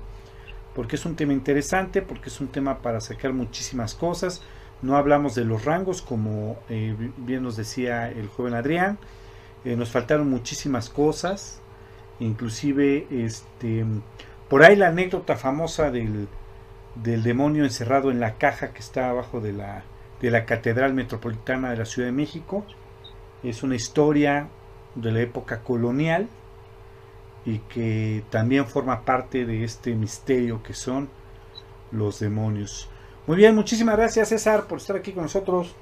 [0.75, 4.41] porque es un tema interesante, porque es un tema para sacar muchísimas cosas.
[4.81, 8.97] No hablamos de los rangos, como eh, bien nos decía el joven Adrián.
[9.65, 11.59] Eh, nos faltaron muchísimas cosas,
[12.19, 13.85] inclusive este,
[14.47, 16.29] por ahí la anécdota famosa del,
[16.95, 19.83] del demonio encerrado en la caja que está abajo de la,
[20.21, 22.65] de la Catedral Metropolitana de la Ciudad de México.
[23.43, 24.47] Es una historia
[24.95, 26.27] de la época colonial
[27.45, 31.09] y que también forma parte de este misterio que son
[31.91, 32.88] los demonios.
[33.29, 35.75] Muy bien, muchísimas gracias César por estar aquí con nosotros.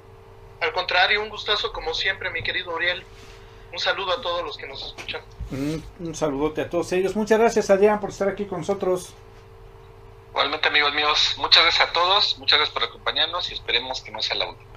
[0.59, 3.05] Al contrario, un gustazo como siempre, mi querido Uriel.
[3.71, 5.21] Un saludo a todos los que nos escuchan.
[5.51, 7.15] Un, saludote a todos ellos.
[7.15, 9.13] Muchas gracias Adrián por estar aquí con nosotros.
[10.31, 14.21] Igualmente amigos míos, muchas gracias a todos, muchas gracias por acompañarnos y esperemos que no
[14.21, 14.69] sea la última.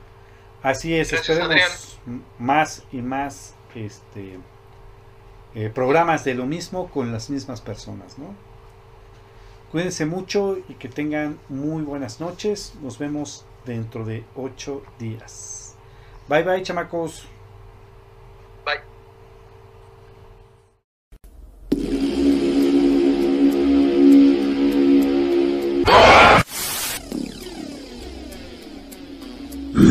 [0.63, 1.99] Así es, esperemos
[2.39, 4.39] más y más este
[5.57, 8.33] eh, programas de lo mismo con las mismas personas, ¿no?
[9.71, 12.75] Cuídense mucho y que tengan muy buenas noches.
[12.83, 15.77] Nos vemos dentro de ocho días.
[16.29, 17.25] Bye bye, chamacos.
[18.65, 18.81] Bye.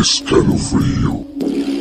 [0.02, 1.79] Escalofrío.